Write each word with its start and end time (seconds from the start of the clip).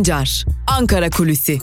Sancar, 0.00 0.44
Ankara 0.66 1.10
Kulüsi. 1.10 1.58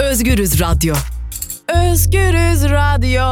Özgürüz 0.00 0.60
Radyo. 0.60 0.94
Özgürüz 1.68 2.64
Radyo. 2.64 3.22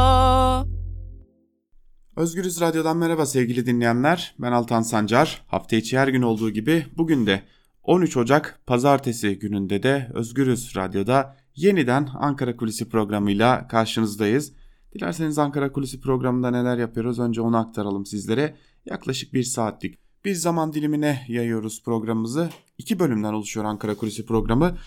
Özgürüz 2.15 2.61
Radyo'dan 2.61 2.97
merhaba 2.97 3.25
sevgili 3.25 3.65
dinleyenler. 3.65 4.35
Ben 4.39 4.51
Altan 4.51 4.81
Sancar. 4.81 5.43
Hafta 5.47 5.75
içi 5.75 5.99
her 5.99 6.07
gün 6.07 6.21
olduğu 6.21 6.49
gibi 6.49 6.85
bugün 6.97 7.25
de 7.25 7.43
13 7.83 8.17
Ocak 8.17 8.59
Pazartesi 8.65 9.39
gününde 9.39 9.83
de 9.83 10.11
Özgürüz 10.13 10.75
Radyo'da 10.75 11.40
yeniden 11.55 12.09
Ankara 12.13 12.57
Kulisi 12.57 12.89
programıyla 12.89 13.67
karşınızdayız. 13.67 14.53
Dilerseniz 14.93 15.37
Ankara 15.37 15.71
Kulisi 15.71 16.01
programında 16.01 16.51
neler 16.51 16.77
yapıyoruz 16.77 17.19
önce 17.19 17.41
onu 17.41 17.57
aktaralım 17.57 18.05
sizlere. 18.05 18.55
Yaklaşık 18.85 19.33
bir 19.33 19.43
saatlik 19.43 19.97
bir 20.25 20.33
zaman 20.33 20.73
dilimine 20.73 21.25
yayıyoruz 21.27 21.83
programımızı. 21.83 22.49
İki 22.77 22.99
bölümden 22.99 23.33
oluşuyor 23.33 23.65
Ankara 23.65 23.95
Kulisi 23.95 24.25
programı. 24.25 24.77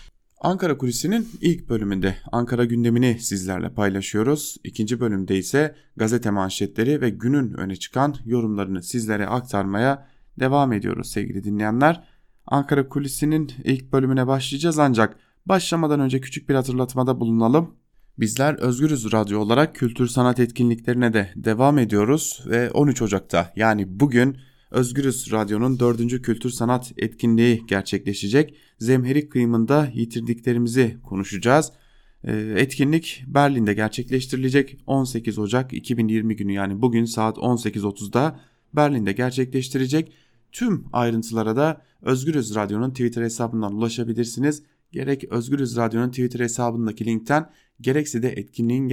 Ankara 0.41 0.77
Kulisi'nin 0.77 1.29
ilk 1.41 1.69
bölümünde 1.69 2.17
Ankara 2.31 2.65
gündemini 2.65 3.19
sizlerle 3.19 3.69
paylaşıyoruz. 3.73 4.57
İkinci 4.63 4.99
bölümde 4.99 5.37
ise 5.37 5.75
gazete 5.95 6.29
manşetleri 6.29 7.01
ve 7.01 7.09
günün 7.09 7.53
öne 7.53 7.75
çıkan 7.75 8.15
yorumlarını 8.25 8.83
sizlere 8.83 9.27
aktarmaya 9.27 10.07
devam 10.39 10.73
ediyoruz 10.73 11.11
sevgili 11.11 11.43
dinleyenler. 11.43 12.03
Ankara 12.47 12.89
Kulisi'nin 12.89 13.51
ilk 13.63 13.91
bölümüne 13.91 14.27
başlayacağız 14.27 14.79
ancak 14.79 15.17
başlamadan 15.45 15.99
önce 15.99 16.21
küçük 16.21 16.49
bir 16.49 16.55
hatırlatmada 16.55 17.19
bulunalım. 17.19 17.75
Bizler 18.19 18.53
Özgürüz 18.53 19.11
Radyo 19.11 19.39
olarak 19.39 19.75
kültür 19.75 20.07
sanat 20.07 20.39
etkinliklerine 20.39 21.13
de 21.13 21.31
devam 21.35 21.77
ediyoruz 21.77 22.43
ve 22.45 22.71
13 22.71 23.01
Ocak'ta 23.01 23.53
yani 23.55 23.99
bugün 23.99 24.37
Özgürüz 24.71 25.31
Radyo'nun 25.31 25.79
4. 25.79 26.21
Kültür 26.21 26.49
Sanat 26.49 26.93
etkinliği 26.97 27.65
gerçekleşecek. 27.67 28.55
Zemherik 28.79 29.31
kıyımında 29.31 29.89
yitirdiklerimizi 29.93 30.97
konuşacağız. 31.03 31.71
Ee, 32.23 32.53
etkinlik 32.57 33.23
Berlin'de 33.27 33.73
gerçekleştirilecek 33.73 34.77
18 34.87 35.39
Ocak 35.39 35.73
2020 35.73 36.35
günü 36.35 36.53
yani 36.53 36.81
bugün 36.81 37.05
saat 37.05 37.37
18.30'da 37.37 38.39
Berlin'de 38.73 39.11
gerçekleştirecek. 39.11 40.11
Tüm 40.51 40.85
ayrıntılara 40.93 41.55
da 41.55 41.81
Özgürüz 42.01 42.55
Radyo'nun 42.55 42.89
Twitter 42.89 43.23
hesabından 43.23 43.73
ulaşabilirsiniz. 43.73 44.63
Gerek 44.95 45.23
Özgürüz 45.23 45.77
Radyo'nun 45.77 46.09
Twitter 46.09 46.39
hesabındaki 46.39 47.05
linkten 47.05 47.49
gerekse 47.81 48.23
de 48.23 48.29
etkinliğin 48.29 48.87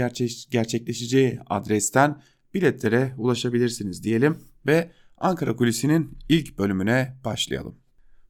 gerçekleşeceği 0.51 1.39
adresten 1.47 2.21
biletlere 2.55 3.15
ulaşabilirsiniz 3.19 4.05
diyelim 4.05 4.39
ve 4.67 4.91
Ankara 5.19 5.57
Kulisi'nin 5.57 6.19
ilk 6.29 6.59
bölümüne 6.59 7.17
başlayalım. 7.25 7.75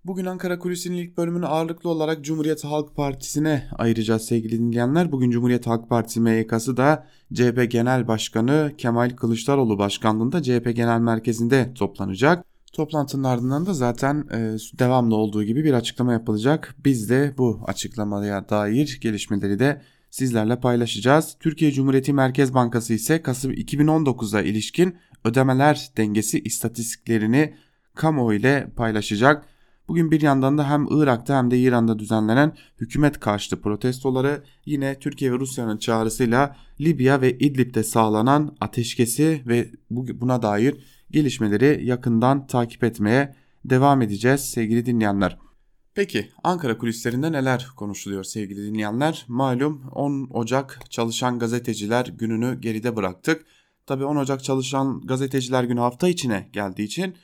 Bugün 0.05 0.25
Ankara 0.25 0.59
Kulisi'nin 0.59 0.97
ilk 0.97 1.17
bölümünü 1.17 1.47
ağırlıklı 1.47 1.91
olarak 1.91 2.25
Cumhuriyet 2.25 2.65
Halk 2.65 2.97
Partisi'ne 2.97 3.69
ayıracağız 3.79 4.23
sevgili 4.23 4.59
dinleyenler. 4.59 5.13
Bugün 5.13 5.31
Cumhuriyet 5.31 5.67
Halk 5.67 5.89
Partisi 5.89 6.21
MYK'sı 6.21 6.77
da 6.77 7.07
CHP 7.35 7.71
Genel 7.71 8.09
Başkanı 8.09 8.73
Kemal 8.79 9.11
Kılıçdaroğlu 9.11 9.79
başkanlığında 9.79 10.43
CHP 10.43 10.77
Genel 10.77 11.01
Merkezi'nde 11.01 11.75
toplanacak. 11.75 12.52
Toplantının 12.73 13.25
ardından 13.25 13.67
da 13.67 13.75
zaten 13.75 14.25
e, 14.33 14.39
devamlı 14.79 15.17
olduğu 15.17 15.45
gibi 15.45 15.65
bir 15.65 15.73
açıklama 15.75 16.13
yapılacak. 16.13 16.75
Biz 16.85 17.11
de 17.11 17.35
bu 17.39 17.61
açıklamaya 17.67 18.49
dair 18.49 18.99
gelişmeleri 19.01 19.59
de 19.59 19.83
sizlerle 20.11 20.61
paylaşacağız. 20.61 21.37
Türkiye 21.41 21.73
Cumhuriyeti 21.73 22.13
Merkez 22.13 22.55
Bankası 22.55 22.95
ise 22.95 23.23
Kasım 23.23 23.53
2019'a 23.53 24.43
ilişkin 24.43 24.97
ödemeler 25.25 25.91
dengesi 25.97 26.41
istatistiklerini 26.41 27.55
kamuoyu 27.95 28.39
ile 28.39 28.71
paylaşacak. 28.77 29.45
Bugün 29.89 30.11
bir 30.11 30.21
yandan 30.21 30.59
da 30.59 30.71
hem 30.71 30.87
Irak'ta 30.91 31.39
hem 31.39 31.51
de 31.51 31.59
İran'da 31.59 31.99
düzenlenen 31.99 32.57
hükümet 32.81 33.21
karşıtı 33.21 33.61
protestoları 33.61 34.43
yine 34.67 34.99
Türkiye 34.99 35.33
ve 35.33 35.39
Rusya'nın 35.39 35.79
çağrısıyla 35.79 36.57
Libya 36.81 37.21
ve 37.21 37.39
İdlib'de 37.39 37.83
sağlanan 37.83 38.57
ateşkesi 38.61 39.43
ve 39.47 39.71
buna 39.91 40.43
dair 40.43 40.77
gelişmeleri 41.13 41.87
yakından 41.87 42.47
takip 42.47 42.85
etmeye 42.85 43.35
devam 43.65 44.03
edeceğiz 44.03 44.41
sevgili 44.41 44.87
dinleyenler. 44.87 45.39
Peki 45.95 46.29
Ankara 46.45 46.79
kulislerinde 46.79 47.33
neler 47.33 47.69
konuşuluyor 47.77 48.25
sevgili 48.25 48.67
dinleyenler? 48.67 49.25
Malum 49.29 49.89
10 49.93 50.29
Ocak 50.31 50.81
Çalışan 50.91 51.39
Gazeteciler 51.39 52.07
gününü 52.07 52.61
geride 52.61 52.97
bıraktık. 52.97 53.47
Tabi 53.87 54.05
10 54.05 54.17
Ocak 54.17 54.45
Çalışan 54.45 55.01
Gazeteciler 55.01 55.65
Günü 55.65 55.81
hafta 55.81 56.09
içine 56.09 56.49
geldiği 56.53 56.83
için 56.83 57.17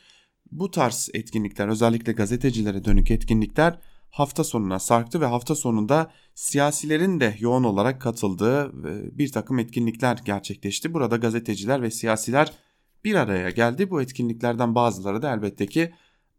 bu 0.53 0.71
tarz 0.71 1.11
etkinlikler 1.15 1.69
özellikle 1.69 2.13
gazetecilere 2.13 2.85
dönük 2.85 3.11
etkinlikler 3.11 3.79
hafta 4.11 4.45
sonuna 4.45 4.79
sarktı 4.79 5.21
ve 5.21 5.27
hafta 5.27 5.55
sonunda 5.55 6.11
siyasilerin 6.35 7.21
de 7.21 7.37
yoğun 7.39 7.65
olarak 7.65 8.01
katıldığı 8.01 8.65
e, 8.67 9.19
bir 9.19 9.33
takım 9.33 9.59
etkinlikler 9.59 10.19
gerçekleşti. 10.25 10.95
Burada 10.95 11.17
gazeteciler 11.17 11.83
ve 11.83 11.91
siyasiler 11.91 12.53
bir 13.05 13.15
araya 13.15 13.51
geldi. 13.51 13.91
Bu 13.91 14.03
etkinliklerden 14.03 14.75
bazıları 14.75 15.23
da 15.23 15.35
elbette 15.35 15.67
ki 15.67 15.93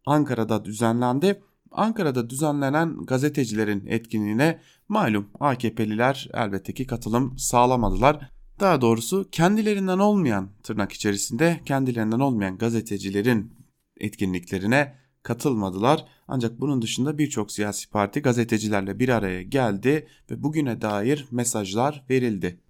Ankara'da 0.06 0.64
düzenlendi. 0.64 1.42
Ankara'da 1.70 2.30
düzenlenen 2.30 2.96
gazetecilerin 2.96 3.86
etkinliğine 3.86 4.60
malum 4.88 5.28
AKP'liler 5.40 6.28
elbette 6.34 6.74
ki 6.74 6.86
katılım 6.86 7.38
sağlamadılar. 7.38 8.30
Daha 8.60 8.80
doğrusu 8.80 9.28
kendilerinden 9.32 9.98
olmayan 9.98 10.50
tırnak 10.62 10.92
içerisinde 10.92 11.60
kendilerinden 11.64 12.20
olmayan 12.20 12.58
gazetecilerin 12.58 13.52
etkinliklerine 14.00 14.96
katılmadılar. 15.22 16.04
Ancak 16.28 16.60
bunun 16.60 16.82
dışında 16.82 17.18
birçok 17.18 17.52
siyasi 17.52 17.90
parti 17.90 18.22
gazetecilerle 18.22 18.98
bir 18.98 19.08
araya 19.08 19.42
geldi 19.42 20.08
ve 20.30 20.42
bugüne 20.42 20.80
dair 20.80 21.26
mesajlar 21.30 22.04
verildi. 22.10 22.60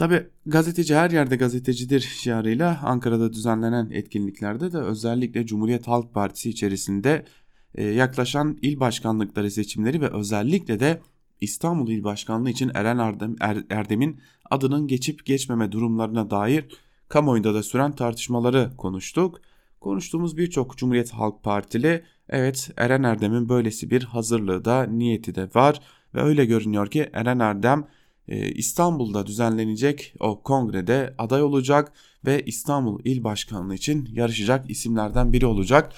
Tabi 0.00 0.26
gazeteci 0.46 0.94
her 0.94 1.10
yerde 1.10 1.36
gazetecidir 1.36 2.00
şiarıyla 2.00 2.80
Ankara'da 2.82 3.32
düzenlenen 3.32 3.90
etkinliklerde 3.90 4.72
de 4.72 4.78
özellikle 4.78 5.46
Cumhuriyet 5.46 5.88
Halk 5.88 6.14
Partisi 6.14 6.50
içerisinde 6.50 7.24
e, 7.74 7.84
yaklaşan 7.84 8.58
il 8.62 8.80
başkanlıkları 8.80 9.50
seçimleri 9.50 10.00
ve 10.00 10.08
özellikle 10.08 10.80
de 10.80 11.00
İstanbul 11.40 11.88
İl 11.88 12.04
Başkanlığı 12.04 12.50
için 12.50 12.70
Eren 12.74 12.98
Erdem, 12.98 13.36
er, 13.40 13.58
Erdem'in 13.70 14.20
adının 14.50 14.86
geçip 14.86 15.26
geçmeme 15.26 15.72
durumlarına 15.72 16.30
dair 16.30 16.64
kamuoyunda 17.08 17.54
da 17.54 17.62
süren 17.62 17.92
tartışmaları 17.92 18.70
konuştuk. 18.76 19.40
Konuştuğumuz 19.80 20.36
birçok 20.36 20.76
Cumhuriyet 20.76 21.10
Halk 21.10 21.42
Partili 21.42 22.04
evet 22.28 22.70
Eren 22.76 23.02
Erdem'in 23.02 23.48
böylesi 23.48 23.90
bir 23.90 24.02
hazırlığı 24.04 24.64
da 24.64 24.82
niyeti 24.82 25.34
de 25.34 25.48
var 25.54 25.80
ve 26.14 26.22
öyle 26.22 26.44
görünüyor 26.44 26.86
ki 26.86 27.10
Eren 27.12 27.38
Erdem 27.38 27.86
İstanbul'da 28.36 29.26
düzenlenecek 29.26 30.14
o 30.20 30.42
kongrede 30.42 31.14
aday 31.18 31.42
olacak 31.42 31.92
ve 32.26 32.42
İstanbul 32.42 33.00
İl 33.04 33.24
Başkanlığı 33.24 33.74
için 33.74 34.08
yarışacak 34.12 34.70
isimlerden 34.70 35.32
biri 35.32 35.46
olacak. 35.46 35.92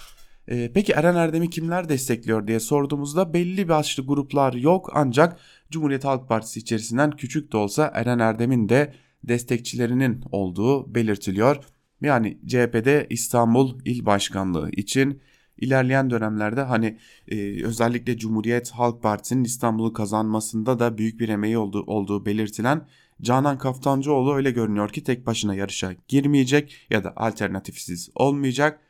E, 0.48 0.70
peki 0.74 0.92
Eren 0.92 1.14
Erdem'i 1.16 1.50
kimler 1.50 1.88
destekliyor 1.88 2.46
diye 2.46 2.60
sorduğumuzda 2.60 3.34
belli 3.34 3.68
başlı 3.68 4.06
gruplar 4.06 4.52
yok 4.52 4.90
ancak 4.94 5.38
Cumhuriyet 5.70 6.04
Halk 6.04 6.28
Partisi 6.28 6.60
içerisinden 6.60 7.10
küçük 7.10 7.52
de 7.52 7.56
olsa 7.56 7.90
Eren 7.94 8.18
Erdem'in 8.18 8.68
de 8.68 8.94
destekçilerinin 9.24 10.24
olduğu 10.32 10.94
belirtiliyor. 10.94 11.64
Yani 12.00 12.38
CHP'de 12.46 13.06
İstanbul 13.10 13.80
İl 13.84 14.06
Başkanlığı 14.06 14.70
için 14.70 15.20
ilerleyen 15.62 16.10
dönemlerde 16.10 16.62
hani 16.62 16.98
e, 17.28 17.64
özellikle 17.64 18.18
Cumhuriyet 18.18 18.70
Halk 18.70 19.02
Partisi'nin 19.02 19.44
İstanbul'u 19.44 19.92
kazanmasında 19.92 20.78
da 20.78 20.98
büyük 20.98 21.20
bir 21.20 21.28
emeği 21.28 21.58
olduğu, 21.58 21.82
olduğu 21.82 22.26
belirtilen 22.26 22.86
Canan 23.22 23.58
Kaftancıoğlu 23.58 24.34
öyle 24.34 24.50
görünüyor 24.50 24.88
ki 24.88 25.04
tek 25.04 25.26
başına 25.26 25.54
yarışa 25.54 25.94
girmeyecek 26.08 26.86
ya 26.90 27.04
da 27.04 27.12
alternatifsiz 27.16 28.10
olmayacak. 28.14 28.80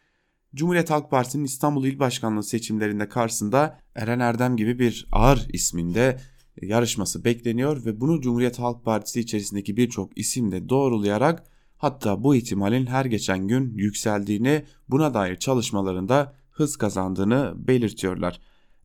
Cumhuriyet 0.55 0.91
Halk 0.91 1.11
Partisi'nin 1.11 1.45
İstanbul 1.45 1.85
İl 1.85 1.99
Başkanlığı 1.99 2.43
seçimlerinde 2.43 3.09
karşısında 3.09 3.79
Eren 3.95 4.21
Erdem 4.21 4.57
gibi 4.57 4.79
bir 4.79 5.07
ağır 5.13 5.49
isminde 5.53 6.21
yarışması 6.63 7.25
bekleniyor 7.25 7.85
ve 7.85 8.01
bunu 8.01 8.21
Cumhuriyet 8.21 8.59
Halk 8.59 8.85
Partisi 8.85 9.21
içerisindeki 9.21 9.77
birçok 9.77 10.19
isim 10.19 10.53
de 10.53 10.69
doğrulayarak 10.69 11.45
hatta 11.79 12.25
bu 12.25 12.35
ihtimalin 12.35 12.87
her 12.87 13.05
geçen 13.05 13.49
gün 13.49 13.77
yükseldiğini 13.77 14.65
buna 14.89 15.15
dair 15.15 15.37
çalışmalarında 15.37 16.42
hız 16.53 16.77
kazandığını 16.77 17.55
belirtiyorlar. 17.57 18.41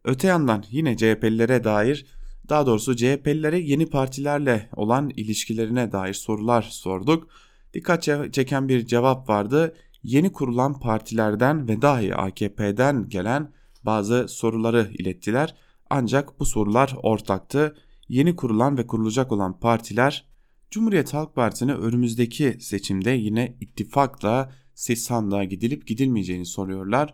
Öte 0.06 0.28
yandan 0.28 0.64
yine 0.72 0.98
CHP'lilere 0.98 1.64
dair 1.64 2.06
daha 2.50 2.66
doğrusu 2.66 2.96
CHP'lilere 2.96 3.60
yeni 3.60 3.86
partilerle 3.86 4.70
olan 4.76 5.10
ilişkilerine 5.10 5.92
dair 5.92 6.14
sorular 6.14 6.62
sorduk. 6.62 7.28
Dikkat 7.74 8.04
çeken 8.34 8.70
bir 8.70 8.86
cevap 8.86 9.30
vardı. 9.30 9.76
Yeni 10.04 10.32
kurulan 10.32 10.80
partilerden 10.80 11.68
ve 11.68 11.82
dahi 11.82 12.16
AKP'den 12.16 13.10
gelen 13.10 13.52
bazı 13.84 14.28
soruları 14.28 14.92
ilettiler. 14.94 15.56
Ancak 15.90 16.40
bu 16.40 16.46
sorular 16.46 16.96
ortaktı. 17.04 17.76
Yeni 18.10 18.36
kurulan 18.36 18.78
ve 18.78 18.88
kurulacak 18.88 19.32
olan 19.32 19.60
partiler 19.60 20.26
Cumhuriyet 20.72 21.14
Halk 21.14 21.36
Partisi'ne 21.36 21.74
önümüzdeki 21.74 22.58
seçimde 22.60 23.12
yine 23.12 23.58
ittifakla 23.62 24.52
sandığa 24.76 25.44
gidilip 25.44 25.88
gidilmeyeceğini 25.88 26.46
soruyorlar. 26.46 27.14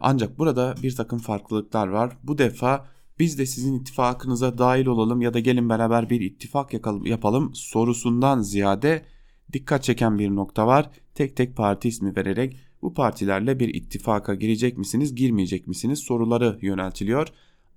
Ancak 0.00 0.38
burada 0.38 0.74
bir 0.82 0.96
takım 0.96 1.18
farklılıklar 1.18 1.88
var. 1.88 2.16
Bu 2.22 2.38
defa 2.38 2.86
biz 3.18 3.38
de 3.38 3.46
sizin 3.46 3.80
ittifakınıza 3.80 4.58
dahil 4.58 4.86
olalım 4.86 5.20
ya 5.20 5.34
da 5.34 5.38
gelin 5.38 5.68
beraber 5.68 6.10
bir 6.10 6.20
ittifak 6.20 6.72
yapalım 7.04 7.54
sorusundan 7.54 8.40
ziyade 8.40 9.02
dikkat 9.52 9.82
çeken 9.82 10.18
bir 10.18 10.30
nokta 10.30 10.66
var. 10.66 10.90
Tek 11.14 11.36
tek 11.36 11.56
parti 11.56 11.88
ismi 11.88 12.16
vererek 12.16 12.56
bu 12.82 12.94
partilerle 12.94 13.60
bir 13.60 13.74
ittifaka 13.74 14.34
girecek 14.34 14.78
misiniz, 14.78 15.14
girmeyecek 15.14 15.66
misiniz 15.66 15.98
soruları 15.98 16.58
yöneltiliyor. 16.62 17.28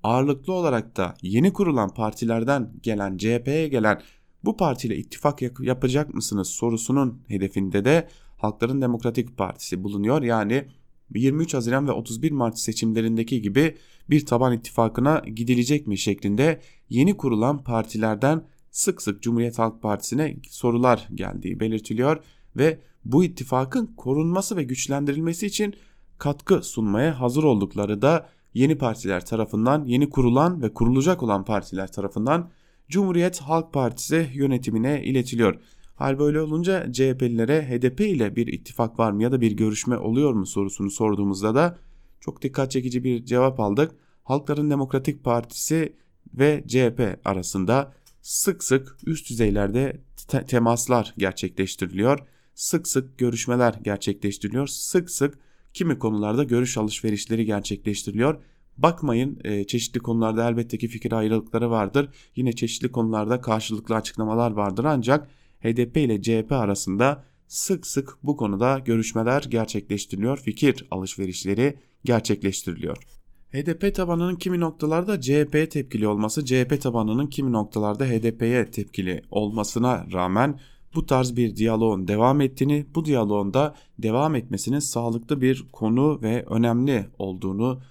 Ağırlıklı 0.03 0.53
olarak 0.53 0.97
da 0.97 1.15
yeni 1.21 1.53
kurulan 1.53 1.94
partilerden 1.94 2.73
gelen 2.83 3.17
CHP'ye 3.17 3.67
gelen 3.67 4.01
bu 4.44 4.57
partiyle 4.57 4.97
ittifak 4.97 5.41
yapacak 5.59 6.13
mısınız 6.13 6.47
sorusunun 6.47 7.21
hedefinde 7.27 7.85
de 7.85 8.07
Halkların 8.38 8.81
Demokratik 8.81 9.38
Partisi 9.38 9.83
bulunuyor. 9.83 10.21
Yani 10.21 10.67
23 11.15 11.53
Haziran 11.53 11.88
ve 11.88 11.91
31 11.91 12.31
Mart 12.31 12.59
seçimlerindeki 12.59 13.41
gibi 13.41 13.75
bir 14.09 14.25
taban 14.25 14.53
ittifakına 14.53 15.23
gidilecek 15.35 15.88
mi 15.88 15.97
şeklinde 15.97 16.61
yeni 16.89 17.17
kurulan 17.17 17.63
partilerden 17.63 18.45
sık 18.71 19.01
sık 19.01 19.21
Cumhuriyet 19.21 19.59
Halk 19.59 19.81
Partisi'ne 19.81 20.38
sorular 20.50 21.07
geldiği 21.13 21.59
belirtiliyor 21.59 22.23
ve 22.57 22.79
bu 23.06 23.23
ittifakın 23.23 23.85
korunması 23.97 24.57
ve 24.57 24.63
güçlendirilmesi 24.63 25.45
için 25.45 25.73
katkı 26.17 26.63
sunmaya 26.63 27.19
hazır 27.19 27.44
oldukları 27.44 28.01
da 28.01 28.29
yeni 28.53 28.77
partiler 28.77 29.25
tarafından, 29.25 29.85
yeni 29.85 30.09
kurulan 30.09 30.61
ve 30.61 30.73
kurulacak 30.73 31.23
olan 31.23 31.45
partiler 31.45 31.91
tarafından 31.91 32.50
Cumhuriyet 32.89 33.39
Halk 33.39 33.73
Partisi 33.73 34.29
yönetimine 34.33 35.03
iletiliyor. 35.03 35.59
Hal 36.00 36.19
böyle 36.19 36.42
olunca 36.42 36.92
CHP'lilere 36.92 37.62
HDP 37.69 38.00
ile 38.00 38.36
bir 38.36 38.48
ittifak 38.48 39.00
var 39.00 39.12
mı 39.12 39.24
ya 39.24 39.31
da 39.31 39.42
bir 39.42 39.51
görüşme 39.51 39.98
oluyor 39.98 40.34
mu 40.34 40.46
sorusunu 40.46 40.92
sorduğumuzda 40.92 41.56
da 41.56 41.78
çok 42.19 42.42
dikkat 42.42 42.72
çekici 42.72 43.04
bir 43.04 43.25
cevap 43.25 43.60
aldık. 43.60 43.92
Halkların 44.24 44.69
Demokratik 44.69 45.24
Partisi 45.24 45.96
ve 46.34 46.63
CHP 46.68 47.19
arasında 47.25 47.94
sık 48.22 48.63
sık 48.63 48.98
üst 49.06 49.30
düzeylerde 49.30 50.01
te 50.28 50.46
temaslar 50.46 51.13
gerçekleştiriliyor. 51.18 52.19
Sık 52.56 52.88
sık 52.88 53.18
görüşmeler 53.18 53.74
gerçekleştiriliyor. 53.84 54.68
Sık 54.68 55.10
sık 55.10 55.40
kimi 55.74 56.00
konularda 56.00 56.44
görüş 56.44 56.78
alışverişleri 56.78 57.45
gerçekleştiriliyor. 57.45 58.44
Bakmayın 58.78 59.40
e, 59.44 59.68
çeşitli 59.68 60.00
konularda 60.00 60.50
elbette 60.50 60.78
ki 60.78 60.88
fikir 60.88 61.12
ayrılıkları 61.12 61.69
vardır. 61.69 62.10
Yine 62.36 62.54
çeşitli 62.54 62.92
konularda 62.92 63.42
karşılıklı 63.42 63.95
açıklamalar 63.95 64.52
vardır 64.52 64.84
ancak 64.84 65.38
HDP 65.63 65.97
ile 65.97 66.21
CHP 66.21 66.51
arasında 66.51 67.23
sık 67.47 67.88
sık 67.88 68.17
bu 68.23 68.38
konuda 68.38 68.79
görüşmeler 68.79 69.44
gerçekleştiriliyor, 69.50 70.38
fikir 70.38 70.88
alışverişleri 70.91 71.79
gerçekleştiriliyor. 72.06 72.97
HDP 73.51 73.95
tabanının 73.95 74.35
kimi 74.35 74.59
noktalarda 74.59 75.21
CHP'ye 75.21 75.69
tepkili 75.69 76.07
olması, 76.07 76.45
CHP 76.45 76.81
tabanının 76.81 77.27
kimi 77.27 77.51
noktalarda 77.51 78.06
HDP'ye 78.06 78.71
tepkili 78.71 79.21
olmasına 79.31 80.06
rağmen 80.13 80.59
bu 80.95 81.06
tarz 81.06 81.35
bir 81.35 81.56
diyaloğun 81.56 82.07
devam 82.07 82.41
ettiğini, 82.41 82.85
bu 82.95 83.06
diyaloğun 83.06 83.53
da 83.53 83.75
devam 84.00 84.35
etmesinin 84.35 84.79
sağlıklı 84.79 85.41
bir 85.41 85.65
konu 85.71 86.21
ve 86.21 86.45
önemli 86.45 87.06
olduğunu 87.17 87.81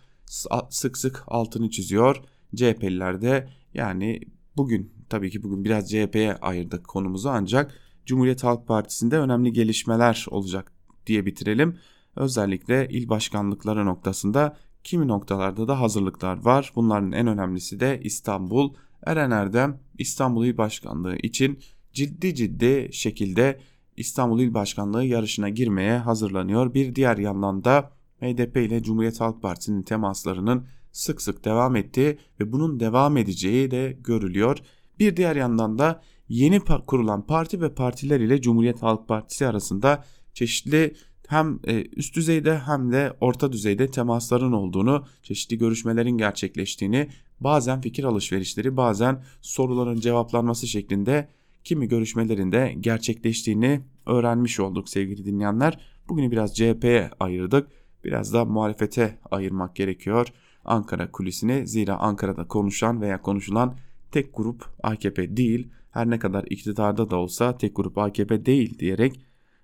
sık 0.70 0.98
sık 0.98 1.24
altını 1.26 1.70
çiziyor. 1.70 2.16
CHP'liler 2.56 3.22
de 3.22 3.48
yani 3.74 4.20
bugün 4.56 4.97
tabii 5.10 5.30
ki 5.30 5.42
bugün 5.42 5.64
biraz 5.64 5.90
CHP'ye 5.90 6.36
ayırdık 6.36 6.88
konumuzu 6.88 7.28
ancak 7.28 7.74
Cumhuriyet 8.06 8.44
Halk 8.44 8.66
Partisi'nde 8.66 9.18
önemli 9.18 9.52
gelişmeler 9.52 10.26
olacak 10.30 10.72
diye 11.06 11.26
bitirelim. 11.26 11.78
Özellikle 12.16 12.88
il 12.88 13.08
başkanlıkları 13.08 13.86
noktasında 13.86 14.56
kimi 14.84 15.08
noktalarda 15.08 15.68
da 15.68 15.80
hazırlıklar 15.80 16.44
var. 16.44 16.72
Bunların 16.76 17.12
en 17.12 17.26
önemlisi 17.26 17.80
de 17.80 18.00
İstanbul. 18.04 18.74
Eren 19.06 19.30
Erdem 19.30 19.80
İstanbul 19.98 20.46
İl 20.46 20.56
Başkanlığı 20.56 21.16
için 21.16 21.58
ciddi 21.92 22.34
ciddi 22.34 22.88
şekilde 22.92 23.60
İstanbul 23.96 24.40
İl 24.40 24.54
Başkanlığı 24.54 25.04
yarışına 25.04 25.48
girmeye 25.48 25.98
hazırlanıyor. 25.98 26.74
Bir 26.74 26.94
diğer 26.94 27.18
yandan 27.18 27.64
da 27.64 27.90
HDP 28.20 28.56
ile 28.56 28.82
Cumhuriyet 28.82 29.20
Halk 29.20 29.42
Partisi'nin 29.42 29.82
temaslarının 29.82 30.66
sık 30.92 31.22
sık 31.22 31.44
devam 31.44 31.76
ettiği 31.76 32.18
ve 32.40 32.52
bunun 32.52 32.80
devam 32.80 33.16
edeceği 33.16 33.70
de 33.70 33.98
görülüyor. 34.00 34.58
Bir 34.98 35.16
diğer 35.16 35.36
yandan 35.36 35.78
da 35.78 36.02
yeni 36.28 36.60
kurulan 36.60 37.26
parti 37.26 37.60
ve 37.60 37.74
partiler 37.74 38.20
ile 38.20 38.40
Cumhuriyet 38.40 38.82
Halk 38.82 39.08
Partisi 39.08 39.46
arasında 39.46 40.04
çeşitli 40.34 40.94
hem 41.28 41.60
e, 41.66 41.84
üst 41.96 42.16
düzeyde 42.16 42.58
hem 42.58 42.92
de 42.92 43.12
orta 43.20 43.52
düzeyde 43.52 43.90
temasların 43.90 44.52
olduğunu, 44.52 45.04
çeşitli 45.22 45.58
görüşmelerin 45.58 46.18
gerçekleştiğini, 46.18 47.08
bazen 47.40 47.80
fikir 47.80 48.04
alışverişleri, 48.04 48.76
bazen 48.76 49.24
soruların 49.40 50.00
cevaplanması 50.00 50.66
şeklinde 50.66 51.28
kimi 51.64 51.88
görüşmelerinde 51.88 52.74
gerçekleştiğini 52.80 53.80
öğrenmiş 54.06 54.60
olduk 54.60 54.88
sevgili 54.88 55.24
dinleyenler. 55.24 55.80
Bugünü 56.08 56.30
biraz 56.30 56.56
CHP'ye 56.56 57.10
ayırdık. 57.20 57.68
Biraz 58.04 58.32
da 58.32 58.44
muhalefete 58.44 59.18
ayırmak 59.30 59.76
gerekiyor. 59.76 60.28
Ankara 60.64 61.10
kulisini 61.10 61.66
zira 61.66 61.96
Ankara'da 61.96 62.48
konuşan 62.48 63.00
veya 63.00 63.22
konuşulan 63.22 63.76
tek 64.12 64.36
grup 64.36 64.64
AKP 64.82 65.36
değil 65.36 65.68
her 65.90 66.10
ne 66.10 66.18
kadar 66.18 66.44
iktidarda 66.50 67.10
da 67.10 67.16
olsa 67.16 67.58
tek 67.58 67.76
grup 67.76 67.98
AKP 67.98 68.46
değil 68.46 68.78
diyerek 68.78 69.20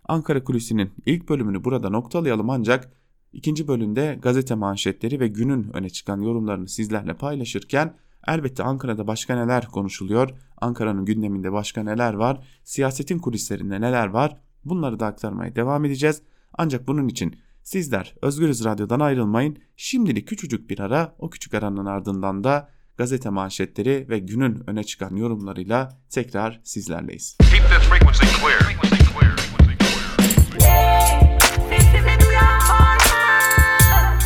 Ankara 0.08 0.44
Kulisi'nin 0.44 0.90
ilk 1.06 1.28
bölümünü 1.28 1.64
burada 1.64 1.90
noktalayalım 1.90 2.50
ancak 2.50 2.92
ikinci 3.32 3.68
bölümde 3.68 4.18
gazete 4.22 4.54
manşetleri 4.54 5.20
ve 5.20 5.28
günün 5.28 5.76
öne 5.76 5.90
çıkan 5.90 6.20
yorumlarını 6.20 6.68
sizlerle 6.68 7.14
paylaşırken 7.14 7.94
elbette 8.26 8.62
Ankara'da 8.62 9.06
başka 9.06 9.34
neler 9.44 9.66
konuşuluyor, 9.66 10.30
Ankara'nın 10.60 11.04
gündeminde 11.04 11.52
başka 11.52 11.82
neler 11.82 12.14
var, 12.14 12.46
siyasetin 12.64 13.18
kulislerinde 13.18 13.80
neler 13.80 14.06
var 14.06 14.36
bunları 14.64 15.00
da 15.00 15.06
aktarmaya 15.06 15.56
devam 15.56 15.84
edeceğiz. 15.84 16.22
Ancak 16.52 16.88
bunun 16.88 17.08
için 17.08 17.36
sizler 17.62 18.14
Özgürüz 18.22 18.64
Radyo'dan 18.64 19.00
ayrılmayın. 19.00 19.58
Şimdilik 19.76 20.28
küçücük 20.28 20.70
bir 20.70 20.80
ara 20.80 21.14
o 21.18 21.30
küçük 21.30 21.54
aranın 21.54 21.86
ardından 21.86 22.44
da 22.44 22.68
gazete 22.96 23.28
manşetleri 23.28 24.06
ve 24.08 24.18
günün 24.18 24.62
öne 24.66 24.84
çıkan 24.84 25.16
yorumlarıyla 25.16 25.98
tekrar 26.10 26.60
sizlerleyiz. 26.64 27.38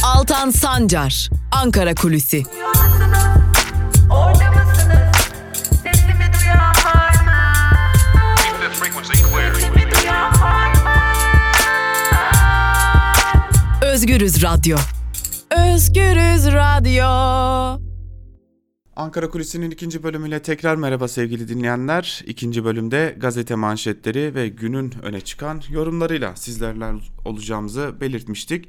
Altan 0.04 0.50
Sancar, 0.50 1.30
Ankara 1.52 1.94
Kulüsi. 1.94 2.42
Özgürüz 13.82 14.42
Radyo. 14.42 14.76
Özgürüz 15.50 16.46
Radyo. 16.46 17.87
Ankara 18.98 19.30
Kulisi'nin 19.30 19.70
ikinci 19.70 20.02
bölümüyle 20.02 20.42
tekrar 20.42 20.76
merhaba 20.76 21.08
sevgili 21.08 21.48
dinleyenler. 21.48 22.22
İkinci 22.26 22.64
bölümde 22.64 23.16
gazete 23.18 23.54
manşetleri 23.54 24.34
ve 24.34 24.48
günün 24.48 24.94
öne 25.02 25.20
çıkan 25.20 25.62
yorumlarıyla 25.70 26.36
sizlerle 26.36 27.00
olacağımızı 27.24 27.94
belirtmiştik. 28.00 28.68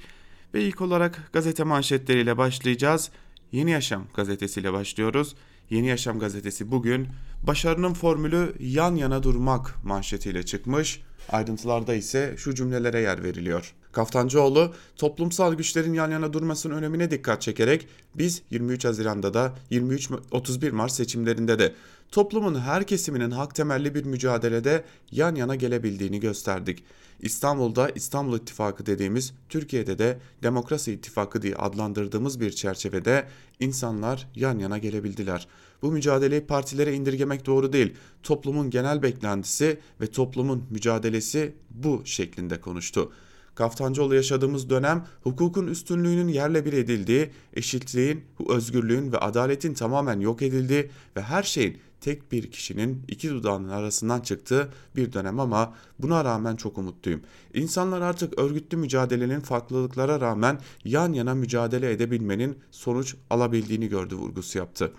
Ve 0.53 0.63
ilk 0.63 0.81
olarak 0.81 1.29
gazete 1.33 1.63
manşetleriyle 1.63 2.37
başlayacağız. 2.37 3.09
Yeni 3.51 3.71
Yaşam 3.71 4.03
gazetesiyle 4.15 4.73
başlıyoruz. 4.73 5.35
Yeni 5.69 5.87
Yaşam 5.87 6.19
gazetesi 6.19 6.71
bugün 6.71 7.07
başarının 7.43 7.93
formülü 7.93 8.53
yan 8.59 8.95
yana 8.95 9.23
durmak 9.23 9.85
manşetiyle 9.85 10.43
çıkmış. 10.43 11.01
Ayrıntılarda 11.29 11.95
ise 11.95 12.35
şu 12.37 12.55
cümlelere 12.55 12.99
yer 12.99 13.23
veriliyor. 13.23 13.73
Kaftancıoğlu 13.99 14.73
toplumsal 14.97 15.53
güçlerin 15.53 15.93
yan 15.93 16.11
yana 16.11 16.33
durmasının 16.33 16.75
önemine 16.75 17.11
dikkat 17.11 17.41
çekerek 17.41 17.87
biz 18.15 18.41
23 18.51 18.85
Haziran'da 18.85 19.33
da 19.33 19.53
23-31 19.71 20.71
Mart 20.71 20.91
seçimlerinde 20.91 21.59
de 21.59 21.73
toplumun 22.11 22.59
her 22.59 22.83
kesiminin 22.83 23.31
hak 23.31 23.55
temelli 23.55 23.95
bir 23.95 24.05
mücadelede 24.05 24.83
yan 25.11 25.35
yana 25.35 25.55
gelebildiğini 25.55 26.19
gösterdik. 26.19 26.83
İstanbul'da 27.21 27.89
İstanbul 27.89 28.37
İttifakı 28.37 28.85
dediğimiz 28.85 29.33
Türkiye'de 29.49 29.99
de 29.99 30.19
Demokrasi 30.43 30.93
İttifakı 30.93 31.41
diye 31.41 31.55
adlandırdığımız 31.55 32.39
bir 32.39 32.51
çerçevede 32.51 33.27
insanlar 33.59 34.27
yan 34.35 34.59
yana 34.59 34.77
gelebildiler. 34.77 35.47
Bu 35.81 35.91
mücadeleyi 35.91 36.41
partilere 36.41 36.93
indirgemek 36.93 37.45
doğru 37.45 37.73
değil. 37.73 37.93
Toplumun 38.23 38.69
genel 38.69 39.01
beklentisi 39.03 39.79
ve 40.01 40.07
toplumun 40.07 40.63
mücadelesi 40.69 41.53
bu 41.69 42.01
şeklinde 42.05 42.61
konuştu. 42.61 43.11
Kaftancıoğlu 43.59 44.15
yaşadığımız 44.15 44.69
dönem 44.69 45.05
hukukun 45.23 45.67
üstünlüğünün 45.67 46.27
yerle 46.27 46.65
bir 46.65 46.73
edildiği, 46.73 47.29
eşitliğin, 47.53 48.25
özgürlüğün 48.49 49.11
ve 49.11 49.17
adaletin 49.17 49.73
tamamen 49.73 50.19
yok 50.19 50.41
edildiği 50.41 50.89
ve 51.15 51.21
her 51.21 51.43
şeyin 51.43 51.77
tek 52.01 52.31
bir 52.31 52.51
kişinin 52.51 53.03
iki 53.07 53.29
dudağının 53.29 53.69
arasından 53.69 54.21
çıktığı 54.21 54.69
bir 54.95 55.13
dönem 55.13 55.39
ama 55.39 55.73
buna 55.99 56.25
rağmen 56.25 56.55
çok 56.55 56.77
umutluyum. 56.77 57.21
İnsanlar 57.53 58.01
artık 58.01 58.39
örgütlü 58.39 58.77
mücadelenin 58.77 59.39
farklılıklara 59.39 60.21
rağmen 60.21 60.59
yan 60.85 61.13
yana 61.13 61.35
mücadele 61.35 61.91
edebilmenin 61.91 62.57
sonuç 62.71 63.15
alabildiğini 63.29 63.87
gördü 63.87 64.15
vurgusu 64.15 64.57
yaptı. 64.57 64.91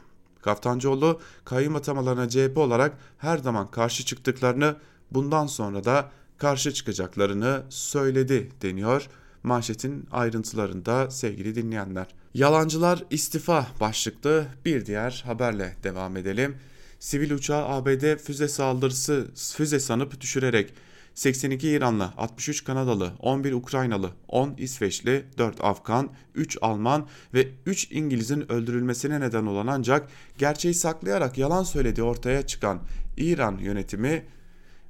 Kaftancıoğlu 0.43 1.21
kayyum 1.45 1.77
atamalarına 1.77 2.29
CHP 2.29 2.59
olarak 2.59 2.99
her 3.19 3.39
zaman 3.39 3.71
karşı 3.71 4.05
çıktıklarını 4.05 4.77
bundan 5.11 5.47
sonra 5.47 5.85
da 5.85 6.11
karşı 6.41 6.73
çıkacaklarını 6.73 7.63
söyledi 7.69 8.49
deniyor 8.63 9.09
manşetin 9.43 10.07
ayrıntılarında 10.11 11.11
sevgili 11.11 11.55
dinleyenler. 11.55 12.07
Yalancılar 12.35 13.05
istifa 13.11 13.67
başlıklı 13.81 14.47
bir 14.65 14.87
diğer 14.87 15.23
haberle 15.27 15.77
devam 15.83 16.17
edelim. 16.17 16.57
Sivil 16.99 17.31
uçağı 17.31 17.69
ABD 17.69 18.17
füze 18.17 18.49
saldırısı 18.49 19.27
füze 19.35 19.81
sanıp 19.81 20.21
düşürerek 20.21 20.75
82 21.15 21.69
İranlı, 21.69 22.13
63 22.17 22.65
Kanadalı, 22.65 23.13
11 23.19 23.53
Ukraynalı, 23.53 24.11
10 24.29 24.55
İsveçli, 24.59 25.25
4 25.39 25.65
Afgan, 25.65 26.11
3 26.35 26.59
Alman 26.61 27.07
ve 27.35 27.49
3 27.67 27.93
İngiliz'in 27.93 28.53
öldürülmesine 28.53 29.21
neden 29.21 29.47
olan 29.47 29.67
ancak 29.67 30.09
gerçeği 30.39 30.75
saklayarak 30.75 31.39
yalan 31.39 31.63
söylediği 31.63 32.05
ortaya 32.05 32.47
çıkan 32.47 32.81
İran 33.17 33.59
yönetimi 33.59 34.25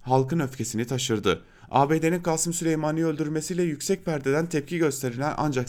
halkın 0.00 0.40
öfkesini 0.40 0.84
taşırdı. 0.84 1.42
ABD'nin 1.70 2.22
Kasım 2.22 2.52
Süleymani'yi 2.52 3.06
öldürmesiyle 3.06 3.62
yüksek 3.62 4.04
perdeden 4.04 4.46
tepki 4.46 4.78
gösterilen 4.78 5.34
ancak 5.36 5.68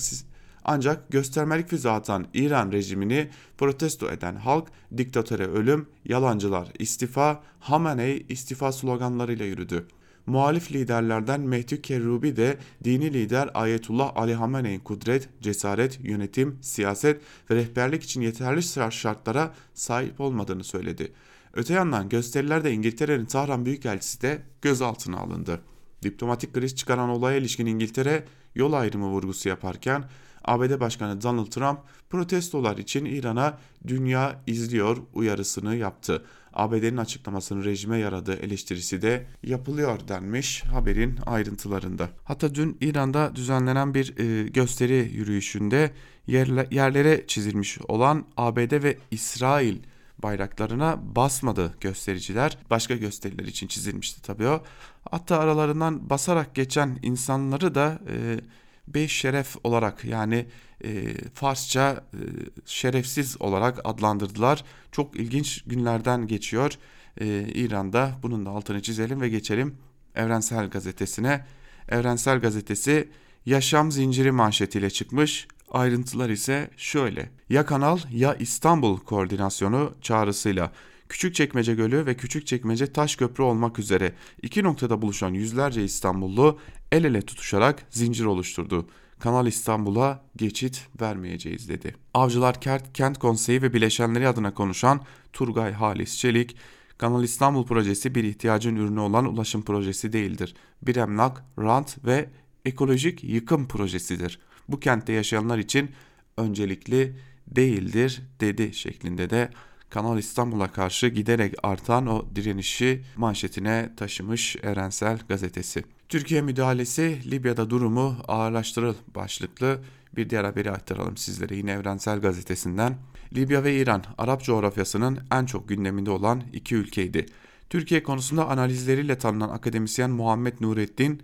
ancak 0.64 1.12
göstermelik 1.12 1.70
füze 1.70 1.90
atan 1.90 2.28
İran 2.34 2.72
rejimini 2.72 3.30
protesto 3.58 4.10
eden 4.10 4.36
halk 4.36 4.68
diktatöre 4.98 5.48
ölüm, 5.48 5.88
yalancılar 6.06 6.68
istifa, 6.80 7.44
Hamenei 7.60 8.26
istifa 8.30 8.72
sloganlarıyla 8.72 9.46
yürüdü. 9.46 9.88
Muhalif 10.26 10.72
liderlerden 10.72 11.42
Mehdi 11.42 11.82
Kerrubi 11.82 12.36
de 12.36 12.58
dini 12.84 13.14
lider 13.14 13.50
Ayetullah 13.54 14.12
Ali 14.16 14.36
Hamene'in 14.36 14.80
kudret, 14.80 15.30
cesaret, 15.42 16.00
yönetim, 16.04 16.58
siyaset 16.62 17.22
ve 17.50 17.56
rehberlik 17.56 18.04
için 18.04 18.22
yeterli 18.22 18.64
şartlara 18.92 19.54
sahip 19.74 20.22
olmadığını 20.22 20.64
söyledi. 20.64 21.12
Öte 21.54 21.74
yandan 21.74 22.10
gösterilerde 22.10 22.74
İngiltere'nin 22.74 23.26
Tahran 23.26 23.66
Büyükelçisi 23.66 24.22
de 24.22 24.42
gözaltına 24.62 25.18
alındı. 25.18 25.62
Diplomatik 26.04 26.54
kriz 26.54 26.76
çıkaran 26.76 27.10
olaya 27.10 27.38
ilişkin 27.38 27.66
İngiltere 27.66 28.26
yol 28.56 28.74
ayrımı 28.74 29.08
vurgusu 29.08 29.50
yaparken 29.50 30.04
ABD 30.46 30.80
Başkanı 30.80 31.22
Donald 31.22 31.48
Trump 31.48 31.80
protestolar 32.10 32.78
için 32.78 33.06
İran'a 33.06 33.58
dünya 33.88 34.42
izliyor 34.48 34.98
uyarısını 35.14 35.76
yaptı. 35.76 36.26
ABD'nin 36.54 36.98
açıklamasının 36.98 37.64
rejime 37.64 37.98
yaradığı 37.98 38.36
eleştirisi 38.36 39.02
de 39.02 39.28
yapılıyor 39.44 40.00
denmiş 40.08 40.64
haberin 40.64 41.20
ayrıntılarında. 41.26 42.10
Hatta 42.24 42.56
dün 42.56 42.78
İran'da 42.82 43.36
düzenlenen 43.36 43.94
bir 43.94 44.18
e, 44.18 44.48
gösteri 44.48 45.12
yürüyüşünde 45.14 45.92
yerle, 46.28 46.68
yerlere 46.72 47.28
çizilmiş 47.28 47.78
olan 47.88 48.26
ABD 48.38 48.84
ve 48.84 48.98
İsrail 49.12 49.78
bayraklarına 50.24 51.16
basmadı 51.16 51.74
göstericiler. 51.82 52.58
Başka 52.70 52.96
gösteriler 52.96 53.46
için 53.46 53.68
çizilmişti 53.68 54.22
tabii 54.22 54.48
o. 54.48 54.64
Hatta 55.12 55.40
aralarından 55.40 56.10
basarak 56.10 56.56
geçen 56.56 57.00
insanları 57.02 57.76
da 57.76 58.00
e, 58.10 58.40
beş 58.88 59.12
şeref 59.12 59.56
olarak 59.64 60.06
yani 60.06 60.46
e, 60.84 61.14
Farsça 61.34 62.04
e, 62.14 62.20
şerefsiz 62.66 63.42
olarak 63.42 63.80
adlandırdılar. 63.84 64.64
Çok 64.92 65.16
ilginç 65.16 65.64
günlerden 65.66 66.28
geçiyor 66.28 66.78
e, 67.22 67.26
İran'da. 67.54 68.12
Bunun 68.24 68.46
da 68.46 68.50
altını 68.50 68.82
çizelim 68.82 69.22
ve 69.22 69.30
geçelim 69.30 69.78
Evrensel 70.16 70.70
Gazetesi'ne. 70.70 71.46
Evrensel 71.90 72.40
Gazetesi 72.40 73.10
yaşam 73.46 73.92
zinciri 73.92 74.32
manşetiyle 74.32 74.90
çıkmış. 74.90 75.48
Ayrıntılar 75.72 76.30
ise 76.30 76.70
şöyle. 76.78 77.30
Ya 77.50 77.66
Kanal 77.66 78.00
ya 78.12 78.36
İstanbul 78.36 78.98
koordinasyonu 78.98 79.94
çağrısıyla 80.02 80.72
Küçükçekmece 81.10 81.76
Gölü 81.76 82.06
ve 82.06 82.18
Küçükçekmece 82.18 82.94
Taş 82.94 83.16
Köprü 83.16 83.44
olmak 83.44 83.80
üzere 83.80 84.14
iki 84.42 84.64
noktada 84.64 85.02
buluşan 85.02 85.34
yüzlerce 85.34 85.84
İstanbullu 85.84 86.60
el 86.92 87.04
ele 87.04 87.22
tutuşarak 87.22 87.84
zincir 87.90 88.26
oluşturdu. 88.26 88.88
Kanal 89.20 89.48
İstanbul'a 89.48 90.24
geçit 90.36 90.88
vermeyeceğiz 91.02 91.70
dedi. 91.70 91.96
Avcılar 92.14 92.62
Kent 92.94 93.20
Konseyi 93.20 93.62
ve 93.62 93.74
bileşenleri 93.74 94.28
adına 94.28 94.54
konuşan 94.54 95.02
Turgay 95.34 95.72
Halis 95.72 96.18
Çelik, 96.18 96.56
Kanal 96.98 97.24
İstanbul 97.24 97.66
projesi 97.66 98.16
bir 98.16 98.24
ihtiyacın 98.24 98.76
ürünü 98.76 99.00
olan 99.00 99.26
ulaşım 99.26 99.62
projesi 99.62 100.14
değildir. 100.14 100.56
Bir 100.82 100.96
emlak, 100.96 101.44
rant 101.60 102.06
ve 102.06 102.30
ekolojik 102.66 103.24
yıkım 103.24 103.68
projesidir. 103.68 104.40
Bu 104.70 104.80
kentte 104.80 105.14
yaşayanlar 105.14 105.58
için 105.58 105.92
öncelikli 106.38 107.16
değildir 107.48 108.22
dedi 108.40 108.74
şeklinde 108.74 109.30
de 109.30 109.50
Kanal 109.90 110.18
İstanbul'a 110.18 110.72
karşı 110.72 111.08
giderek 111.08 111.56
artan 111.64 112.08
o 112.08 112.26
direnişi 112.36 113.02
manşetine 113.16 113.90
taşımış 113.98 114.56
Evrensel 114.56 115.20
Gazetesi. 115.30 115.84
Türkiye 116.10 116.42
müdahalesi 116.42 117.32
Libya'da 117.32 117.70
durumu 117.70 118.18
ağırlaştırıl 118.28 118.96
başlıklı 119.16 119.80
bir 120.16 120.30
diğer 120.30 120.44
haberi 120.44 120.72
aktaralım 120.72 121.18
sizlere 121.18 121.56
yine 121.56 121.72
Evrensel 121.72 122.20
Gazetesi'nden. 122.20 122.98
Libya 123.36 123.64
ve 123.64 123.78
İran 123.78 124.04
Arap 124.18 124.44
coğrafyasının 124.44 125.20
en 125.32 125.46
çok 125.46 125.70
gündeminde 125.70 126.12
olan 126.12 126.44
iki 126.54 126.76
ülkeydi. 126.76 127.26
Türkiye 127.70 128.04
konusunda 128.04 128.48
analizleriyle 128.48 129.18
tanınan 129.18 129.50
akademisyen 129.50 130.12
Muhammed 130.12 130.54
Nurettin, 130.62 131.24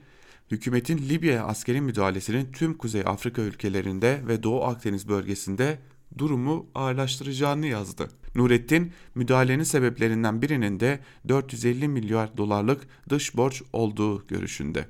hükümetin 0.52 0.98
Libya'ya 1.10 1.46
askeri 1.46 1.82
müdahalesinin 1.82 2.52
tüm 2.52 2.74
Kuzey 2.74 3.02
Afrika 3.06 3.42
ülkelerinde 3.42 4.22
ve 4.28 4.44
Doğu 4.44 4.64
Akdeniz 4.64 5.08
bölgesinde 5.08 5.80
durumu 6.18 6.66
ağırlaştıracağını 6.76 7.68
yazdı. 7.68 8.08
Nurettin, 8.36 8.92
müdahalenin 9.16 9.64
sebeplerinden 9.64 10.42
birinin 10.42 10.80
de 10.80 11.00
450 11.28 11.88
milyar 11.88 12.38
dolarlık 12.38 12.88
dış 13.10 13.38
borç 13.38 13.64
olduğu 13.74 14.28
görüşünde. 14.28 14.86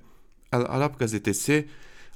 El 0.53 0.61
Arap 0.61 0.99
gazetesi 0.99 1.67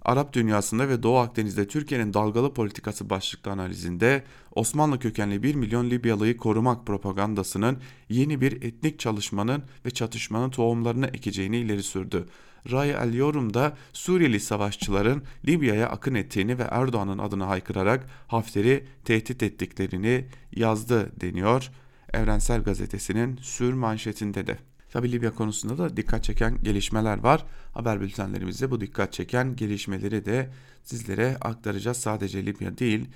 Arap 0.01 0.33
dünyasında 0.33 0.89
ve 0.89 1.03
Doğu 1.03 1.17
Akdeniz'de 1.17 1.67
Türkiye'nin 1.67 2.13
dalgalı 2.13 2.53
politikası 2.53 3.09
başlıklı 3.09 3.51
analizinde 3.51 4.23
Osmanlı 4.55 4.99
kökenli 4.99 5.43
1 5.43 5.55
milyon 5.55 5.89
Libyalı'yı 5.89 6.37
korumak 6.37 6.87
propagandasının 6.87 7.77
yeni 8.09 8.41
bir 8.41 8.61
etnik 8.61 8.99
çalışmanın 8.99 9.63
ve 9.85 9.91
çatışmanın 9.91 10.49
tohumlarını 10.49 11.07
ekeceğini 11.07 11.57
ileri 11.57 11.83
sürdü. 11.83 12.25
Ray 12.71 12.89
El 12.91 13.13
Yorum'da 13.13 13.77
Suriyeli 13.93 14.39
savaşçıların 14.39 15.23
Libya'ya 15.47 15.89
akın 15.89 16.15
ettiğini 16.15 16.57
ve 16.59 16.63
Erdoğan'ın 16.71 17.17
adını 17.17 17.43
haykırarak 17.43 18.05
Hafter'i 18.27 18.85
tehdit 19.05 19.43
ettiklerini 19.43 20.25
yazdı 20.55 21.11
deniyor. 21.21 21.71
Evrensel 22.13 22.63
Gazetesi'nin 22.63 23.37
sür 23.41 23.73
manşetinde 23.73 24.47
de. 24.47 24.57
Tabi 24.91 25.11
Libya 25.11 25.35
konusunda 25.35 25.77
da 25.77 25.97
dikkat 25.97 26.23
çeken 26.23 26.63
gelişmeler 26.63 27.17
var. 27.17 27.45
Haber 27.73 28.01
bültenlerimizde 28.01 28.71
bu 28.71 28.81
dikkat 28.81 29.13
çeken 29.13 29.55
gelişmeleri 29.55 30.25
de 30.25 30.49
sizlere 30.83 31.37
aktaracağız. 31.41 31.97
Sadece 31.97 32.45
Libya 32.45 32.77
değil 32.77 33.09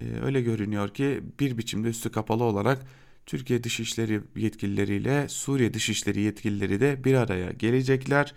e, 0.00 0.04
öyle 0.22 0.40
görünüyor 0.42 0.94
ki 0.94 1.20
bir 1.40 1.58
biçimde 1.58 1.88
üstü 1.88 2.12
kapalı 2.12 2.44
olarak 2.44 2.86
Türkiye 3.26 3.64
Dışişleri 3.64 4.20
yetkilileriyle 4.36 5.28
Suriye 5.28 5.74
Dışişleri 5.74 6.20
yetkilileri 6.20 6.80
de 6.80 7.04
bir 7.04 7.14
araya 7.14 7.52
gelecekler. 7.52 8.34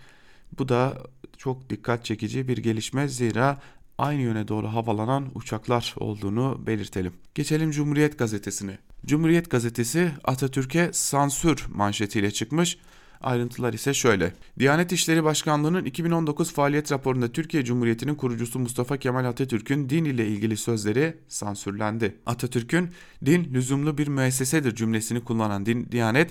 Bu 0.58 0.68
da 0.68 0.98
çok 1.36 1.70
dikkat 1.70 2.04
çekici 2.04 2.48
bir 2.48 2.58
gelişme 2.58 3.08
zira 3.08 3.58
aynı 3.98 4.20
yöne 4.20 4.48
doğru 4.48 4.66
havalanan 4.66 5.30
uçaklar 5.34 5.94
olduğunu 5.98 6.66
belirtelim. 6.66 7.12
Geçelim 7.34 7.70
Cumhuriyet 7.70 8.18
Gazetesi'ne. 8.18 8.78
Cumhuriyet 9.06 9.50
Gazetesi 9.50 10.12
Atatürk'e 10.24 10.90
sansür 10.92 11.66
manşetiyle 11.74 12.30
çıkmış. 12.30 12.78
Ayrıntılar 13.20 13.72
ise 13.72 13.94
şöyle. 13.94 14.32
Diyanet 14.58 14.92
İşleri 14.92 15.24
Başkanlığı'nın 15.24 15.84
2019 15.84 16.52
faaliyet 16.52 16.92
raporunda 16.92 17.32
Türkiye 17.32 17.64
Cumhuriyeti'nin 17.64 18.14
kurucusu 18.14 18.58
Mustafa 18.58 18.96
Kemal 18.96 19.24
Atatürk'ün 19.24 19.88
din 19.88 20.04
ile 20.04 20.28
ilgili 20.28 20.56
sözleri 20.56 21.16
sansürlendi. 21.28 22.16
Atatürk'ün 22.26 22.90
din 23.24 23.54
lüzumlu 23.54 23.98
bir 23.98 24.08
müessesedir 24.08 24.74
cümlesini 24.74 25.20
kullanan 25.24 25.66
din, 25.66 25.88
Diyanet, 25.92 26.30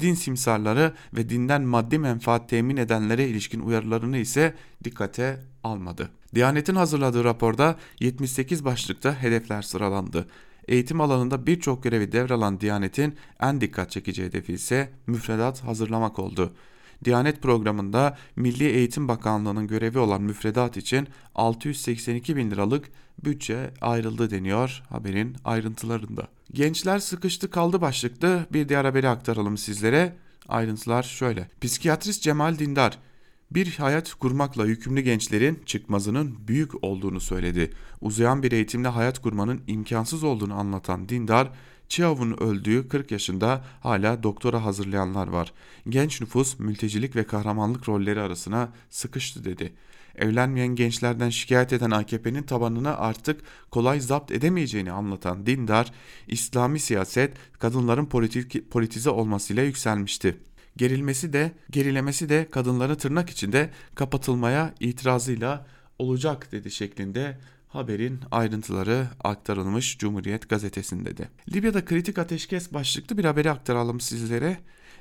din 0.00 0.14
simsarları 0.14 0.92
ve 1.16 1.28
dinden 1.28 1.62
maddi 1.62 1.98
menfaat 1.98 2.48
temin 2.48 2.76
edenlere 2.76 3.28
ilişkin 3.28 3.60
uyarılarını 3.60 4.18
ise 4.18 4.54
dikkate 4.84 5.40
almadı. 5.64 6.10
Diyanet'in 6.34 6.74
hazırladığı 6.74 7.24
raporda 7.24 7.76
78 8.00 8.64
başlıkta 8.64 9.22
hedefler 9.22 9.62
sıralandı. 9.62 10.26
Eğitim 10.68 11.00
alanında 11.00 11.46
birçok 11.46 11.82
görevi 11.82 12.12
devralan 12.12 12.60
Diyanet'in 12.60 13.14
en 13.40 13.60
dikkat 13.60 13.90
çekici 13.90 14.24
hedefi 14.24 14.52
ise 14.52 14.90
müfredat 15.06 15.64
hazırlamak 15.64 16.18
oldu. 16.18 16.52
Diyanet 17.04 17.42
programında 17.42 18.16
Milli 18.36 18.64
Eğitim 18.64 19.08
Bakanlığı'nın 19.08 19.66
görevi 19.66 19.98
olan 19.98 20.22
müfredat 20.22 20.76
için 20.76 21.08
682 21.34 22.36
bin 22.36 22.50
liralık 22.50 22.90
bütçe 23.24 23.70
ayrıldı 23.80 24.30
deniyor 24.30 24.82
haberin 24.88 25.36
ayrıntılarında. 25.44 26.28
Gençler 26.52 26.98
sıkıştı 26.98 27.50
kaldı 27.50 27.80
başlıklı 27.80 28.46
bir 28.52 28.68
diğer 28.68 28.84
haberi 28.84 29.08
aktaralım 29.08 29.58
sizlere. 29.58 30.16
Ayrıntılar 30.48 31.02
şöyle. 31.02 31.48
Psikiyatrist 31.60 32.22
Cemal 32.22 32.58
Dindar 32.58 32.98
bir 33.54 33.76
hayat 33.76 34.14
kurmakla 34.14 34.66
yükümlü 34.66 35.00
gençlerin 35.00 35.62
çıkmazının 35.66 36.34
büyük 36.48 36.84
olduğunu 36.84 37.20
söyledi. 37.20 37.70
Uzayan 38.00 38.42
bir 38.42 38.52
eğitimle 38.52 38.88
hayat 38.88 39.18
kurmanın 39.18 39.60
imkansız 39.66 40.24
olduğunu 40.24 40.54
anlatan 40.54 41.08
Dindar, 41.08 41.50
Çiav'ın 41.92 42.42
öldüğü 42.42 42.88
40 42.88 43.10
yaşında 43.10 43.64
hala 43.80 44.22
doktora 44.22 44.64
hazırlayanlar 44.64 45.28
var. 45.28 45.52
Genç 45.88 46.20
nüfus 46.20 46.58
mültecilik 46.58 47.16
ve 47.16 47.24
kahramanlık 47.24 47.88
rolleri 47.88 48.20
arasına 48.20 48.72
sıkıştı 48.90 49.44
dedi. 49.44 49.72
Evlenmeyen 50.14 50.68
gençlerden 50.74 51.30
şikayet 51.30 51.72
eden 51.72 51.90
AKP'nin 51.90 52.42
tabanını 52.42 52.96
artık 52.96 53.40
kolay 53.70 54.00
zapt 54.00 54.30
edemeyeceğini 54.30 54.92
anlatan 54.92 55.46
Dindar, 55.46 55.92
İslami 56.28 56.80
siyaset 56.80 57.36
kadınların 57.58 58.06
politik, 58.06 58.70
politize 58.70 59.10
olmasıyla 59.10 59.62
yükselmişti. 59.62 60.36
Gerilmesi 60.76 61.32
de 61.32 61.52
gerilemesi 61.70 62.28
de 62.28 62.48
kadınların 62.50 62.94
tırnak 62.94 63.30
içinde 63.30 63.70
kapatılmaya 63.94 64.74
itirazıyla 64.80 65.66
olacak 65.98 66.52
dedi 66.52 66.70
şeklinde 66.70 67.38
haberin 67.72 68.20
ayrıntıları 68.30 69.06
aktarılmış 69.24 69.98
Cumhuriyet 69.98 70.48
gazetesinde 70.48 71.16
de. 71.16 71.28
Libya'da 71.54 71.84
kritik 71.84 72.18
ateşkes 72.18 72.72
başlıklı 72.72 73.18
bir 73.18 73.24
haberi 73.24 73.50
aktaralım 73.50 74.00
sizlere. 74.00 74.58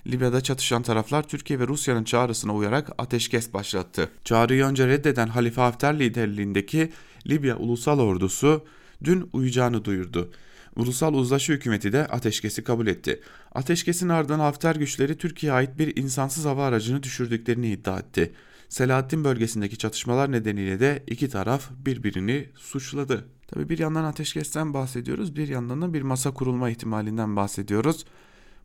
Libya'da 0.07 0.41
çatışan 0.41 0.83
taraflar 0.83 1.27
Türkiye 1.27 1.59
ve 1.59 1.67
Rusya'nın 1.67 2.03
çağrısına 2.03 2.55
uyarak 2.55 2.89
ateşkes 2.97 3.53
başlattı. 3.53 4.09
Çağrıyı 4.23 4.65
önce 4.65 4.87
reddeden 4.87 5.27
Halife 5.27 5.61
Hafter 5.61 5.99
liderliğindeki 5.99 6.91
Libya 7.27 7.57
Ulusal 7.57 7.99
Ordusu 7.99 8.65
dün 9.03 9.29
uyacağını 9.33 9.85
duyurdu. 9.85 10.31
Ulusal 10.75 11.13
Uzlaşı 11.13 11.53
Hükümeti 11.53 11.93
de 11.93 12.07
ateşkesi 12.07 12.63
kabul 12.63 12.87
etti. 12.87 13.21
Ateşkesin 13.51 14.09
ardından 14.09 14.39
Hafter 14.39 14.75
güçleri 14.75 15.17
Türkiye'ye 15.17 15.57
ait 15.57 15.77
bir 15.77 15.97
insansız 15.97 16.45
hava 16.45 16.65
aracını 16.65 17.03
düşürdüklerini 17.03 17.71
iddia 17.71 17.99
etti. 17.99 18.31
Selahattin 18.71 19.23
bölgesindeki 19.23 19.77
çatışmalar 19.77 20.31
nedeniyle 20.31 20.79
de 20.79 21.03
iki 21.07 21.29
taraf 21.29 21.69
birbirini 21.85 22.49
suçladı. 22.55 23.27
Tabi 23.47 23.69
bir 23.69 23.79
yandan 23.79 24.03
ateşkesten 24.03 24.73
bahsediyoruz, 24.73 25.35
bir 25.35 25.47
yandan 25.47 25.81
da 25.81 25.93
bir 25.93 26.01
masa 26.01 26.31
kurulma 26.33 26.69
ihtimalinden 26.69 27.35
bahsediyoruz. 27.35 28.05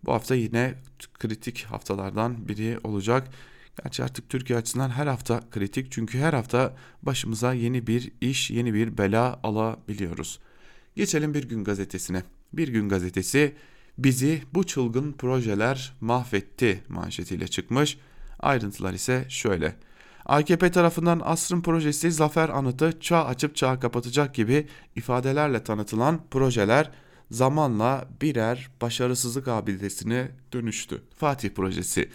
Bu 0.04 0.12
hafta 0.12 0.34
yine 0.34 0.74
kritik 1.18 1.64
haftalardan 1.64 2.48
biri 2.48 2.78
olacak. 2.84 3.28
Gerçi 3.82 4.04
artık 4.04 4.28
Türkiye 4.28 4.58
açısından 4.58 4.90
her 4.90 5.06
hafta 5.06 5.40
kritik 5.50 5.92
çünkü 5.92 6.18
her 6.18 6.32
hafta 6.32 6.76
başımıza 7.02 7.52
yeni 7.52 7.86
bir 7.86 8.12
iş, 8.20 8.50
yeni 8.50 8.74
bir 8.74 8.98
bela 8.98 9.40
alabiliyoruz. 9.42 10.40
Geçelim 10.96 11.34
Bir 11.34 11.48
Gün 11.48 11.64
Gazetesi'ne. 11.64 12.22
Bir 12.52 12.68
Gün 12.68 12.88
Gazetesi 12.88 13.54
bizi 13.98 14.42
bu 14.54 14.64
çılgın 14.64 15.12
projeler 15.12 15.92
mahvetti 16.00 16.82
manşetiyle 16.88 17.48
çıkmış. 17.48 17.98
Ayrıntılar 18.38 18.92
ise 18.92 19.26
şöyle. 19.28 19.85
AKP 20.26 20.70
tarafından 20.70 21.20
asrın 21.24 21.60
projesi 21.60 22.12
zafer 22.12 22.48
anıtı 22.48 23.00
çağ 23.00 23.24
açıp 23.24 23.56
çağ 23.56 23.80
kapatacak 23.80 24.34
gibi 24.34 24.66
ifadelerle 24.96 25.64
tanıtılan 25.64 26.20
projeler 26.30 26.90
zamanla 27.30 28.08
birer 28.22 28.68
başarısızlık 28.80 29.48
abidesine 29.48 30.28
dönüştü. 30.52 31.02
Fatih 31.16 31.50
projesi 31.50 32.10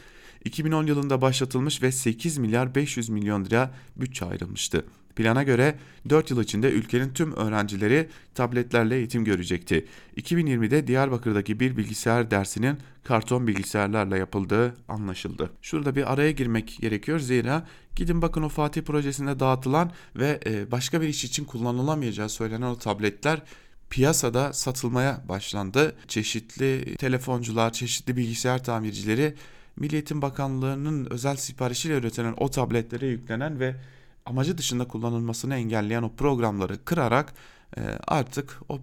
2010 0.46 0.86
yılında 0.86 1.22
başlatılmış 1.22 1.82
ve 1.82 1.92
8 1.92 2.38
milyar 2.38 2.76
500 2.76 3.10
milyon 3.10 3.46
lira 3.46 3.74
bütçe 3.96 4.26
ayrılmıştı. 4.26 4.86
Plana 5.16 5.44
göre 5.44 5.76
4 6.10 6.32
yıl 6.32 6.44
içinde 6.44 6.72
ülkenin 6.72 7.14
tüm 7.14 7.34
öğrencileri 7.34 8.10
tabletlerle 8.36 8.96
eğitim 8.96 9.26
görecekti. 9.26 9.86
2020'de 10.18 10.88
Diyarbakır'daki 10.88 11.60
bir 11.60 11.78
bilgisayar 11.78 12.32
dersinin 12.32 12.78
karton 13.04 13.48
bilgisayarlarla 13.48 14.18
yapıldığı 14.18 14.76
anlaşıldı. 14.88 15.50
Şurada 15.62 15.96
bir 15.96 16.14
araya 16.14 16.32
girmek 16.32 16.78
gerekiyor 16.82 17.20
zira 17.20 17.68
gidin 17.96 18.22
bakın 18.22 18.44
o 18.44 18.50
Fatih 18.50 18.82
projesinde 18.82 19.40
dağıtılan 19.40 19.92
ve 20.16 20.40
e, 20.46 20.72
başka 20.72 21.02
bir 21.02 21.08
iş 21.08 21.24
için 21.24 21.46
kullanılamayacağı 21.46 22.30
söylenen 22.30 22.68
o 22.68 22.78
tabletler 22.78 23.42
piyasada 23.90 24.54
satılmaya 24.54 25.22
başlandı. 25.30 25.96
Çeşitli 26.08 26.96
telefoncular, 26.96 27.74
çeşitli 27.74 28.18
bilgisayar 28.18 28.64
tamircileri 28.64 29.36
Milliyetin 29.82 30.22
Bakanlığı'nın 30.22 31.08
özel 31.10 31.36
siparişiyle 31.36 31.98
üretilen 31.98 32.34
o 32.38 32.50
tabletlere 32.50 33.08
yüklenen 33.08 33.60
ve 33.60 33.76
amacı 34.26 34.58
dışında 34.58 34.88
kullanılmasını 34.88 35.56
engelleyen 35.56 36.04
o 36.04 36.16
programları 36.16 36.86
kırarak 36.86 37.34
e, 37.78 37.82
artık 38.08 38.60
o 38.70 38.80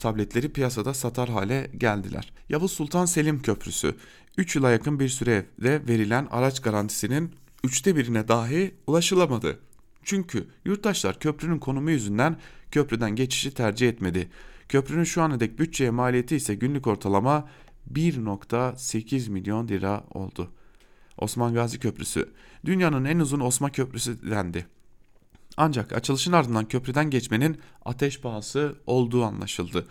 tabletleri 0.00 0.52
piyasada 0.52 0.94
satar 0.94 1.28
hale 1.28 1.70
geldiler. 1.78 2.32
Yavuz 2.48 2.72
Sultan 2.72 3.04
Selim 3.04 3.42
Köprüsü 3.42 3.94
3 4.36 4.56
yıla 4.56 4.70
yakın 4.70 5.00
bir 5.00 5.08
sürede 5.08 5.86
verilen 5.88 6.28
araç 6.30 6.62
garantisinin 6.62 7.34
üçte 7.64 7.96
birine 7.96 8.28
dahi 8.28 8.74
ulaşılamadı. 8.86 9.58
Çünkü 10.02 10.46
yurttaşlar 10.64 11.18
köprünün 11.18 11.58
konumu 11.58 11.90
yüzünden 11.90 12.36
köprüden 12.70 13.16
geçişi 13.16 13.54
tercih 13.54 13.88
etmedi. 13.88 14.28
Köprünün 14.68 15.04
şu 15.04 15.22
ana 15.22 15.40
dek 15.40 15.58
bütçeye 15.58 15.90
maliyeti 15.90 16.36
ise 16.36 16.54
günlük 16.54 16.86
ortalama 16.86 17.48
1.8 17.92 19.30
milyon 19.30 19.68
lira 19.68 20.04
oldu. 20.10 20.50
Osman 21.18 21.54
Gazi 21.54 21.78
Köprüsü 21.78 22.28
dünyanın 22.64 23.04
en 23.04 23.18
uzun 23.18 23.40
Osman 23.40 23.72
Köprüsü 23.72 24.30
dendi. 24.30 24.66
Ancak 25.56 25.92
açılışın 25.92 26.32
ardından 26.32 26.68
köprüden 26.68 27.10
geçmenin 27.10 27.58
ateş 27.84 28.20
pahası 28.20 28.74
olduğu 28.86 29.24
anlaşıldı. 29.24 29.86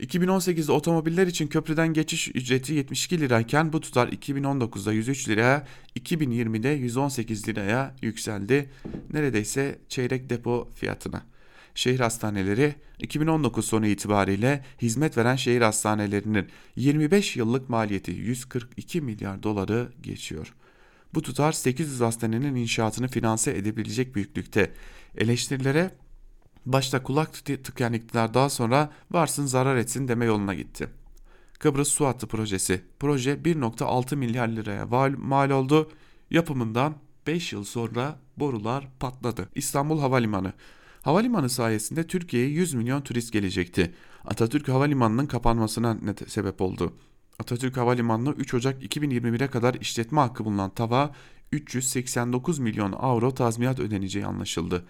2018'de 0.00 0.72
otomobiller 0.72 1.26
için 1.26 1.46
köprüden 1.46 1.92
geçiş 1.92 2.28
ücreti 2.28 2.74
72 2.74 3.20
lirayken 3.20 3.72
bu 3.72 3.80
tutar 3.80 4.08
2019'da 4.08 4.92
103 4.92 5.28
liraya, 5.28 5.66
2020'de 6.00 6.68
118 6.68 7.48
liraya 7.48 7.94
yükseldi. 8.02 8.70
Neredeyse 9.12 9.78
çeyrek 9.88 10.30
depo 10.30 10.68
fiyatına. 10.74 11.22
Şehir 11.76 12.00
hastaneleri 12.00 12.74
2019 12.98 13.64
sonu 13.66 13.86
itibariyle 13.86 14.64
hizmet 14.82 15.16
veren 15.16 15.36
şehir 15.36 15.60
hastanelerinin 15.60 16.48
25 16.76 17.36
yıllık 17.36 17.68
maliyeti 17.68 18.10
142 18.10 19.00
milyar 19.00 19.42
doları 19.42 19.92
geçiyor. 20.02 20.54
Bu 21.14 21.22
tutar 21.22 21.52
800 21.52 22.00
hastanenin 22.00 22.54
inşaatını 22.54 23.08
finanse 23.08 23.50
edebilecek 23.50 24.14
büyüklükte. 24.14 24.72
Eleştirilere 25.16 25.90
başta 26.66 27.02
kulak 27.02 27.44
tıkayan 27.44 27.92
iktidar 27.92 28.34
daha 28.34 28.50
sonra 28.50 28.92
varsın 29.10 29.46
zarar 29.46 29.76
etsin 29.76 30.08
deme 30.08 30.24
yoluna 30.24 30.54
gitti. 30.54 30.88
Kıbrıs 31.58 31.88
Su 31.88 32.06
Hattı 32.06 32.26
Projesi. 32.26 32.82
Proje 33.00 33.34
1.6 33.34 34.16
milyar 34.16 34.48
liraya 34.48 34.90
mal 35.18 35.50
oldu. 35.50 35.90
Yapımından 36.30 36.94
5 37.26 37.52
yıl 37.52 37.64
sonra 37.64 38.18
borular 38.36 38.88
patladı. 39.00 39.48
İstanbul 39.54 40.00
Havalimanı. 40.00 40.52
Havalimanı 41.06 41.48
sayesinde 41.50 42.06
Türkiye'ye 42.06 42.48
100 42.48 42.74
milyon 42.74 43.00
turist 43.00 43.32
gelecekti. 43.32 43.94
Atatürk 44.24 44.68
Havalimanı'nın 44.68 45.26
kapanmasına 45.26 45.94
ne 45.94 46.14
sebep 46.26 46.60
oldu. 46.60 46.92
Atatürk 47.38 47.76
Havalimanı'na 47.76 48.30
3 48.30 48.54
Ocak 48.54 48.82
2021'e 48.82 49.46
kadar 49.46 49.74
işletme 49.74 50.20
hakkı 50.20 50.44
bulunan 50.44 50.70
TAV'a 50.70 51.14
389 51.52 52.58
milyon 52.58 52.92
avro 52.92 53.34
tazminat 53.34 53.78
ödeneceği 53.78 54.26
anlaşıldı. 54.26 54.84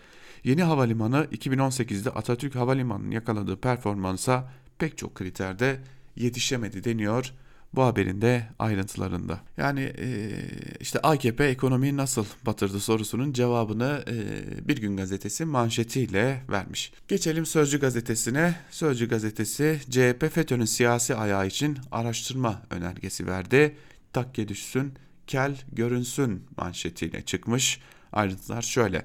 Yeni 0.44 0.62
havalimanı 0.62 1.26
2018'de 1.32 2.10
Atatürk 2.10 2.54
Havalimanı'nın 2.54 3.10
yakaladığı 3.10 3.60
performansa 3.60 4.52
pek 4.78 4.98
çok 4.98 5.14
kriterde 5.14 5.80
yetişemedi 6.16 6.84
deniyor 6.84 7.32
bu 7.76 7.82
haberin 7.82 8.22
de 8.22 8.46
ayrıntılarında. 8.58 9.40
Yani 9.56 9.80
e, 9.98 10.30
işte 10.80 10.98
AKP 10.98 11.44
ekonomiyi 11.44 11.96
nasıl 11.96 12.24
batırdı 12.46 12.80
sorusunun 12.80 13.32
cevabını 13.32 14.04
e, 14.08 14.68
Bir 14.68 14.76
Gün 14.76 14.96
Gazetesi 14.96 15.44
manşetiyle 15.44 16.42
vermiş. 16.50 16.92
Geçelim 17.08 17.46
Sözcü 17.46 17.80
Gazetesi'ne. 17.80 18.54
Sözcü 18.70 19.08
Gazetesi 19.08 19.80
CHP 19.90 20.32
FETÖ'nün 20.32 20.64
siyasi 20.64 21.14
ayağı 21.14 21.46
için 21.46 21.78
araştırma 21.92 22.62
önergesi 22.70 23.26
verdi. 23.26 23.76
Takke 24.12 24.48
düşsün, 24.48 24.92
kel 25.26 25.56
görünsün 25.72 26.44
manşetiyle 26.56 27.22
çıkmış. 27.22 27.80
Ayrıntılar 28.12 28.62
şöyle. 28.62 29.02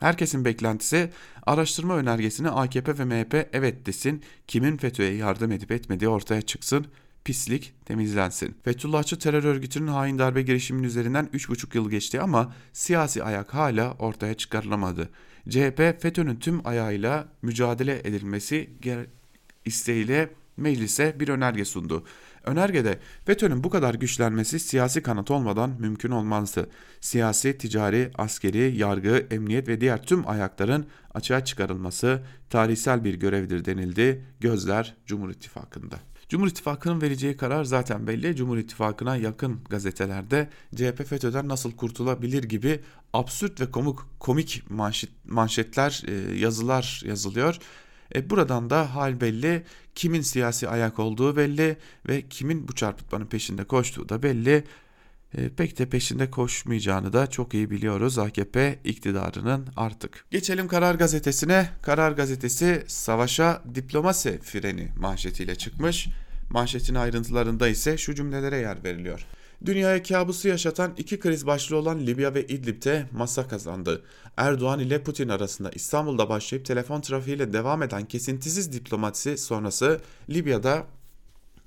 Herkesin 0.00 0.44
beklentisi 0.44 1.10
araştırma 1.46 1.96
önergesine 1.96 2.50
AKP 2.50 2.98
ve 2.98 3.04
MHP 3.04 3.48
evet 3.52 3.86
desin, 3.86 4.22
kimin 4.46 4.76
FETÖ'ye 4.76 5.14
yardım 5.14 5.52
edip 5.52 5.72
etmediği 5.72 6.08
ortaya 6.08 6.42
çıksın, 6.42 6.86
pislik 7.24 7.74
temizlensin. 7.84 8.56
Fethullahçı 8.64 9.18
terör 9.18 9.44
örgütünün 9.44 9.86
hain 9.86 10.18
darbe 10.18 10.42
girişiminin 10.42 10.86
üzerinden 10.86 11.28
3,5 11.34 11.76
yıl 11.76 11.90
geçti 11.90 12.20
ama 12.20 12.54
siyasi 12.72 13.24
ayak 13.24 13.54
hala 13.54 13.92
ortaya 13.92 14.34
çıkarılamadı. 14.34 15.08
CHP 15.48 15.76
FETÖ'nün 16.02 16.36
tüm 16.36 16.66
ayağıyla 16.66 17.28
mücadele 17.42 17.98
edilmesi 17.98 18.70
isteğiyle 19.64 20.30
meclise 20.56 21.20
bir 21.20 21.28
önerge 21.28 21.64
sundu. 21.64 22.04
Önergede 22.44 22.98
FETÖ'nün 23.24 23.64
bu 23.64 23.70
kadar 23.70 23.94
güçlenmesi 23.94 24.60
siyasi 24.60 25.02
kanıt 25.02 25.30
olmadan 25.30 25.70
mümkün 25.78 26.10
olmazdı. 26.10 26.70
Siyasi, 27.00 27.58
ticari, 27.58 28.10
askeri, 28.18 28.76
yargı, 28.76 29.26
emniyet 29.30 29.68
ve 29.68 29.80
diğer 29.80 30.02
tüm 30.02 30.28
ayakların 30.28 30.86
açığa 31.14 31.44
çıkarılması 31.44 32.22
tarihsel 32.50 33.04
bir 33.04 33.14
görevdir 33.14 33.64
denildi. 33.64 34.24
Gözler 34.40 34.96
Cumhur 35.06 35.30
İttifakı'nda. 35.30 35.96
Cumhur 36.28 36.48
İttifakı'nın 36.48 37.00
vereceği 37.00 37.36
karar 37.36 37.64
zaten 37.64 38.06
belli. 38.06 38.36
Cumhur 38.36 38.58
İttifakı'na 38.58 39.16
yakın 39.16 39.60
gazetelerde 39.70 40.50
CHP 40.76 41.06
FETÖ'den 41.06 41.48
nasıl 41.48 41.72
kurtulabilir 41.72 42.42
gibi 42.42 42.80
absürt 43.12 43.60
ve 43.60 43.70
komik, 43.70 43.98
komik 44.18 44.62
manşet, 44.70 45.10
manşetler, 45.24 46.02
e, 46.06 46.38
yazılar 46.38 47.02
yazılıyor. 47.06 47.58
E, 48.14 48.30
buradan 48.30 48.70
da 48.70 48.94
hal 48.94 49.20
belli, 49.20 49.62
kimin 49.94 50.20
siyasi 50.20 50.68
ayak 50.68 50.98
olduğu 50.98 51.36
belli 51.36 51.76
ve 52.08 52.28
kimin 52.28 52.68
bu 52.68 52.74
çarpıtmanın 52.74 53.26
peşinde 53.26 53.64
koştuğu 53.64 54.08
da 54.08 54.22
belli. 54.22 54.64
E, 55.34 55.48
pek 55.48 55.78
de 55.78 55.86
peşinde 55.86 56.30
koşmayacağını 56.30 57.12
da 57.12 57.26
çok 57.26 57.54
iyi 57.54 57.70
biliyoruz 57.70 58.18
AKP 58.18 58.78
iktidarının 58.84 59.68
artık. 59.76 60.24
Geçelim 60.30 60.68
Karar 60.68 60.94
Gazetesi'ne. 60.94 61.68
Karar 61.82 62.12
Gazetesi 62.12 62.84
savaşa 62.86 63.62
diplomasi 63.74 64.38
freni 64.42 64.88
manşetiyle 64.98 65.54
çıkmış. 65.54 66.08
Manşetin 66.50 66.94
ayrıntılarında 66.94 67.68
ise 67.68 67.98
şu 67.98 68.14
cümlelere 68.14 68.56
yer 68.56 68.84
veriliyor. 68.84 69.26
Dünyaya 69.64 70.02
kabusu 70.02 70.48
yaşatan 70.48 70.94
iki 70.96 71.20
kriz 71.20 71.46
başlığı 71.46 71.76
olan 71.76 72.06
Libya 72.06 72.34
ve 72.34 72.46
İdlib'de 72.46 73.06
masa 73.12 73.48
kazandı. 73.48 74.02
Erdoğan 74.36 74.80
ile 74.80 75.02
Putin 75.02 75.28
arasında 75.28 75.70
İstanbul'da 75.70 76.28
başlayıp 76.28 76.66
telefon 76.66 77.00
trafiğiyle 77.00 77.52
devam 77.52 77.82
eden 77.82 78.04
kesintisiz 78.04 78.72
diplomasi 78.72 79.38
sonrası 79.38 80.00
Libya'da 80.30 80.86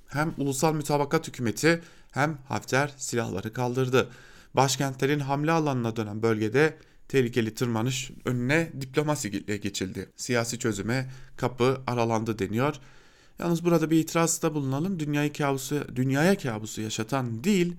hem 0.07 0.33
ulusal 0.37 0.73
mütabakat 0.73 1.27
hükümeti 1.27 1.81
hem 2.11 2.37
Hafter 2.47 2.93
silahları 2.97 3.53
kaldırdı. 3.53 4.09
Başkentlerin 4.53 5.19
hamle 5.19 5.51
alanına 5.51 5.95
dönen 5.95 6.21
bölgede 6.21 6.77
tehlikeli 7.07 7.53
tırmanış 7.53 8.11
önüne 8.25 8.71
diplomasi 8.81 9.29
ile 9.29 9.57
geçildi. 9.57 10.09
Siyasi 10.15 10.59
çözüme 10.59 11.11
kapı 11.37 11.81
aralandı 11.87 12.39
deniyor. 12.39 12.75
Yalnız 13.43 13.65
burada 13.65 13.89
bir 13.89 13.97
itirazda 13.97 14.53
bulunalım. 14.53 14.99
Dünyayı 14.99 15.33
kabusu, 15.33 15.83
dünyaya 15.95 16.37
kabusu 16.37 16.81
yaşatan 16.81 17.43
değil, 17.43 17.75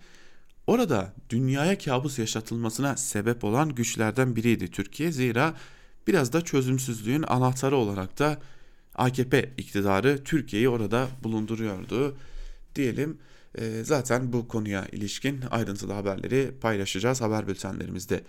orada 0.67 1.13
dünyaya 1.31 1.79
kabus 1.79 2.19
yaşatılmasına 2.19 2.97
sebep 2.97 3.45
olan 3.45 3.75
güçlerden 3.75 4.37
biriydi 4.37 4.71
Türkiye. 4.71 5.13
Zira 5.13 5.55
biraz 6.07 6.33
da 6.33 6.41
çözümsüzlüğün 6.41 7.25
anahtarı 7.27 7.77
olarak 7.77 8.19
da 8.19 8.39
AKP 8.95 9.53
iktidarı 9.59 10.25
Türkiye'yi 10.25 10.69
orada 10.69 11.09
bulunduruyordu 11.23 12.17
diyelim. 12.75 13.19
E, 13.59 13.85
zaten 13.85 14.33
bu 14.33 14.49
konuya 14.49 14.87
ilişkin 14.93 15.41
ayrıntılı 15.51 15.93
haberleri 15.93 16.51
paylaşacağız 16.61 17.21
haber 17.21 17.49
bültenlerimizde. 17.49 18.21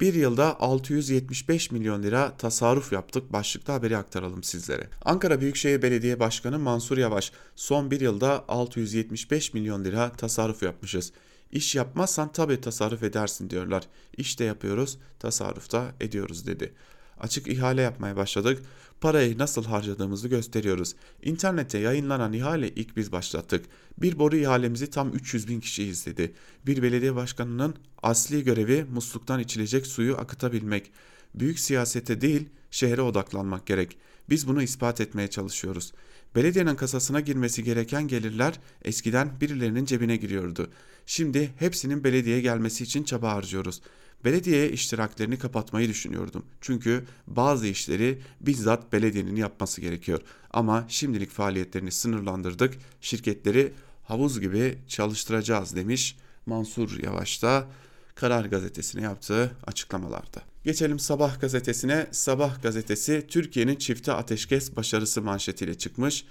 Bir 0.00 0.14
yılda 0.14 0.60
675 0.60 1.70
milyon 1.70 2.02
lira 2.02 2.36
tasarruf 2.36 2.92
yaptık 2.92 3.32
başlıkta 3.32 3.74
haberi 3.74 3.96
aktaralım 3.96 4.42
sizlere. 4.42 4.88
Ankara 5.04 5.40
Büyükşehir 5.40 5.82
Belediye 5.82 6.20
Başkanı 6.20 6.58
Mansur 6.58 6.98
Yavaş 6.98 7.32
son 7.56 7.90
bir 7.90 8.00
yılda 8.00 8.44
675 8.48 9.54
milyon 9.54 9.84
lira 9.84 10.12
tasarruf 10.12 10.62
yapmışız. 10.62 11.12
İş 11.52 11.74
yapmazsan 11.74 12.32
tabi 12.32 12.60
tasarruf 12.60 13.02
edersin 13.02 13.50
diyorlar. 13.50 13.84
İş 14.16 14.38
de 14.38 14.44
yapıyoruz, 14.44 14.98
tasarruf 15.18 15.72
da 15.72 15.84
ediyoruz 16.00 16.46
dedi. 16.46 16.74
Açık 17.20 17.48
ihale 17.48 17.82
yapmaya 17.82 18.16
başladık. 18.16 18.62
Parayı 19.00 19.38
nasıl 19.38 19.64
harcadığımızı 19.64 20.28
gösteriyoruz. 20.28 20.94
İnternette 21.22 21.78
yayınlanan 21.78 22.32
ihale 22.32 22.68
ilk 22.68 22.96
biz 22.96 23.12
başlattık. 23.12 23.66
Bir 23.98 24.18
boru 24.18 24.36
ihalemizi 24.36 24.90
tam 24.90 25.12
300 25.12 25.48
bin 25.48 25.60
kişi 25.60 25.84
izledi. 25.84 26.32
Bir 26.66 26.82
belediye 26.82 27.14
başkanının 27.14 27.74
asli 28.02 28.44
görevi 28.44 28.84
musluktan 28.84 29.40
içilecek 29.40 29.86
suyu 29.86 30.16
akıtabilmek. 30.16 30.92
Büyük 31.34 31.58
siyasete 31.58 32.20
değil 32.20 32.48
şehre 32.70 33.02
odaklanmak 33.02 33.66
gerek. 33.66 33.98
Biz 34.30 34.48
bunu 34.48 34.62
ispat 34.62 35.00
etmeye 35.00 35.28
çalışıyoruz. 35.28 35.92
Belediyenin 36.34 36.74
kasasına 36.74 37.20
girmesi 37.20 37.64
gereken 37.64 38.08
gelirler 38.08 38.54
eskiden 38.84 39.40
birilerinin 39.40 39.84
cebine 39.84 40.16
giriyordu. 40.16 40.70
Şimdi 41.06 41.50
hepsinin 41.58 42.04
belediyeye 42.04 42.40
gelmesi 42.40 42.84
için 42.84 43.04
çaba 43.04 43.32
harcıyoruz. 43.32 43.80
Belediyeye 44.24 44.70
iştiraklerini 44.70 45.38
kapatmayı 45.38 45.88
düşünüyordum. 45.88 46.46
Çünkü 46.60 47.04
bazı 47.26 47.66
işleri 47.66 48.18
bizzat 48.40 48.92
belediyenin 48.92 49.36
yapması 49.36 49.80
gerekiyor. 49.80 50.20
Ama 50.50 50.84
şimdilik 50.88 51.30
faaliyetlerini 51.30 51.92
sınırlandırdık. 51.92 52.74
Şirketleri 53.00 53.72
havuz 54.04 54.40
gibi 54.40 54.78
çalıştıracağız 54.88 55.76
demiş 55.76 56.16
Mansur 56.46 57.02
Yavaş 57.02 57.42
da 57.42 57.68
Karar 58.14 58.44
Gazetesi'ne 58.44 59.02
yaptığı 59.02 59.50
açıklamalarda. 59.66 60.42
Geçelim 60.64 60.98
Sabah 60.98 61.40
gazetesine. 61.40 62.06
Sabah 62.10 62.62
gazetesi 62.62 63.26
Türkiye'nin 63.28 63.76
çifte 63.76 64.12
ateşkes 64.12 64.76
başarısı 64.76 65.22
manşetiyle 65.22 65.74
çıkmış. 65.78 66.24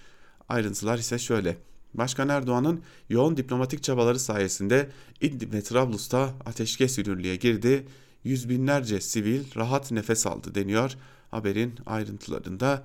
Ayrıntılar 0.50 0.98
ise 0.98 1.20
şöyle. 1.20 1.58
Başkan 1.98 2.30
Erdoğan'ın 2.30 2.82
yoğun 3.10 3.38
diplomatik 3.38 3.84
çabaları 3.84 4.20
sayesinde 4.20 4.90
İdlib 5.22 5.54
ve 5.54 5.62
Trablus'ta 5.62 6.34
ateşkes 6.46 6.98
yürürlüğe 6.98 7.36
girdi. 7.36 7.86
Yüz 8.24 8.50
binlerce 8.50 9.02
sivil 9.02 9.56
rahat 9.56 9.92
nefes 9.92 10.28
aldı 10.28 10.56
deniyor 10.56 10.96
haberin 11.32 11.76
ayrıntılarında. 11.86 12.84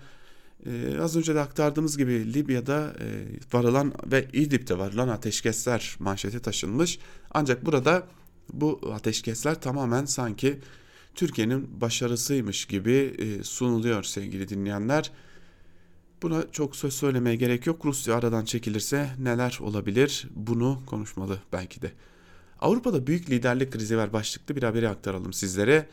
Ee, 0.67 0.99
az 1.01 1.17
önce 1.17 1.35
de 1.35 1.41
aktardığımız 1.41 1.99
gibi 1.99 2.35
Libya'da 2.35 2.95
e, 3.01 3.07
varılan 3.53 3.93
ve 4.07 4.29
İdlib'de 4.33 4.79
varılan 4.79 5.09
ateşkesler 5.09 5.97
manşete 5.99 6.41
taşınmış. 6.41 6.99
Ancak 7.31 7.67
burada 7.67 8.03
bu 8.53 8.81
ateşkesler 8.95 9.61
tamamen 9.61 10.05
sanki 10.05 10.59
Türkiye'nin 11.15 11.81
başarısıymış 11.81 12.65
gibi 12.65 12.93
e, 13.19 13.43
sunuluyor 13.43 14.03
sevgili 14.03 14.49
dinleyenler. 14.49 15.11
Buna 16.23 16.51
çok 16.53 16.77
söz 16.77 16.95
söylemeye 16.95 17.37
gerek 17.37 17.67
yok. 17.67 17.87
Rusya 17.87 18.15
aradan 18.15 18.45
çekilirse 18.45 19.11
neler 19.19 19.59
olabilir 19.63 20.29
bunu 20.35 20.83
konuşmalı 20.87 21.39
belki 21.53 21.83
de. 21.83 21.93
Avrupa'da 22.61 23.07
büyük 23.07 23.31
liderlik 23.31 23.73
krizi 23.73 23.97
var 23.97 24.13
başlıklı 24.13 24.57
bir 24.57 24.63
haberi 24.63 24.89
aktaralım 24.89 25.33
sizlere. 25.33 25.87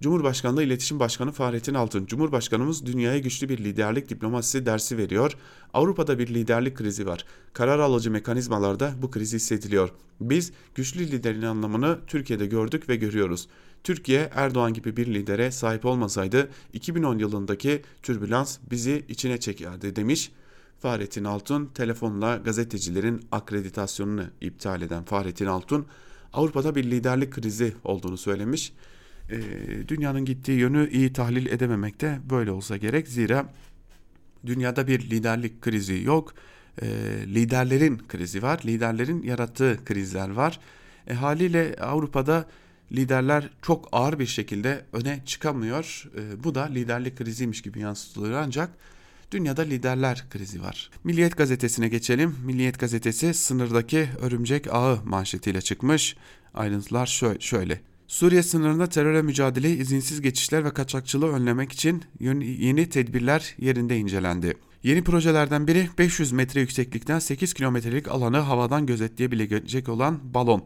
Cumhurbaşkanlığı 0.00 0.62
İletişim 0.62 1.00
Başkanı 1.00 1.32
Fahrettin 1.32 1.74
Altun, 1.74 2.06
Cumhurbaşkanımız 2.06 2.86
dünyaya 2.86 3.18
güçlü 3.18 3.48
bir 3.48 3.58
liderlik 3.58 4.08
diplomasisi 4.08 4.66
dersi 4.66 4.98
veriyor. 4.98 5.36
Avrupa'da 5.74 6.18
bir 6.18 6.28
liderlik 6.28 6.76
krizi 6.76 7.06
var. 7.06 7.24
Karar 7.52 7.78
alıcı 7.78 8.10
mekanizmalarda 8.10 8.92
bu 9.02 9.10
kriz 9.10 9.32
hissediliyor. 9.32 9.90
Biz 10.20 10.52
güçlü 10.74 11.10
liderin 11.10 11.42
anlamını 11.42 11.98
Türkiye'de 12.06 12.46
gördük 12.46 12.88
ve 12.88 12.96
görüyoruz. 12.96 13.48
Türkiye 13.84 14.30
Erdoğan 14.34 14.74
gibi 14.74 14.96
bir 14.96 15.06
lidere 15.06 15.50
sahip 15.50 15.84
olmasaydı 15.84 16.50
2010 16.72 17.18
yılındaki 17.18 17.82
türbülans 18.02 18.58
bizi 18.70 19.04
içine 19.08 19.40
çekerdi 19.40 19.96
demiş. 19.96 20.32
Fahrettin 20.78 21.24
Altun 21.24 21.66
telefonla 21.66 22.36
gazetecilerin 22.36 23.22
akreditasyonunu 23.32 24.24
iptal 24.40 24.82
eden 24.82 25.04
Fahrettin 25.04 25.46
Altun 25.46 25.86
Avrupa'da 26.32 26.74
bir 26.74 26.84
liderlik 26.84 27.32
krizi 27.32 27.74
olduğunu 27.84 28.16
söylemiş. 28.16 28.72
Ee, 29.30 29.38
dünyanın 29.88 30.24
gittiği 30.24 30.58
yönü 30.58 30.90
iyi 30.90 31.12
tahlil 31.12 31.46
edememekte 31.46 32.20
böyle 32.30 32.50
olsa 32.50 32.76
gerek. 32.76 33.08
Zira 33.08 33.46
dünyada 34.46 34.86
bir 34.86 35.10
liderlik 35.10 35.62
krizi 35.62 36.02
yok. 36.04 36.34
E, 36.82 36.86
liderlerin 37.26 38.02
krizi 38.08 38.42
var. 38.42 38.60
Liderlerin 38.64 39.22
yarattığı 39.22 39.78
krizler 39.84 40.30
var. 40.30 40.60
E, 41.06 41.14
haliyle 41.14 41.76
Avrupa'da 41.80 42.46
liderler 42.92 43.48
çok 43.62 43.88
ağır 43.92 44.18
bir 44.18 44.26
şekilde 44.26 44.84
öne 44.92 45.22
çıkamıyor. 45.26 46.10
E, 46.16 46.44
bu 46.44 46.54
da 46.54 46.62
liderlik 46.62 47.18
kriziymiş 47.18 47.62
gibi 47.62 47.80
yansıtılıyor 47.80 48.40
ancak 48.40 48.70
dünyada 49.30 49.62
liderler 49.62 50.24
krizi 50.30 50.62
var. 50.62 50.90
Milliyet 51.04 51.36
gazetesine 51.36 51.88
geçelim. 51.88 52.36
Milliyet 52.44 52.78
gazetesi 52.78 53.34
sınırdaki 53.34 54.08
örümcek 54.20 54.74
ağı 54.74 54.98
manşetiyle 55.04 55.60
çıkmış. 55.60 56.16
Ayrıntılar 56.54 57.36
şöyle. 57.40 57.80
Suriye 58.08 58.42
sınırında 58.42 58.86
teröre 58.86 59.22
mücadele, 59.22 59.70
izinsiz 59.70 60.20
geçişler 60.20 60.64
ve 60.64 60.70
kaçakçılığı 60.70 61.32
önlemek 61.32 61.72
için 61.72 62.04
yeni 62.20 62.88
tedbirler 62.88 63.54
yerinde 63.58 63.96
incelendi. 63.96 64.54
Yeni 64.82 65.04
projelerden 65.04 65.66
biri 65.66 65.88
500 65.98 66.32
metre 66.32 66.60
yükseklikten 66.60 67.18
8 67.18 67.54
kilometrelik 67.54 68.08
alanı 68.08 68.38
havadan 68.38 68.86
gözetleyebilecek 68.86 69.88
olan 69.88 70.34
balon. 70.34 70.64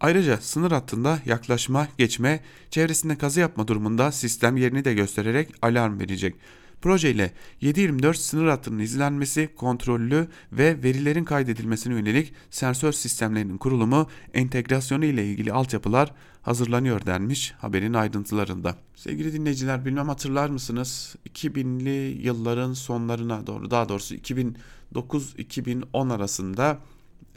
Ayrıca 0.00 0.36
sınır 0.36 0.70
hattında 0.70 1.18
yaklaşma, 1.26 1.88
geçme, 1.98 2.40
çevresinde 2.70 3.18
kazı 3.18 3.40
yapma 3.40 3.68
durumunda 3.68 4.12
sistem 4.12 4.56
yerini 4.56 4.84
de 4.84 4.94
göstererek 4.94 5.48
alarm 5.62 6.00
verecek. 6.00 6.34
Proje 6.82 7.10
ile 7.10 7.32
7/24 7.60 8.16
sınır 8.16 8.48
hattının 8.48 8.78
izlenmesi, 8.78 9.48
kontrollü 9.56 10.28
ve 10.52 10.82
verilerin 10.82 11.24
kaydedilmesine 11.24 11.94
yönelik 11.94 12.32
sensör 12.50 12.92
sistemlerinin 12.92 13.58
kurulumu, 13.58 14.08
entegrasyonu 14.34 15.04
ile 15.04 15.26
ilgili 15.26 15.52
altyapılar 15.52 16.14
hazırlanıyor 16.42 17.06
denmiş 17.06 17.52
haberin 17.52 17.94
ayrıntılarında. 17.94 18.76
Sevgili 18.94 19.32
dinleyiciler 19.32 19.84
bilmem 19.84 20.08
hatırlar 20.08 20.48
mısınız? 20.48 21.16
2000'li 21.28 22.26
yılların 22.26 22.72
sonlarına 22.72 23.46
doğru 23.46 23.70
daha 23.70 23.88
doğrusu 23.88 24.14
2009-2010 24.14 26.12
arasında 26.14 26.78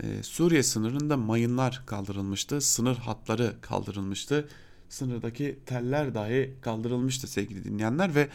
e, 0.04 0.24
Suriye 0.24 0.64
sınırında 0.64 1.18
mayınlar 1.18 1.84
kaldırılmıştı. 1.86 2.62
Sınır 2.62 2.96
hatları 2.96 3.56
kaldırılmıştı. 3.62 4.48
Sınırdaki 4.90 5.60
teller 5.66 6.14
dahi 6.16 6.54
kaldırılmıştı 6.62 7.28
sevgili 7.28 7.64
dinleyenler 7.64 8.16
ve 8.16 8.28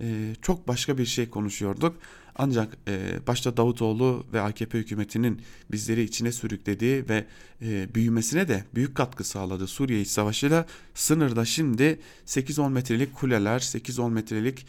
e, 0.00 0.34
çok 0.42 0.68
başka 0.68 0.98
bir 0.98 1.06
şey 1.06 1.30
konuşuyorduk. 1.30 1.96
Ancak 2.36 2.76
e, 2.88 3.26
başta 3.26 3.56
Davutoğlu 3.56 4.26
ve 4.32 4.40
AKP 4.40 4.78
hükümetinin 4.78 5.42
bizleri 5.70 6.02
içine 6.02 6.32
sürüklediği 6.32 7.08
ve 7.08 7.26
e, 7.62 7.94
büyümesine 7.94 8.48
de 8.48 8.64
büyük 8.74 8.94
katkı 8.94 9.24
sağladığı 9.24 9.66
Suriye 9.66 10.00
İç 10.00 10.08
Savaşı'yla 10.08 10.66
sınırda 10.94 11.44
şimdi 11.44 12.00
8-10 12.26 12.70
metrelik 12.70 13.14
kuleler, 13.14 13.60
8-10 13.60 14.10
metrelik 14.10 14.66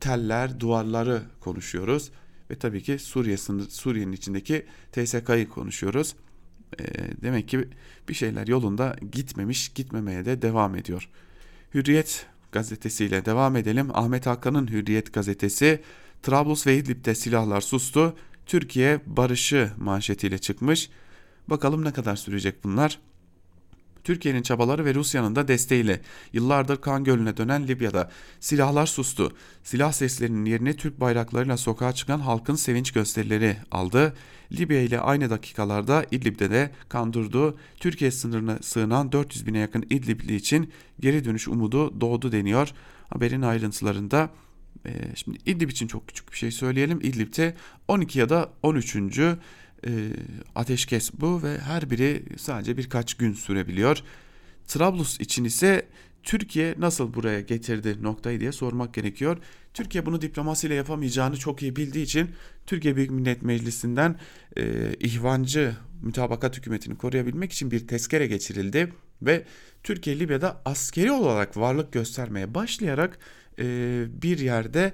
teller, 0.00 0.60
duvarları 0.60 1.22
konuşuyoruz. 1.40 2.10
Ve 2.50 2.54
tabii 2.54 2.82
ki 2.82 2.98
Suriye 2.98 3.36
Suriye'nin 3.68 4.12
içindeki 4.12 4.66
TSK'yı 4.92 5.48
konuşuyoruz. 5.48 6.14
E, 6.80 6.84
demek 7.22 7.48
ki 7.48 7.68
bir 8.08 8.14
şeyler 8.14 8.46
yolunda 8.46 8.96
gitmemiş, 9.12 9.68
gitmemeye 9.68 10.24
de 10.24 10.42
devam 10.42 10.76
ediyor. 10.76 11.08
Hürriyet 11.74 12.26
gazetesiyle 12.52 13.24
devam 13.24 13.56
edelim. 13.56 13.88
Ahmet 13.94 14.26
Hakan'ın 14.26 14.70
Hürriyet 14.70 15.14
gazetesi 15.14 15.82
Trablus 16.22 16.66
ve 16.66 16.76
İdlib'de 16.76 17.14
silahlar 17.14 17.60
sustu. 17.60 18.16
Türkiye 18.46 19.00
barışı 19.06 19.70
manşetiyle 19.76 20.38
çıkmış. 20.38 20.90
Bakalım 21.48 21.84
ne 21.84 21.92
kadar 21.92 22.16
sürecek 22.16 22.64
bunlar. 22.64 22.98
Türkiye'nin 24.08 24.42
çabaları 24.42 24.84
ve 24.84 24.94
Rusya'nın 24.94 25.36
da 25.36 25.48
desteğiyle 25.48 26.00
yıllardır 26.32 26.80
kan 26.80 27.04
gölüne 27.04 27.36
dönen 27.36 27.68
Libya'da 27.68 28.10
silahlar 28.40 28.86
sustu. 28.86 29.32
Silah 29.62 29.92
seslerinin 29.92 30.44
yerini 30.44 30.76
Türk 30.76 31.00
bayraklarıyla 31.00 31.56
sokağa 31.56 31.92
çıkan 31.92 32.20
halkın 32.20 32.54
sevinç 32.54 32.92
gösterileri 32.92 33.56
aldı. 33.70 34.14
Libya 34.52 34.80
ile 34.80 35.00
aynı 35.00 35.30
dakikalarda 35.30 36.04
İdlib'de 36.10 36.50
de 36.50 36.70
kan 36.88 37.12
durdu. 37.12 37.58
Türkiye 37.80 38.10
sınırına 38.10 38.58
sığınan 38.62 39.12
400 39.12 39.46
bine 39.46 39.58
yakın 39.58 39.82
İdlibli 39.82 40.34
için 40.34 40.72
geri 41.00 41.24
dönüş 41.24 41.48
umudu 41.48 42.00
doğdu 42.00 42.32
deniyor. 42.32 42.68
Haberin 43.08 43.42
ayrıntılarında 43.42 44.30
şimdi 45.14 45.38
İdlib 45.46 45.70
için 45.70 45.86
çok 45.86 46.08
küçük 46.08 46.32
bir 46.32 46.36
şey 46.36 46.50
söyleyelim. 46.50 47.00
İdlib'te 47.00 47.56
12 47.88 48.18
ya 48.18 48.28
da 48.28 48.50
13 48.62 48.96
e, 49.86 49.90
ateşkes 50.54 51.10
bu 51.20 51.42
ve 51.42 51.58
her 51.58 51.90
biri 51.90 52.22
sadece 52.36 52.76
birkaç 52.76 53.14
gün 53.14 53.32
sürebiliyor. 53.32 54.02
Trablus 54.66 55.20
için 55.20 55.44
ise 55.44 55.86
Türkiye 56.22 56.74
nasıl 56.78 57.14
buraya 57.14 57.40
getirdi 57.40 58.02
noktayı 58.02 58.40
diye 58.40 58.52
sormak 58.52 58.94
gerekiyor. 58.94 59.38
Türkiye 59.74 60.06
bunu 60.06 60.20
diplomasiyle 60.20 60.74
yapamayacağını 60.74 61.36
çok 61.36 61.62
iyi 61.62 61.76
bildiği 61.76 62.02
için 62.02 62.30
Türkiye 62.66 62.96
Büyük 62.96 63.10
Millet 63.10 63.42
Meclisi'nden 63.42 64.16
e, 64.56 64.94
ihvancı 65.00 65.76
mütabakat 66.02 66.56
hükümetini 66.56 66.96
koruyabilmek 66.96 67.52
için 67.52 67.70
bir 67.70 67.86
tezkere 67.86 68.26
geçirildi 68.26 68.92
ve 69.22 69.44
Türkiye 69.82 70.18
Libya'da 70.18 70.62
askeri 70.64 71.12
olarak 71.12 71.56
varlık 71.56 71.92
göstermeye 71.92 72.54
başlayarak 72.54 73.18
e, 73.58 73.64
bir 74.22 74.38
yerde 74.38 74.92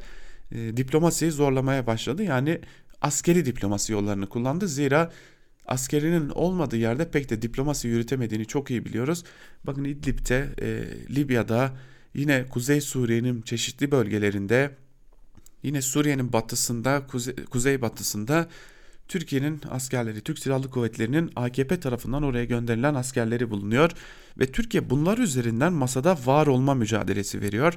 e, 0.52 0.76
diplomasiyi 0.76 1.30
zorlamaya 1.30 1.86
başladı. 1.86 2.22
Yani 2.22 2.60
askeri 3.04 3.46
diplomasi 3.46 3.92
yollarını 3.92 4.26
kullandı. 4.26 4.68
Zira 4.68 5.12
askerinin 5.66 6.28
olmadığı 6.28 6.76
yerde 6.76 7.10
pek 7.10 7.30
de 7.30 7.42
diplomasi 7.42 7.88
yürütemediğini 7.88 8.46
çok 8.46 8.70
iyi 8.70 8.84
biliyoruz. 8.84 9.24
Bakın 9.64 9.84
İdlib'te, 9.84 10.48
e, 10.60 10.84
Libya'da, 11.14 11.72
yine 12.14 12.46
Kuzey 12.46 12.80
Suriye'nin 12.80 13.42
çeşitli 13.42 13.90
bölgelerinde, 13.90 14.70
yine 15.62 15.82
Suriye'nin 15.82 16.32
batısında, 16.32 17.06
kuzey, 17.06 17.34
kuzey 17.34 17.82
batısında 17.82 18.48
Türkiye'nin 19.08 19.60
askerleri, 19.70 20.20
Türk 20.20 20.38
Silahlı 20.38 20.70
Kuvvetleri'nin 20.70 21.30
AKP 21.36 21.80
tarafından 21.80 22.22
oraya 22.22 22.44
gönderilen 22.44 22.94
askerleri 22.94 23.50
bulunuyor 23.50 23.90
ve 24.38 24.46
Türkiye 24.46 24.90
bunlar 24.90 25.18
üzerinden 25.18 25.72
masada 25.72 26.18
var 26.26 26.46
olma 26.46 26.74
mücadelesi 26.74 27.40
veriyor. 27.40 27.74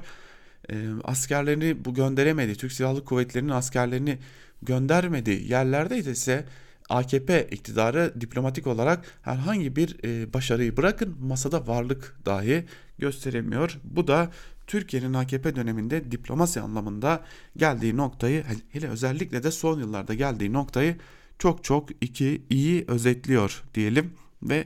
E, 0.70 0.74
askerlerini 1.04 1.84
bu 1.84 1.94
gönderemedi, 1.94 2.54
Türk 2.54 2.72
Silahlı 2.72 3.04
Kuvvetleri'nin 3.04 3.50
askerlerini 3.50 4.18
göndermediği 4.62 5.50
yerlerde 5.50 5.98
ise 5.98 6.44
AKP 6.88 7.48
iktidarı 7.50 8.14
diplomatik 8.20 8.66
olarak 8.66 9.18
herhangi 9.22 9.76
bir 9.76 9.96
e, 10.04 10.32
başarıyı 10.32 10.76
bırakın 10.76 11.16
masada 11.20 11.66
varlık 11.66 12.16
dahi 12.26 12.64
gösteremiyor. 12.98 13.78
Bu 13.84 14.06
da 14.06 14.30
Türkiye'nin 14.66 15.14
AKP 15.14 15.56
döneminde 15.56 16.10
diplomasi 16.10 16.60
anlamında 16.60 17.24
geldiği 17.56 17.96
noktayı 17.96 18.44
hele 18.72 18.88
özellikle 18.88 19.42
de 19.42 19.50
son 19.50 19.80
yıllarda 19.80 20.14
geldiği 20.14 20.52
noktayı 20.52 20.96
çok 21.38 21.64
çok 21.64 21.88
iki 22.00 22.42
iyi 22.50 22.84
özetliyor 22.88 23.62
diyelim 23.74 24.14
ve 24.42 24.64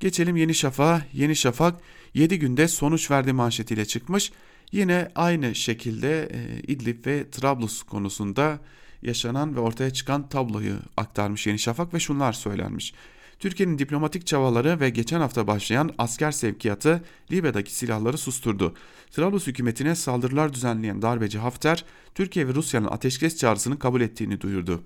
geçelim 0.00 0.36
Yeni 0.36 0.54
Şafak'a. 0.54 1.02
Yeni 1.12 1.36
Şafak 1.36 1.80
7 2.14 2.38
günde 2.38 2.68
sonuç 2.68 3.10
verdi 3.10 3.32
manşetiyle 3.32 3.84
çıkmış. 3.84 4.32
Yine 4.72 5.08
aynı 5.14 5.54
şekilde 5.54 6.28
e, 6.32 6.60
İdlib 6.60 7.06
ve 7.06 7.30
Trablus 7.30 7.82
konusunda 7.82 8.58
yaşanan 9.02 9.56
ve 9.56 9.60
ortaya 9.60 9.90
çıkan 9.90 10.28
tabloyu 10.28 10.74
aktarmış 10.96 11.46
Yeni 11.46 11.58
Şafak 11.58 11.94
ve 11.94 12.00
şunlar 12.00 12.32
söylenmiş. 12.32 12.94
Türkiye'nin 13.38 13.78
diplomatik 13.78 14.26
çabaları 14.26 14.80
ve 14.80 14.90
geçen 14.90 15.20
hafta 15.20 15.46
başlayan 15.46 15.90
asker 15.98 16.32
sevkiyatı 16.32 17.02
Libya'daki 17.32 17.74
silahları 17.74 18.18
susturdu. 18.18 18.74
Trablus 19.10 19.46
hükümetine 19.46 19.94
saldırılar 19.94 20.52
düzenleyen 20.52 21.02
darbeci 21.02 21.38
Hafter, 21.38 21.84
Türkiye 22.14 22.48
ve 22.48 22.54
Rusya'nın 22.54 22.86
ateşkes 22.86 23.36
çağrısını 23.36 23.78
kabul 23.78 24.00
ettiğini 24.00 24.40
duyurdu. 24.40 24.82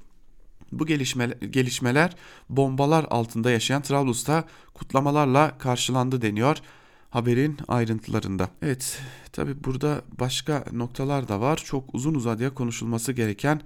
Bu 0.72 0.86
gelişmeler, 0.86 1.36
gelişmeler 1.36 2.16
bombalar 2.48 3.06
altında 3.10 3.50
yaşayan 3.50 3.82
Trablus'ta 3.82 4.44
kutlamalarla 4.74 5.58
karşılandı 5.58 6.22
deniyor 6.22 6.56
haberin 7.10 7.58
ayrıntılarında. 7.68 8.48
Evet 8.62 8.98
tabi 9.32 9.64
burada 9.64 10.02
başka 10.20 10.64
noktalar 10.72 11.28
da 11.28 11.40
var. 11.40 11.56
Çok 11.64 11.94
uzun 11.94 12.14
uzadıya 12.14 12.54
konuşulması 12.54 13.12
gereken 13.12 13.60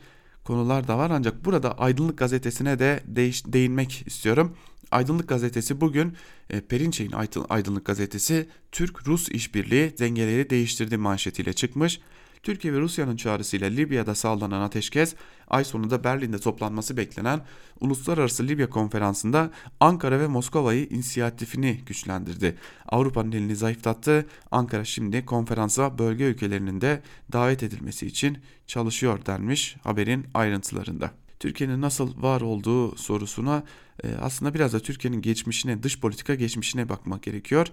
konular 0.49 0.89
da 0.89 0.99
var 0.99 1.11
ancak 1.11 1.45
burada 1.45 1.79
Aydınlık 1.79 2.19
Gazetesi'ne 2.19 2.79
de 2.79 3.01
değiş, 3.07 3.47
değinmek 3.47 4.03
istiyorum. 4.07 4.57
Aydınlık 4.91 5.29
Gazetesi 5.29 5.81
bugün 5.81 6.17
e, 6.51 6.61
Perinçek'in 6.61 7.15
Aydınlık 7.49 7.85
Gazetesi 7.85 8.49
Türk-Rus 8.73 9.29
işbirliği 9.29 9.99
dengeleri 9.99 10.51
değiştirdi 10.51 10.97
manşetiyle 10.97 11.53
çıkmış. 11.53 12.01
Türkiye 12.43 12.75
ve 12.75 12.81
Rusya'nın 12.81 13.17
çağrısıyla 13.17 13.69
Libya'da 13.69 14.15
sağlanan 14.15 14.61
ateşkes 14.61 15.15
ay 15.49 15.65
sonunda 15.65 16.05
Berlin'de 16.05 16.39
toplanması 16.39 16.97
beklenen 16.97 17.41
Uluslararası 17.81 18.49
Libya 18.49 18.71
Konferansı'nda 18.71 19.51
Ankara 19.81 20.21
ve 20.21 20.27
Moskova'yı 20.27 20.87
inisiyatifini 20.87 21.81
güçlendirdi. 21.87 22.57
Avrupa'nın 22.87 23.33
elini 23.33 23.57
zayıflattı. 23.57 24.27
Ankara 24.51 24.85
şimdi 24.85 25.27
konferansa 25.27 25.99
bölge 25.99 26.25
ülkelerinin 26.25 26.81
de 26.81 27.03
davet 27.33 27.63
edilmesi 27.63 28.07
için 28.07 28.39
çalışıyor 28.67 29.27
denmiş 29.27 29.77
haberin 29.85 30.27
ayrıntılarında. 30.35 31.11
Türkiye'nin 31.41 31.81
nasıl 31.81 32.23
var 32.23 32.41
olduğu 32.41 32.97
sorusuna 32.97 33.63
e, 34.05 34.09
aslında 34.21 34.55
biraz 34.55 34.73
da 34.73 34.81
Türkiye'nin 34.81 35.23
geçmişine, 35.23 35.83
dış 35.83 36.01
politika 36.01 36.35
geçmişine 36.35 36.89
bakmak 36.89 37.23
gerekiyor. 37.23 37.67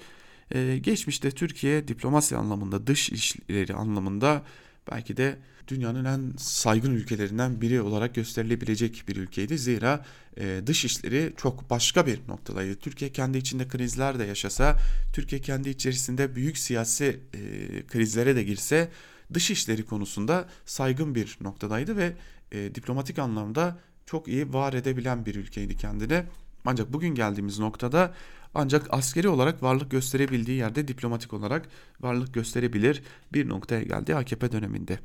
Ee, 0.51 0.77
geçmişte 0.77 1.31
Türkiye 1.31 1.87
diplomasi 1.87 2.37
anlamında, 2.37 2.87
dış 2.87 3.09
ilişkileri 3.09 3.73
anlamında 3.73 4.43
belki 4.91 5.17
de 5.17 5.37
dünyanın 5.67 6.05
en 6.05 6.33
saygın 6.37 6.91
ülkelerinden 6.91 7.61
biri 7.61 7.81
olarak 7.81 8.15
gösterilebilecek 8.15 9.03
bir 9.07 9.15
ülkeydi. 9.15 9.57
Zira 9.57 10.05
e, 10.37 10.61
dış 10.65 10.85
işleri 10.85 11.33
çok 11.37 11.69
başka 11.69 12.07
bir 12.07 12.19
noktadaydı. 12.27 12.75
Türkiye 12.75 13.11
kendi 13.11 13.37
içinde 13.37 13.67
krizler 13.67 14.19
de 14.19 14.23
yaşasa, 14.23 14.77
Türkiye 15.13 15.41
kendi 15.41 15.69
içerisinde 15.69 16.35
büyük 16.35 16.57
siyasi 16.57 17.19
e, 17.33 17.39
krizlere 17.87 18.35
de 18.35 18.43
girse 18.43 18.89
dış 19.33 19.51
işleri 19.51 19.85
konusunda 19.85 20.49
saygın 20.65 21.15
bir 21.15 21.37
noktadaydı 21.41 21.97
ve 21.97 22.13
e, 22.51 22.75
diplomatik 22.75 23.19
anlamda 23.19 23.79
çok 24.05 24.27
iyi 24.27 24.53
var 24.53 24.73
edebilen 24.73 25.25
bir 25.25 25.35
ülkeydi 25.35 25.77
kendine. 25.77 26.25
Ancak 26.65 26.93
bugün 26.93 27.15
geldiğimiz 27.15 27.59
noktada 27.59 28.13
ancak 28.55 28.87
askeri 28.89 29.29
olarak 29.29 29.63
varlık 29.63 29.91
gösterebildiği 29.91 30.57
yerde 30.57 30.87
diplomatik 30.87 31.33
olarak 31.33 31.69
varlık 32.01 32.33
gösterebilir 32.33 33.03
bir 33.33 33.49
noktaya 33.49 33.83
geldi 33.83 34.15
AKP 34.15 34.51
döneminde. 34.51 34.99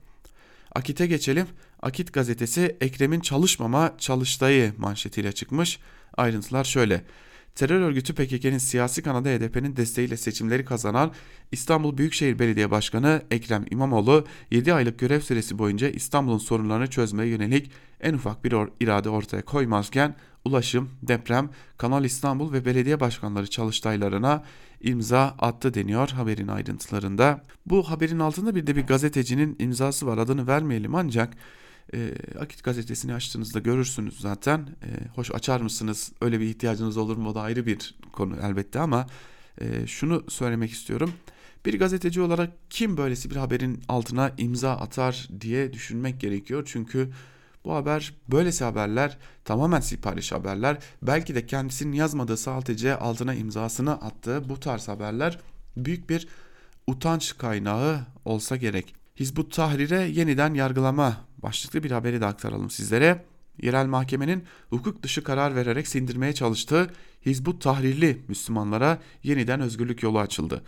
Akit'e 0.75 1.07
geçelim. 1.07 1.47
Akit 1.83 2.13
gazetesi 2.13 2.77
Ekrem'in 2.81 3.21
çalışmama 3.21 3.95
çalıştayı 3.99 4.73
manşetiyle 4.79 5.33
çıkmış. 5.33 5.79
Ayrıntılar 6.17 6.65
şöyle. 6.65 7.05
Terör 7.55 7.81
örgütü 7.81 8.15
PKK'nın 8.15 8.59
siyasi 8.59 9.03
kanadı 9.03 9.29
HDP'nin 9.29 9.77
desteğiyle 9.77 10.17
seçimleri 10.17 10.65
kazanan 10.65 11.13
İstanbul 11.53 11.99
Büyükşehir 11.99 12.39
Belediye 12.39 12.71
Başkanı 12.71 13.23
Ekrem 13.31 13.65
İmamoğlu 13.71 14.27
7 14.51 14.75
aylık 14.75 14.99
görev 14.99 15.21
süresi 15.21 15.59
boyunca 15.59 15.89
İstanbul'un 15.89 16.39
sorunlarını 16.39 16.87
çözmeye 16.87 17.29
yönelik 17.29 17.71
en 18.01 18.15
ufak 18.15 18.45
bir 18.45 18.53
or 18.53 18.69
irade 18.81 19.09
ortaya 19.09 19.43
koymazken 19.43 20.15
ulaşım, 20.45 20.91
deprem, 21.03 21.51
Kanal 21.79 22.05
İstanbul 22.05 22.53
ve 22.53 22.65
belediye 22.65 23.01
başkanları 23.01 23.51
çalıştaylarına 23.51 24.45
imza 24.81 25.35
attı 25.39 25.75
deniyor 25.75 26.09
haberin 26.09 26.49
ayrıntılarında. 26.49 27.43
Bu 27.67 27.91
haberin 27.91 28.19
altında 28.19 28.55
bir 28.55 28.67
de 28.67 28.77
bir 28.77 28.87
gazetecinin 28.87 29.57
imzası 29.59 30.07
var 30.07 30.19
adını 30.19 30.47
vermeyelim 30.47 30.95
ancak 30.95 31.37
E, 31.95 32.15
Akit 32.41 32.65
gazetesini 32.65 33.15
açtığınızda 33.15 33.59
görürsünüz 33.59 34.21
zaten. 34.21 34.59
E, 34.61 34.89
hoş 35.15 35.31
açar 35.31 35.61
mısınız? 35.61 36.13
Öyle 36.21 36.41
bir 36.41 36.45
ihtiyacınız 36.45 36.97
olur 36.97 37.17
mu? 37.17 37.29
O 37.29 37.35
da 37.35 37.41
ayrı 37.41 37.67
bir 37.67 37.95
konu 38.13 38.37
elbette 38.43 38.81
ama 38.81 39.07
e, 39.61 39.87
şunu 39.87 40.25
söylemek 40.29 40.71
istiyorum. 40.71 41.13
Bir 41.67 41.79
gazeteci 41.79 42.21
olarak 42.21 42.51
kim 42.71 42.97
böylesi 42.97 43.31
bir 43.31 43.37
haberin 43.37 43.83
altına 43.89 44.33
imza 44.39 44.73
atar 44.73 45.29
diye 45.41 45.73
düşünmek 45.73 46.21
gerekiyor. 46.21 46.63
Çünkü 46.67 47.11
bu 47.65 47.75
haber 47.75 48.15
böylesi 48.29 48.65
haberler 48.65 49.19
tamamen 49.45 49.81
sipariş 49.81 50.33
haberler. 50.33 50.79
Belki 51.03 51.35
de 51.35 51.47
kendisinin 51.47 51.93
yazmadığı 51.93 52.37
saltece 52.37 52.97
altına 52.97 53.35
imzasını 53.35 53.93
attığı 53.93 54.49
bu 54.49 54.61
tarz 54.61 54.89
haberler 54.89 55.39
büyük 55.77 56.11
bir 56.11 56.29
utanç 56.87 57.39
kaynağı 57.39 58.01
olsa 58.25 58.57
gerek. 58.57 58.95
Hizbut 59.17 59.55
Tahrir'e 59.55 60.01
yeniden 60.01 60.55
yargılama 60.55 61.17
başlıklı 61.39 61.83
bir 61.83 61.91
haberi 61.91 62.21
de 62.21 62.27
aktaralım 62.27 62.71
sizlere. 62.71 63.25
Yerel 63.63 63.87
mahkemenin 63.87 64.45
hukuk 64.71 65.03
dışı 65.03 65.25
karar 65.25 65.57
vererek 65.57 65.89
sindirmeye 65.89 66.33
çalıştığı 66.33 66.91
Hizbut 67.27 67.63
Tahrirli 67.63 68.25
Müslümanlara 68.29 68.99
yeniden 69.23 69.61
özgürlük 69.61 70.03
yolu 70.03 70.19
açıldı. 70.19 70.63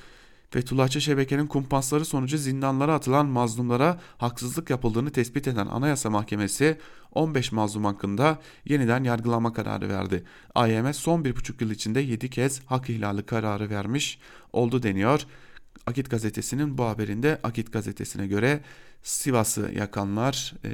Fethullahçı 0.52 1.00
şebekenin 1.00 1.46
kumpasları 1.46 2.04
sonucu 2.04 2.38
zindanlara 2.38 2.94
atılan 2.94 3.26
mazlumlara 3.26 4.00
haksızlık 4.18 4.70
yapıldığını 4.70 5.10
tespit 5.10 5.48
eden 5.48 5.66
Anayasa 5.66 6.10
Mahkemesi 6.10 6.78
15 7.12 7.52
mazlum 7.52 7.84
hakkında 7.84 8.38
yeniden 8.64 9.04
yargılama 9.04 9.52
kararı 9.52 9.88
verdi. 9.88 10.24
AYM 10.54 10.94
son 10.94 11.22
1,5 11.22 11.64
yıl 11.64 11.70
içinde 11.70 12.00
7 12.00 12.30
kez 12.30 12.60
hak 12.66 12.90
ihlali 12.90 13.22
kararı 13.22 13.70
vermiş 13.70 14.18
oldu 14.52 14.82
deniyor. 14.82 15.26
Akit 15.86 16.10
gazetesinin 16.10 16.78
bu 16.78 16.84
haberinde 16.84 17.40
Akit 17.42 17.72
gazetesine 17.72 18.26
göre 18.26 18.60
Sivas'ı 19.02 19.70
yakanlar, 19.76 20.54
e, 20.64 20.70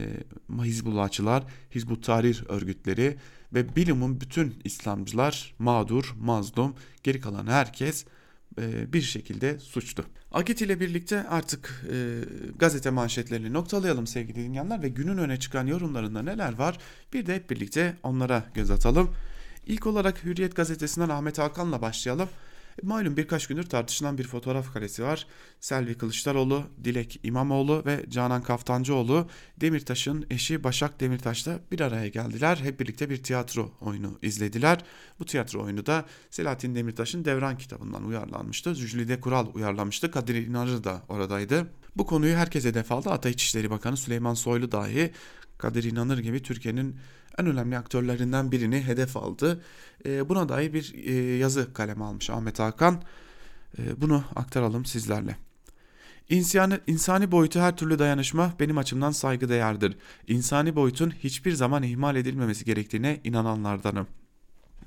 Hizbullahçılar, 0.65 1.45
Hizbut 1.75 2.05
Tahrir 2.05 2.45
örgütleri 2.49 3.17
ve 3.55 3.77
bilimin 3.77 4.21
bütün 4.21 4.61
İslamcılar 4.65 5.55
mağdur, 5.59 6.15
mazlum, 6.21 6.75
geri 7.03 7.21
kalan 7.21 7.47
herkes 7.47 8.05
bir 8.93 9.03
şekilde 9.03 9.59
suçlu. 9.59 10.05
Akit 10.33 10.61
ile 10.61 10.81
birlikte 10.81 11.29
artık 11.29 11.85
e, 11.93 12.21
gazete 12.59 12.91
manşetlerini 12.91 13.53
noktalayalım 13.53 14.07
sevgili 14.07 14.37
dinleyenler 14.37 14.83
ve 14.83 14.89
günün 14.89 15.19
öne 15.19 15.39
çıkan 15.39 15.67
yorumlarında 15.67 16.23
neler 16.23 16.55
var 16.55 16.79
bir 17.13 17.27
de 17.27 17.35
hep 17.35 17.51
birlikte 17.51 17.97
onlara 18.03 18.45
göz 18.55 18.71
atalım. 18.71 19.15
İlk 19.67 19.87
olarak 19.87 20.25
Hürriyet 20.25 20.57
gazetesinden 20.57 21.09
Ahmet 21.09 21.39
Hakan'la 21.39 21.83
başlayalım. 21.83 22.29
Malum 22.83 23.17
birkaç 23.17 23.47
gündür 23.47 23.63
tartışılan 23.63 24.19
bir 24.19 24.25
fotoğraf 24.25 24.73
karesi 24.73 25.03
var. 25.03 25.27
Selvi 25.61 25.95
Kılıçdaroğlu, 25.95 26.63
Dilek 26.85 27.21
İmamoğlu 27.23 27.83
ve 27.87 28.05
Canan 28.09 28.43
Kaftancıoğlu 28.43 29.29
Demirtaş'ın 29.61 30.27
eşi 30.31 30.65
Başak 30.65 31.01
Demirtaş'la 31.01 31.61
bir 31.73 31.81
araya 31.81 32.09
geldiler. 32.09 32.57
Hep 32.63 32.81
birlikte 32.81 33.11
bir 33.11 33.23
tiyatro 33.23 33.71
oyunu 33.81 34.19
izlediler. 34.23 34.85
Bu 35.21 35.25
tiyatro 35.25 35.65
oyunu 35.65 35.87
da 35.87 36.05
Selahattin 36.31 36.75
Demirtaş'ın 36.75 37.25
Devran 37.25 37.59
kitabından 37.59 38.05
uyarlanmıştı. 38.05 38.75
Jülide 38.75 39.21
Kural 39.21 39.47
uyarlamıştı. 39.55 40.11
Kadir 40.11 40.47
İnanır 40.47 40.85
da 40.85 41.03
oradaydı. 41.09 41.67
Bu 41.97 42.07
konuyu 42.07 42.37
herkese 42.37 42.69
hedef 42.69 42.93
aldı. 42.93 43.11
Ata 43.11 43.29
İçişleri 43.29 43.71
Bakanı 43.71 43.97
Süleyman 43.97 44.35
Soylu 44.35 44.73
dahi 44.73 45.13
Kadir 45.59 45.85
İnanır 45.85 46.19
gibi 46.19 46.43
Türkiye'nin 46.43 46.97
en 47.39 47.47
önemli 47.47 47.79
aktörlerinden 47.79 48.53
birini 48.53 48.83
hedef 48.83 49.17
aldı. 49.17 49.63
E, 50.07 50.29
buna 50.29 50.49
dair 50.49 50.73
bir 50.73 50.95
e, 50.95 51.37
yazı 51.37 51.73
kaleme 51.73 52.05
almış 52.05 52.31
Ahmet 52.31 52.59
Hakan. 52.59 53.03
E, 53.79 54.01
bunu 54.01 54.25
aktaralım 54.37 54.85
sizlerle. 54.85 55.37
İnsani, 56.29 56.79
insani 56.87 57.33
boyutu 57.33 57.61
her 57.61 57.77
türlü 57.77 57.99
dayanışma 57.99 58.53
benim 58.61 58.79
açımdan 58.79 59.11
saygı 59.11 59.49
değerdir. 59.49 59.97
İnsani 60.27 60.77
boyutun 60.77 61.11
hiçbir 61.11 61.53
zaman 61.53 61.83
ihmal 61.83 62.17
edilmemesi 62.17 62.65
gerektiğine 62.65 63.21
inananlardanım. 63.25 64.07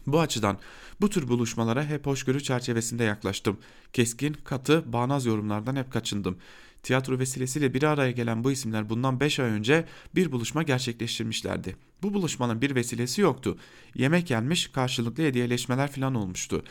Bu 0.08 0.20
açıdan 0.20 0.58
bu 1.02 1.10
tür 1.10 1.28
buluşmalara 1.28 1.86
hep 1.86 2.06
hoşgörü 2.06 2.44
çerçevesinde 2.44 3.04
yaklaştım. 3.04 3.58
Keskin, 3.94 4.34
katı, 4.34 4.94
bağnaz 4.94 5.26
yorumlardan 5.26 5.76
hep 5.76 5.92
kaçındım. 5.92 6.38
Tiyatro 6.84 7.20
vesilesiyle 7.20 7.74
bir 7.74 7.84
araya 7.84 8.12
gelen 8.12 8.44
bu 8.44 8.52
isimler 8.52 8.90
bundan 8.90 9.20
5 9.20 9.40
ay 9.40 9.50
önce 9.50 9.86
bir 10.16 10.32
buluşma 10.32 10.64
gerçekleştirmişlerdi. 10.64 11.76
Bu 12.04 12.14
buluşmanın 12.14 12.62
bir 12.62 12.76
vesilesi 12.76 13.22
yoktu. 13.22 13.58
Yemek 13.96 14.32
yenmiş, 14.32 14.68
karşılıklı 14.68 15.24
hediyeleşmeler 15.24 15.92
falan 15.92 16.16
olmuştu. 16.16 16.64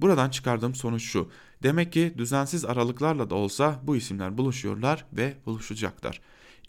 Buradan 0.00 0.30
çıkardığım 0.30 0.74
sonuç 0.74 1.02
şu. 1.02 1.30
Demek 1.62 1.92
ki 1.92 2.14
düzensiz 2.18 2.64
aralıklarla 2.64 3.30
da 3.30 3.34
olsa 3.34 3.80
bu 3.82 3.96
isimler 3.96 4.38
buluşuyorlar 4.38 5.04
ve 5.12 5.34
buluşacaklar. 5.46 6.20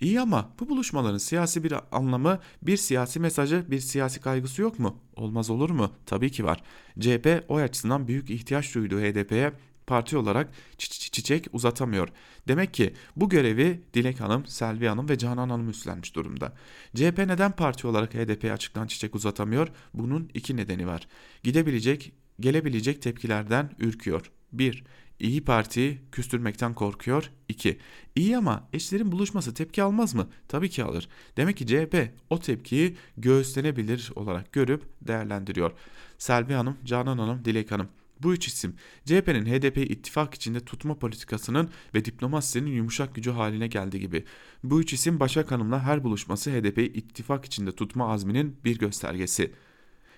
İyi 0.01 0.21
ama 0.21 0.51
bu 0.59 0.69
buluşmaların 0.69 1.17
siyasi 1.17 1.63
bir 1.63 1.73
anlamı, 1.91 2.39
bir 2.61 2.77
siyasi 2.77 3.19
mesajı, 3.19 3.65
bir 3.71 3.79
siyasi 3.79 4.21
kaygısı 4.21 4.61
yok 4.61 4.79
mu? 4.79 4.99
Olmaz 5.15 5.49
olur 5.49 5.69
mu? 5.69 5.91
Tabii 6.05 6.31
ki 6.31 6.45
var. 6.45 6.63
CHP 6.99 7.43
o 7.47 7.57
açısından 7.57 8.07
büyük 8.07 8.29
ihtiyaç 8.29 8.75
duyduğu 8.75 8.99
HDP'ye 8.99 9.53
parti 9.87 10.17
olarak 10.17 10.49
çi 10.77 11.11
çiçek 11.11 11.47
uzatamıyor. 11.51 12.09
Demek 12.47 12.73
ki 12.73 12.93
bu 13.15 13.29
görevi 13.29 13.81
Dilek 13.93 14.19
Hanım, 14.19 14.45
Selvi 14.45 14.87
Hanım 14.87 15.09
ve 15.09 15.17
Canan 15.17 15.49
Hanım 15.49 15.69
üstlenmiş 15.69 16.15
durumda. 16.15 16.53
CHP 16.95 17.17
neden 17.17 17.51
parti 17.51 17.87
olarak 17.87 18.13
HDP'ye 18.13 18.53
açıktan 18.53 18.87
çiçek 18.87 19.15
uzatamıyor? 19.15 19.67
Bunun 19.93 20.29
iki 20.33 20.55
nedeni 20.55 20.87
var. 20.87 21.07
Gidebilecek, 21.43 22.11
gelebilecek 22.39 23.01
tepkilerden 23.01 23.71
ürküyor. 23.79 24.31
1. 24.53 24.83
İyi 25.19 25.43
Parti 25.43 26.01
küstürmekten 26.11 26.73
korkuyor. 26.73 27.31
2. 27.49 27.77
İyi 28.15 28.37
ama 28.37 28.67
eşlerin 28.73 29.11
buluşması 29.11 29.53
tepki 29.53 29.83
almaz 29.83 30.13
mı? 30.13 30.29
Tabii 30.47 30.69
ki 30.69 30.83
alır. 30.83 31.09
Demek 31.37 31.57
ki 31.57 31.67
CHP 31.67 32.11
o 32.29 32.39
tepkiyi 32.39 32.95
göğüslenebilir 33.17 34.11
olarak 34.15 34.51
görüp 34.51 34.83
değerlendiriyor. 35.01 35.71
Selvi 36.17 36.53
Hanım, 36.53 36.77
Canan 36.85 37.17
Hanım, 37.17 37.45
Dilek 37.45 37.71
Hanım 37.71 37.87
bu 38.23 38.33
üç 38.33 38.47
isim 38.47 38.75
CHP'nin 39.05 39.45
HDP 39.45 39.77
ittifak 39.77 40.33
içinde 40.33 40.59
tutma 40.59 40.99
politikasının 40.99 41.69
ve 41.95 42.05
diplomasisinin 42.05 42.71
yumuşak 42.71 43.15
gücü 43.15 43.31
haline 43.31 43.67
geldi 43.67 43.99
gibi. 43.99 44.23
Bu 44.63 44.81
üç 44.81 44.93
isim 44.93 45.19
Başak 45.19 45.51
Hanım'la 45.51 45.83
her 45.83 46.03
buluşması 46.03 46.51
HDP'yi 46.51 46.93
ittifak 46.93 47.45
içinde 47.45 47.71
tutma 47.71 48.13
azminin 48.13 48.57
bir 48.65 48.79
göstergesi. 48.79 49.51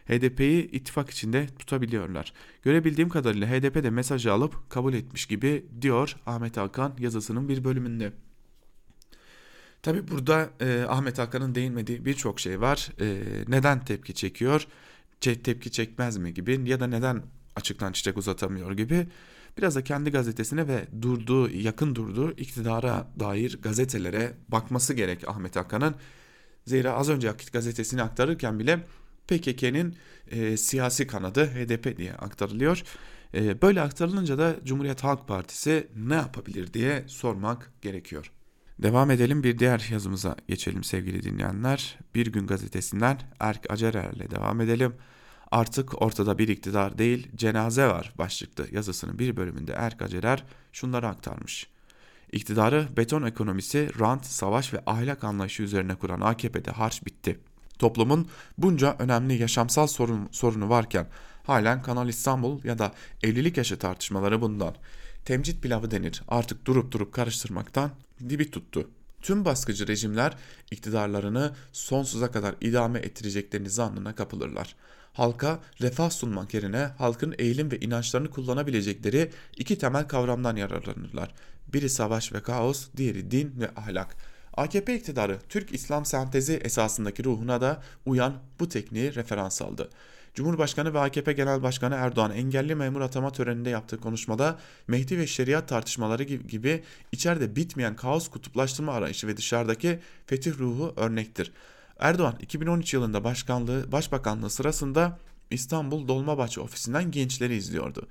HDP'yi 0.08 0.72
ittifak 0.72 1.10
içinde 1.10 1.48
tutabiliyorlar. 1.60 2.34
Görebildiğim 2.64 3.10
kadarıyla 3.10 3.48
HDP 3.48 3.84
de 3.84 3.90
mesajı 3.90 4.34
alıp 4.34 4.70
kabul 4.70 4.94
etmiş 4.94 5.26
gibi 5.26 5.66
diyor 5.82 6.16
Ahmet 6.26 6.58
Hakan 6.58 6.96
yazısının 7.00 7.50
bir 7.50 7.64
bölümünde. 7.64 8.14
Tabi 9.82 10.08
burada 10.08 10.50
e, 10.60 10.86
Ahmet 10.90 11.20
Hakan'ın 11.20 11.56
değinmediği 11.56 12.06
birçok 12.06 12.40
şey 12.40 12.62
var. 12.62 12.90
E, 13.02 13.24
neden 13.48 13.86
tepki 13.86 14.14
çekiyor? 14.14 14.68
tepki 15.20 15.72
çekmez 15.72 16.18
mi 16.18 16.34
gibi 16.34 16.70
ya 16.70 16.80
da 16.80 16.88
neden 16.88 17.24
açıktan 17.60 17.92
çiçek 17.92 18.18
uzatamıyor 18.18 18.72
gibi 18.72 19.08
biraz 19.58 19.76
da 19.76 19.84
kendi 19.84 20.12
gazetesine 20.12 20.68
ve 20.68 20.88
durduğu 21.02 21.50
yakın 21.50 21.96
durduğu 21.96 22.32
iktidara 22.32 23.08
dair 23.20 23.60
gazetelere 23.62 24.34
bakması 24.48 24.94
gerek 24.94 25.28
Ahmet 25.28 25.56
Hakan'ın. 25.56 25.96
Zira 26.66 26.94
az 26.94 27.10
önce 27.10 27.34
gazetesini 27.54 28.02
aktarırken 28.02 28.60
bile 28.60 28.80
PKK'nin 29.28 29.96
e, 30.32 30.58
siyasi 30.58 31.08
kanadı 31.08 31.46
HDP 31.46 31.98
diye 31.98 32.14
aktarılıyor. 32.14 32.84
E, 33.34 33.62
böyle 33.62 33.82
aktarılınca 33.82 34.38
da 34.38 34.56
Cumhuriyet 34.66 35.04
Halk 35.04 35.28
Partisi 35.28 35.88
ne 35.96 36.16
yapabilir 36.16 36.74
diye 36.74 37.04
sormak 37.08 37.72
gerekiyor. 37.82 38.32
Devam 38.80 39.12
edelim 39.12 39.44
bir 39.44 39.60
diğer 39.60 39.88
yazımıza 39.92 40.36
geçelim 40.48 40.84
sevgili 40.84 41.24
dinleyenler. 41.24 42.00
Bir 42.16 42.28
gün 42.28 42.48
gazetesinden 42.48 43.20
Erk 43.40 43.72
Acerer'le 43.72 44.32
devam 44.32 44.62
edelim. 44.62 44.94
Artık 45.52 46.02
ortada 46.02 46.38
bir 46.38 46.48
iktidar 46.48 46.98
değil 46.98 47.28
cenaze 47.36 47.88
var 47.88 48.14
başlıklı 48.18 48.68
yazısının 48.72 49.20
bir 49.20 49.38
bölümünde 49.38 49.74
Erkacerer 49.74 50.44
şunları 50.74 51.08
aktarmış. 51.08 51.68
İktidarı 52.32 52.88
beton 52.98 53.24
ekonomisi, 53.24 53.90
rant, 54.00 54.26
savaş 54.26 54.74
ve 54.74 54.82
ahlak 54.86 55.24
anlayışı 55.24 55.64
üzerine 55.64 55.96
kuran 55.96 56.22
AKP'de 56.22 56.72
harç 56.72 57.06
bitti. 57.06 57.40
Toplumun 57.80 58.28
bunca 58.58 58.96
önemli 59.00 59.34
yaşamsal 59.34 59.88
sorun, 59.88 60.30
sorunu 60.32 60.70
varken 60.70 61.08
halen 61.44 61.82
Kanal 61.82 62.10
İstanbul 62.10 62.64
ya 62.64 62.80
da 62.80 62.94
evlilik 63.24 63.58
yaşı 63.58 63.80
tartışmaları 63.80 64.42
bundan. 64.42 64.76
Temcit 65.26 65.64
pilavı 65.64 65.92
denir 65.92 66.22
artık 66.28 66.66
durup 66.66 66.92
durup 66.92 67.14
karıştırmaktan 67.14 67.92
dibi 68.30 68.52
tuttu. 68.52 68.90
Tüm 69.22 69.46
baskıcı 69.46 69.88
rejimler 69.88 70.38
iktidarlarını 70.72 71.56
sonsuza 71.72 72.32
kadar 72.32 72.56
idame 72.62 73.00
ettireceklerini 73.00 73.70
zannına 73.70 74.16
kapılırlar 74.16 74.76
halka 75.20 75.60
refah 75.82 76.10
sunmak 76.10 76.54
yerine 76.54 76.90
halkın 76.98 77.36
eğilim 77.38 77.72
ve 77.72 77.80
inançlarını 77.80 78.30
kullanabilecekleri 78.30 79.32
iki 79.58 79.78
temel 79.78 80.08
kavramdan 80.08 80.56
yararlanırlar. 80.56 81.34
Biri 81.74 81.90
savaş 81.90 82.34
ve 82.34 82.42
kaos, 82.42 82.88
diğeri 82.98 83.32
din 83.32 83.54
ve 83.60 83.70
ahlak. 83.76 84.16
AKP 84.54 84.96
iktidarı 84.96 85.40
Türk 85.50 85.74
İslam 85.74 86.06
sentezi 86.06 86.54
esasındaki 86.54 87.24
ruhuna 87.24 87.62
da 87.62 87.84
uyan 88.06 88.34
bu 88.60 88.70
tekniği 88.70 89.16
referans 89.16 89.62
aldı. 89.62 89.90
Cumhurbaşkanı 90.34 90.94
ve 90.94 91.00
AKP 91.00 91.34
Genel 91.34 91.64
Başkanı 91.64 91.96
Erdoğan 91.96 92.32
engelli 92.32 92.76
memur 92.76 93.02
atama 93.02 93.32
töreninde 93.32 93.70
yaptığı 93.70 93.98
konuşmada 93.98 94.60
Mehdi 94.88 95.18
ve 95.18 95.28
şeriat 95.28 95.68
tartışmaları 95.68 96.24
gibi 96.24 96.84
içeride 97.12 97.56
bitmeyen 97.56 97.96
kaos 97.96 98.28
kutuplaştırma 98.28 98.94
arayışı 98.94 99.28
ve 99.28 99.38
dışarıdaki 99.38 100.00
fetih 100.26 100.60
ruhu 100.60 100.94
örnektir. 100.98 101.52
Erdoğan 102.00 102.36
2013 102.42 102.94
yılında 102.94 103.24
başkanlığı, 103.24 103.92
başbakanlığı 103.92 104.50
sırasında 104.50 105.20
İstanbul 105.52 106.08
Dolmabahçe 106.08 106.62
ofisinden 106.62 107.12
gençleri 107.12 107.56
izliyordu. 107.56 108.08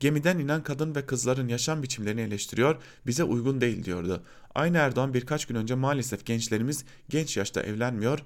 Gemiden 0.00 0.38
inen 0.38 0.62
kadın 0.62 0.94
ve 0.94 1.06
kızların 1.06 1.48
yaşam 1.48 1.82
biçimlerini 1.82 2.20
eleştiriyor, 2.20 2.76
bize 3.06 3.24
uygun 3.24 3.60
değil 3.60 3.84
diyordu. 3.84 4.22
Aynı 4.54 4.76
Erdoğan 4.76 5.14
birkaç 5.14 5.46
gün 5.46 5.54
önce 5.54 5.74
maalesef 5.74 6.26
gençlerimiz 6.26 6.84
genç 7.08 7.36
yaşta 7.36 7.62
evlenmiyor, 7.62 8.18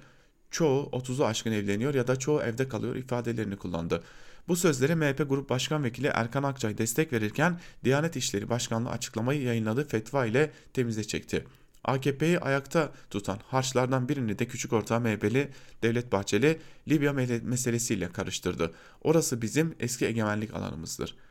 çoğu 0.50 0.90
30'u 0.92 1.24
aşkın 1.24 1.52
evleniyor 1.52 1.94
ya 1.94 2.06
da 2.06 2.16
çoğu 2.16 2.42
evde 2.42 2.68
kalıyor 2.68 2.96
ifadelerini 2.96 3.56
kullandı. 3.56 4.02
Bu 4.48 4.56
sözlere 4.56 4.94
MHP 4.94 5.28
Grup 5.28 5.50
Başkan 5.50 5.84
Vekili 5.84 6.06
Erkan 6.06 6.42
Akçay 6.42 6.78
destek 6.78 7.12
verirken 7.12 7.60
Diyanet 7.84 8.16
İşleri 8.16 8.48
Başkanlığı 8.48 8.90
açıklamayı 8.90 9.42
yayınladığı 9.42 9.88
fetva 9.88 10.26
ile 10.26 10.50
temize 10.72 11.04
çekti. 11.04 11.44
AKP'yi 11.88 12.38
ayakta 12.38 12.92
tutan 13.10 13.38
harçlardan 13.46 14.08
birini 14.08 14.38
de 14.38 14.46
küçük 14.46 14.72
ortağı 14.72 15.00
MHP'li 15.00 15.50
Devlet 15.82 16.12
Bahçeli 16.12 16.58
Libya 16.88 17.12
meselesiyle 17.42 18.08
karıştırdı. 18.12 18.74
Orası 19.02 19.42
bizim 19.42 19.74
eski 19.80 20.06
egemenlik 20.06 20.54
alanımızdır.'' 20.54 21.28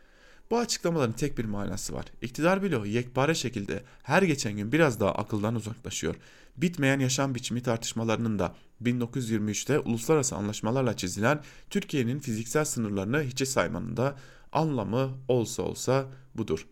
Bu 0.51 0.57
açıklamaların 0.57 1.13
tek 1.13 1.37
bir 1.37 1.45
manası 1.45 1.93
var. 1.93 2.05
İktidar 2.21 2.63
bloğu 2.63 2.85
yekpare 2.85 3.35
şekilde 3.35 3.83
her 4.03 4.23
geçen 4.23 4.57
gün 4.57 4.71
biraz 4.71 4.99
daha 4.99 5.11
akıldan 5.11 5.55
uzaklaşıyor. 5.55 6.15
Bitmeyen 6.57 6.99
yaşam 6.99 7.35
biçimi 7.35 7.63
tartışmalarının 7.63 8.39
da 8.39 8.55
1923'te 8.83 9.79
uluslararası 9.79 10.35
anlaşmalarla 10.35 10.97
çizilen 10.97 11.41
Türkiye'nin 11.69 12.19
fiziksel 12.19 12.65
sınırlarını 12.65 13.23
hiçe 13.23 13.45
saymanın 13.45 13.97
da 13.97 14.15
anlamı 14.51 15.11
olsa 15.27 15.63
olsa 15.63 16.05
budur. 16.35 16.67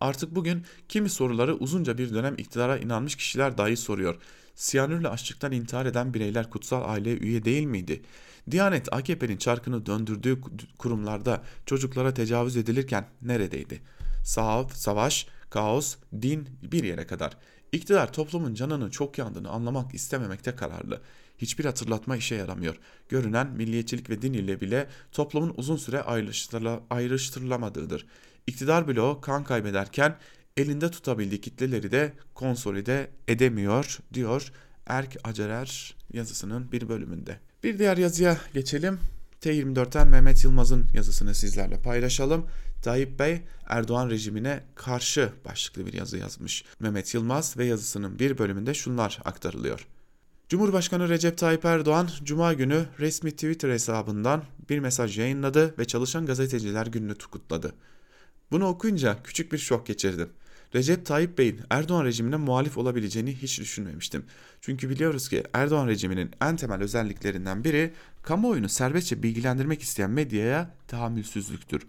Artık 0.00 0.34
bugün 0.34 0.64
kimi 0.88 1.10
soruları 1.10 1.54
uzunca 1.54 1.98
bir 1.98 2.14
dönem 2.14 2.34
iktidara 2.38 2.78
inanmış 2.78 3.16
kişiler 3.16 3.58
dahi 3.58 3.76
soruyor. 3.76 4.16
Siyanürle 4.54 5.08
açlıktan 5.08 5.52
intihar 5.52 5.86
eden 5.86 6.14
bireyler 6.14 6.50
kutsal 6.50 6.82
aileye 6.90 7.16
üye 7.16 7.44
değil 7.44 7.64
miydi? 7.64 8.02
Diyanet 8.50 8.92
AKP'nin 8.92 9.36
çarkını 9.36 9.86
döndürdüğü 9.86 10.40
kurumlarda 10.78 11.42
çocuklara 11.66 12.14
tecavüz 12.14 12.56
edilirken 12.56 13.06
neredeydi? 13.22 13.80
Sağ, 14.24 14.68
savaş, 14.68 15.26
kaos, 15.50 15.96
din 16.22 16.48
bir 16.62 16.84
yere 16.84 17.06
kadar. 17.06 17.36
İktidar 17.72 18.12
toplumun 18.12 18.54
canının 18.54 18.90
çok 18.90 19.18
yandığını 19.18 19.48
anlamak 19.48 19.94
istememekte 19.94 20.56
kararlı. 20.56 21.00
Hiçbir 21.38 21.64
hatırlatma 21.64 22.16
işe 22.16 22.34
yaramıyor. 22.34 22.76
Görünen 23.08 23.46
milliyetçilik 23.46 24.10
ve 24.10 24.22
din 24.22 24.32
ile 24.32 24.60
bile 24.60 24.88
toplumun 25.12 25.54
uzun 25.56 25.76
süre 25.76 26.02
ayrıştırılamadığıdır. 26.90 28.06
İktidar 28.48 28.88
bloğu 28.88 29.20
kan 29.20 29.44
kaybederken 29.44 30.16
elinde 30.56 30.90
tutabildiği 30.90 31.40
kitleleri 31.40 31.90
de 31.90 32.12
konsolide 32.34 33.10
edemiyor 33.28 33.98
diyor 34.14 34.52
Erk 34.86 35.16
Acerer 35.24 35.96
yazısının 36.12 36.72
bir 36.72 36.88
bölümünde. 36.88 37.40
Bir 37.64 37.78
diğer 37.78 37.96
yazıya 37.96 38.38
geçelim. 38.54 38.98
T24'ten 39.40 40.08
Mehmet 40.08 40.44
Yılmaz'ın 40.44 40.86
yazısını 40.94 41.34
sizlerle 41.34 41.82
paylaşalım. 41.82 42.46
Tayyip 42.82 43.18
Bey 43.18 43.42
Erdoğan 43.66 44.10
rejimine 44.10 44.60
karşı 44.74 45.32
başlıklı 45.44 45.86
bir 45.86 45.92
yazı 45.92 46.18
yazmış. 46.18 46.64
Mehmet 46.80 47.14
Yılmaz 47.14 47.56
ve 47.56 47.64
yazısının 47.64 48.18
bir 48.18 48.38
bölümünde 48.38 48.74
şunlar 48.74 49.18
aktarılıyor. 49.24 49.86
Cumhurbaşkanı 50.48 51.08
Recep 51.08 51.38
Tayyip 51.38 51.64
Erdoğan 51.64 52.08
Cuma 52.24 52.52
günü 52.52 52.86
resmi 52.98 53.30
Twitter 53.30 53.70
hesabından 53.70 54.42
bir 54.68 54.78
mesaj 54.78 55.18
yayınladı 55.18 55.74
ve 55.78 55.84
çalışan 55.84 56.26
gazeteciler 56.26 56.86
gününü 56.86 57.14
kutladı. 57.14 57.74
Bunu 58.50 58.66
okuyunca 58.66 59.22
küçük 59.22 59.52
bir 59.52 59.58
şok 59.58 59.86
geçirdim. 59.86 60.28
Recep 60.74 61.06
Tayyip 61.06 61.38
Bey'in 61.38 61.60
Erdoğan 61.70 62.04
rejimine 62.04 62.36
muhalif 62.36 62.78
olabileceğini 62.78 63.34
hiç 63.34 63.60
düşünmemiştim. 63.60 64.24
Çünkü 64.60 64.90
biliyoruz 64.90 65.28
ki 65.28 65.44
Erdoğan 65.52 65.86
rejiminin 65.86 66.30
en 66.40 66.56
temel 66.56 66.82
özelliklerinden 66.82 67.64
biri 67.64 67.92
kamuoyunu 68.22 68.68
serbestçe 68.68 69.22
bilgilendirmek 69.22 69.82
isteyen 69.82 70.10
medyaya 70.10 70.74
tahammülsüzlüktür. 70.88 71.82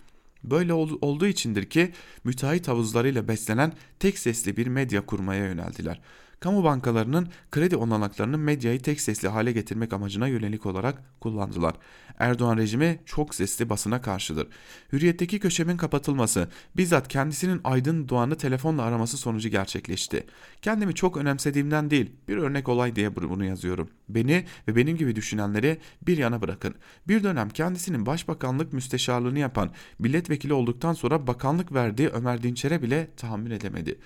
Böyle 0.43 0.73
ol, 0.73 0.97
olduğu 1.01 1.27
içindir 1.27 1.65
ki 1.65 1.91
müteahhit 2.23 2.67
havuzlarıyla 2.67 3.27
beslenen 3.27 3.73
tek 3.99 4.19
sesli 4.19 4.57
bir 4.57 4.67
medya 4.67 5.05
kurmaya 5.05 5.45
yöneldiler 5.45 6.01
kamu 6.39 6.63
bankalarının 6.63 7.27
kredi 7.51 7.75
olanaklarını 7.75 8.37
medyayı 8.37 8.81
tek 8.81 9.01
sesli 9.01 9.27
hale 9.27 9.51
getirmek 9.51 9.93
amacına 9.93 10.27
yönelik 10.27 10.65
olarak 10.65 11.03
kullandılar. 11.19 11.75
Erdoğan 12.19 12.57
rejimi 12.57 12.99
çok 13.05 13.35
sesli 13.35 13.69
basına 13.69 14.01
karşıdır. 14.01 14.47
Hürriyetteki 14.93 15.39
köşemin 15.39 15.77
kapatılması 15.77 16.47
bizzat 16.77 17.07
kendisinin 17.07 17.61
Aydın 17.63 18.09
Doğan'ı 18.09 18.35
telefonla 18.35 18.83
araması 18.83 19.17
sonucu 19.17 19.49
gerçekleşti. 19.49 20.25
Kendimi 20.61 20.95
çok 20.95 21.17
önemsediğimden 21.17 21.89
değil 21.89 22.11
bir 22.27 22.37
örnek 22.37 22.69
olay 22.69 22.95
diye 22.95 23.15
bunu 23.15 23.45
yazıyorum. 23.45 23.89
Beni 24.09 24.45
ve 24.67 24.75
benim 24.75 24.97
gibi 24.97 25.15
düşünenleri 25.15 25.77
bir 26.01 26.17
yana 26.17 26.41
bırakın. 26.41 26.75
Bir 27.07 27.23
dönem 27.23 27.49
kendisinin 27.49 28.05
başbakanlık 28.05 28.73
müsteşarlığını 28.73 29.39
yapan 29.39 29.71
milletvekili 29.99 30.53
olduktan 30.53 30.93
sonra 30.93 31.27
bakanlık 31.27 31.73
verdiği 31.73 32.09
Ömer 32.09 32.43
Dinçer'e 32.43 32.81
bile 32.81 33.07
tahammül 33.17 33.51
edemedi. 33.51 33.99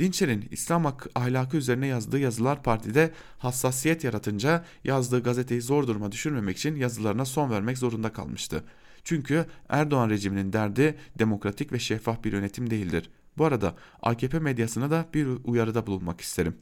Dinçer'in 0.00 0.48
İslam 0.50 0.96
ahlakı 1.14 1.56
üzerine 1.56 1.86
yazdığı 1.86 2.18
yazılar 2.18 2.62
partide 2.62 3.12
hassasiyet 3.38 4.04
yaratınca 4.04 4.64
yazdığı 4.84 5.22
gazeteyi 5.22 5.62
zor 5.62 5.86
duruma 5.86 6.12
düşürmemek 6.12 6.56
için 6.56 6.76
yazılarına 6.76 7.24
son 7.24 7.50
vermek 7.50 7.78
zorunda 7.78 8.12
kalmıştı. 8.12 8.64
Çünkü 9.04 9.46
Erdoğan 9.68 10.10
rejiminin 10.10 10.52
derdi 10.52 10.98
demokratik 11.18 11.72
ve 11.72 11.78
şeffaf 11.78 12.24
bir 12.24 12.32
yönetim 12.32 12.70
değildir. 12.70 13.10
Bu 13.38 13.44
arada 13.44 13.74
AKP 14.02 14.38
medyasına 14.38 14.90
da 14.90 15.06
bir 15.14 15.28
uyarıda 15.44 15.86
bulunmak 15.86 16.20
isterim. 16.20 16.56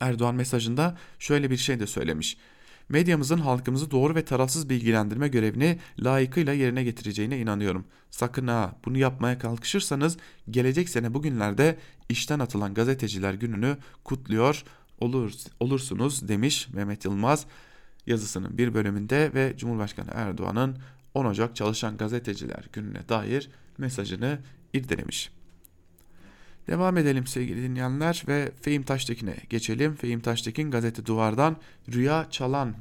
Erdoğan 0.00 0.34
mesajında 0.34 0.98
şöyle 1.18 1.50
bir 1.50 1.56
şey 1.56 1.80
de 1.80 1.86
söylemiş 1.86 2.36
medyamızın 2.90 3.38
halkımızı 3.38 3.90
doğru 3.90 4.14
ve 4.14 4.24
tarafsız 4.24 4.70
bilgilendirme 4.70 5.28
görevini 5.28 5.78
layıkıyla 5.98 6.52
yerine 6.52 6.84
getireceğine 6.84 7.38
inanıyorum. 7.38 7.84
Sakın 8.10 8.46
ha 8.46 8.76
bunu 8.84 8.98
yapmaya 8.98 9.38
kalkışırsanız 9.38 10.16
gelecek 10.50 10.88
sene 10.88 11.14
bugünlerde 11.14 11.78
işten 12.08 12.38
atılan 12.38 12.74
gazeteciler 12.74 13.34
gününü 13.34 13.76
kutluyor 14.04 14.64
olur, 14.98 15.32
olursunuz 15.60 16.28
demiş 16.28 16.68
Mehmet 16.72 17.04
Yılmaz 17.04 17.46
yazısının 18.06 18.58
bir 18.58 18.74
bölümünde 18.74 19.30
ve 19.34 19.54
Cumhurbaşkanı 19.56 20.10
Erdoğan'ın 20.14 20.78
10 21.14 21.24
Ocak 21.24 21.56
Çalışan 21.56 21.96
Gazeteciler 21.96 22.68
Günü'ne 22.72 23.08
dair 23.08 23.50
mesajını 23.78 24.38
irdelemiş. 24.72 25.39
Devam 26.66 26.96
edelim 26.96 27.26
sevgili 27.26 27.62
dinleyenler 27.62 28.24
ve 28.28 28.52
Fehim 28.62 28.82
Taştekin'e 28.82 29.36
geçelim. 29.50 29.94
Fehim 29.94 30.20
Taştekin 30.20 30.70
gazete 30.70 31.06
duvardan 31.06 31.56
Rüya 31.92 32.26
Çalan 32.30 32.74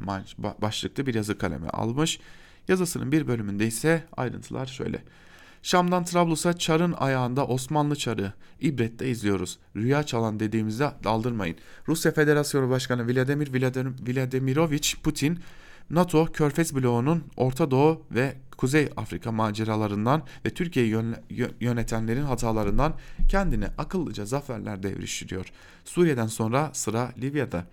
başlıklı 0.61 1.05
bir 1.05 1.13
yazı 1.13 1.37
kaleme 1.37 1.69
almış. 1.69 2.19
Yazısının 2.67 3.11
bir 3.11 3.27
bölümünde 3.27 3.67
ise 3.67 4.03
ayrıntılar 4.17 4.65
şöyle. 4.65 5.03
Şam'dan 5.63 6.05
Trablus'a 6.05 6.57
çarın 6.57 6.93
ayağında 6.93 7.47
Osmanlı 7.47 7.95
çarı 7.95 8.33
ibrette 8.61 9.09
izliyoruz. 9.09 9.59
Rüya 9.75 10.03
çalan 10.03 10.39
dediğimizde 10.39 10.91
aldırmayın. 11.05 11.55
Rusya 11.87 12.11
Federasyonu 12.11 12.69
Başkanı 12.69 13.07
Vladimir 13.07 13.49
Vladimirovich 14.07 14.95
Putin 15.03 15.39
NATO 15.91 16.25
Körfez 16.25 16.75
bloğunun 16.75 17.23
Orta 17.37 17.71
Doğu 17.71 18.01
ve 18.11 18.35
Kuzey 18.57 18.89
Afrika 18.97 19.31
maceralarından 19.31 20.23
ve 20.45 20.49
Türkiye'yi 20.49 20.95
yönetenlerin 21.59 22.23
hatalarından 22.23 22.93
kendine 23.29 23.67
akıllıca 23.77 24.25
zaferler 24.25 24.83
devriştiriyor. 24.83 25.45
Suriye'den 25.85 26.27
sonra 26.27 26.69
sıra 26.73 27.11
Libya'da. 27.21 27.65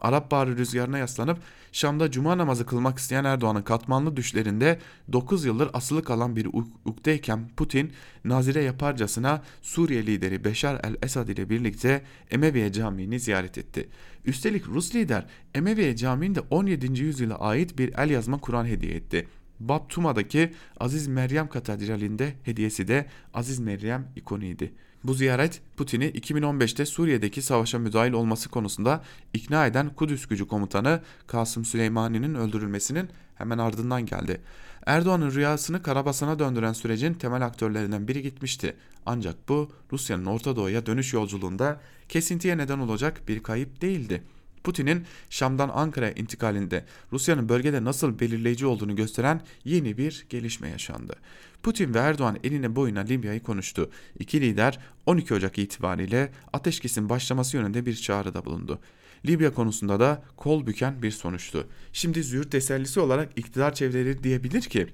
Arap 0.00 0.30
Baharı 0.30 0.56
rüzgarına 0.58 0.98
yaslanıp 0.98 1.38
Şam'da 1.72 2.10
cuma 2.10 2.38
namazı 2.38 2.66
kılmak 2.66 2.98
isteyen 2.98 3.24
Erdoğan'ın 3.24 3.62
katmanlı 3.62 4.16
düşlerinde 4.16 4.78
9 5.12 5.44
yıldır 5.44 5.70
asılı 5.72 6.04
kalan 6.04 6.36
bir 6.36 6.48
ukteyken 6.84 7.48
Putin 7.56 7.92
nazire 8.24 8.62
yaparcasına 8.62 9.42
Suriye 9.62 10.06
lideri 10.06 10.44
Beşar 10.44 10.80
el-Esad 10.84 11.28
ile 11.28 11.50
birlikte 11.50 12.02
Emeviye 12.30 12.72
Camii'ni 12.72 13.20
ziyaret 13.20 13.58
etti. 13.58 13.88
Üstelik 14.24 14.68
Rus 14.68 14.94
lider 14.94 15.26
Emeviye 15.54 15.96
Camii'nde 15.96 16.40
17. 16.40 17.02
yüzyıla 17.02 17.34
ait 17.34 17.78
bir 17.78 17.92
el 17.98 18.10
yazma 18.10 18.38
Kur'an 18.38 18.66
hediye 18.66 18.94
etti. 18.94 19.28
Baptuma'daki 19.60 20.52
Aziz 20.80 21.08
Meryem 21.08 21.48
Katedrali'nde 21.48 22.34
hediyesi 22.42 22.88
de 22.88 23.06
Aziz 23.34 23.58
Meryem 23.58 24.08
ikoniydi. 24.16 24.72
Bu 25.04 25.14
ziyaret 25.14 25.60
Putin'i 25.76 26.04
2015'te 26.04 26.86
Suriye'deki 26.86 27.42
savaşa 27.42 27.78
müdahil 27.78 28.12
olması 28.12 28.48
konusunda 28.48 29.02
ikna 29.34 29.66
eden 29.66 29.94
Kudüs 29.94 30.26
gücü 30.26 30.48
komutanı 30.48 31.00
Kasım 31.26 31.64
Süleymani'nin 31.64 32.34
öldürülmesinin 32.34 33.08
hemen 33.34 33.58
ardından 33.58 34.06
geldi. 34.06 34.40
Erdoğan'ın 34.86 35.30
rüyasını 35.30 35.82
Karabasan'a 35.82 36.38
döndüren 36.38 36.72
sürecin 36.72 37.14
temel 37.14 37.46
aktörlerinden 37.46 38.08
biri 38.08 38.22
gitmişti. 38.22 38.76
Ancak 39.06 39.48
bu 39.48 39.70
Rusya'nın 39.92 40.26
Orta 40.26 40.56
Doğu'ya 40.56 40.86
dönüş 40.86 41.12
yolculuğunda 41.12 41.80
kesintiye 42.08 42.58
neden 42.58 42.78
olacak 42.78 43.22
bir 43.28 43.42
kayıp 43.42 43.80
değildi. 43.80 44.22
Putin'in 44.64 45.06
Şam'dan 45.30 45.70
Ankara'ya 45.74 46.12
intikalinde 46.12 46.84
Rusya'nın 47.12 47.48
bölgede 47.48 47.84
nasıl 47.84 48.18
belirleyici 48.18 48.66
olduğunu 48.66 48.96
gösteren 48.96 49.40
yeni 49.64 49.98
bir 49.98 50.26
gelişme 50.28 50.68
yaşandı. 50.68 51.16
Putin 51.62 51.94
ve 51.94 51.98
Erdoğan 51.98 52.38
eline 52.44 52.76
boyuna 52.76 53.00
Libya'yı 53.00 53.42
konuştu. 53.42 53.90
İki 54.18 54.40
lider 54.40 54.78
12 55.06 55.34
Ocak 55.34 55.58
itibariyle 55.58 56.32
ateşkesin 56.52 57.08
başlaması 57.08 57.56
yönünde 57.56 57.86
bir 57.86 57.96
çağrıda 57.96 58.44
bulundu. 58.44 58.78
Libya 59.26 59.54
konusunda 59.54 60.00
da 60.00 60.22
kol 60.36 60.66
büken 60.66 61.02
bir 61.02 61.10
sonuçtu. 61.10 61.66
Şimdi 61.92 62.22
züğürt 62.22 62.52
tesellisi 62.52 63.00
olarak 63.00 63.38
iktidar 63.38 63.74
çevreleri 63.74 64.22
diyebilir 64.22 64.62
ki 64.62 64.86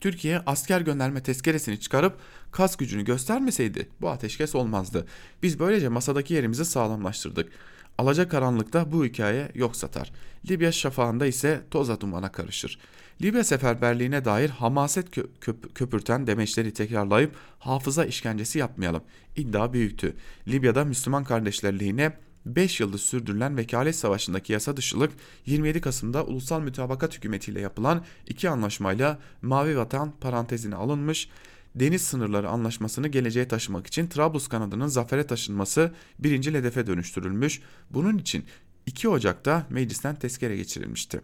Türkiye 0.00 0.42
asker 0.46 0.80
gönderme 0.80 1.22
tezkeresini 1.22 1.80
çıkarıp 1.80 2.18
kas 2.52 2.76
gücünü 2.76 3.04
göstermeseydi 3.04 3.88
bu 4.00 4.08
ateşkes 4.08 4.54
olmazdı. 4.54 5.06
Biz 5.42 5.58
böylece 5.58 5.88
masadaki 5.88 6.34
yerimizi 6.34 6.64
sağlamlaştırdık. 6.64 7.52
Alaca 7.98 8.28
karanlıkta 8.28 8.92
bu 8.92 9.04
hikaye 9.04 9.48
yok 9.54 9.76
satar. 9.76 10.12
Libya 10.50 10.72
şafağında 10.72 11.26
ise 11.26 11.60
toza 11.70 12.00
dumana 12.00 12.32
karışır. 12.32 12.78
Libya 13.22 13.44
seferberliğine 13.44 14.24
dair 14.24 14.50
hamaset 14.50 15.10
kö 15.10 15.26
köp 15.40 15.74
köpürten 15.74 16.26
demeçleri 16.26 16.72
tekrarlayıp 16.72 17.34
hafıza 17.58 18.04
işkencesi 18.04 18.58
yapmayalım. 18.58 19.02
İddia 19.36 19.72
büyüktü. 19.72 20.16
Libya'da 20.48 20.84
Müslüman 20.84 21.24
kardeşler 21.24 21.80
lehine 21.80 22.12
5 22.46 22.80
yıldır 22.80 22.98
sürdürülen 22.98 23.56
vekalet 23.56 23.96
savaşındaki 23.96 24.52
yasa 24.52 24.76
dışılık 24.76 25.12
27 25.46 25.80
Kasım'da 25.80 26.24
ulusal 26.24 26.60
mütabakat 26.60 27.16
hükümetiyle 27.16 27.60
yapılan 27.60 28.04
iki 28.26 28.50
anlaşmayla 28.50 29.18
Mavi 29.42 29.78
Vatan 29.78 30.12
parantezine 30.20 30.74
alınmış, 30.74 31.28
deniz 31.74 32.02
sınırları 32.02 32.48
anlaşmasını 32.48 33.08
geleceğe 33.08 33.48
taşımak 33.48 33.86
için 33.86 34.06
Trablus 34.06 34.48
kanadının 34.48 34.86
zafere 34.86 35.26
taşınması 35.26 35.92
birinci 36.18 36.52
hedefe 36.54 36.86
dönüştürülmüş. 36.86 37.60
Bunun 37.90 38.18
için 38.18 38.44
2 38.86 39.08
Ocak'ta 39.08 39.66
meclisten 39.70 40.14
tezkere 40.14 40.56
geçirilmişti. 40.56 41.20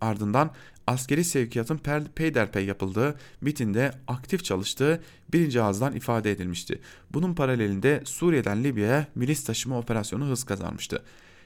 Ardından 0.00 0.50
askeri 0.86 1.24
sevkiyatın 1.24 1.80
peyderpey 2.14 2.64
yapıldığı, 2.64 3.18
bitinde 3.42 3.92
aktif 4.06 4.44
çalıştığı 4.44 5.02
birinci 5.32 5.62
ağızdan 5.62 5.96
ifade 5.96 6.30
edilmişti. 6.30 6.80
Bunun 7.10 7.34
paralelinde 7.34 8.02
Suriye'den 8.04 8.64
Libya'ya 8.64 9.06
milis 9.14 9.44
taşıma 9.44 9.78
operasyonu 9.78 10.26
hız 10.26 10.44
kazanmıştı. 10.44 11.02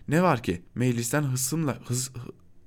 Ne 0.08 0.22
var 0.22 0.42
ki 0.42 0.62
meclisten 0.74 1.22
hısımla, 1.22 1.78
hız, 1.84 2.12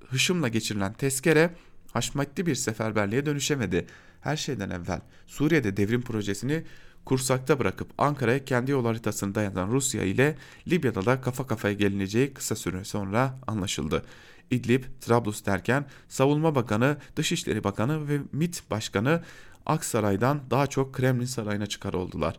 hışımla 0.10 0.48
geçirilen 0.48 0.94
tezkere 0.94 1.56
haşmetli 1.96 2.46
bir 2.46 2.56
seferberliğe 2.56 3.26
dönüşemedi. 3.26 3.86
Her 4.22 4.38
şeyden 4.38 4.70
evvel 4.70 5.02
Suriye'de 5.28 5.78
devrim 5.78 6.02
projesini 6.02 6.64
kursakta 7.06 7.60
bırakıp 7.60 7.88
Ankara'ya 7.98 8.46
kendi 8.46 8.72
yol 8.72 8.86
haritasını 8.86 9.36
dayatan 9.36 9.72
Rusya 9.72 10.04
ile 10.04 10.36
Libya'da 10.68 11.06
da 11.06 11.22
kafa 11.22 11.48
kafaya 11.48 11.74
gelineceği 11.74 12.34
kısa 12.34 12.56
süre 12.56 12.84
sonra 12.84 13.40
anlaşıldı. 13.48 14.06
İdlib, 14.52 14.84
Trablus 15.02 15.46
derken 15.46 15.86
Savunma 16.08 16.56
Bakanı, 16.56 16.98
Dışişleri 17.16 17.64
Bakanı 17.64 18.08
ve 18.08 18.20
MİT 18.32 18.72
Başkanı 18.72 19.24
Aksaray'dan 19.66 20.42
daha 20.52 20.68
çok 20.68 20.94
Kremlin 20.94 21.26
Sarayı'na 21.26 21.66
çıkar 21.66 21.94
oldular. 21.94 22.36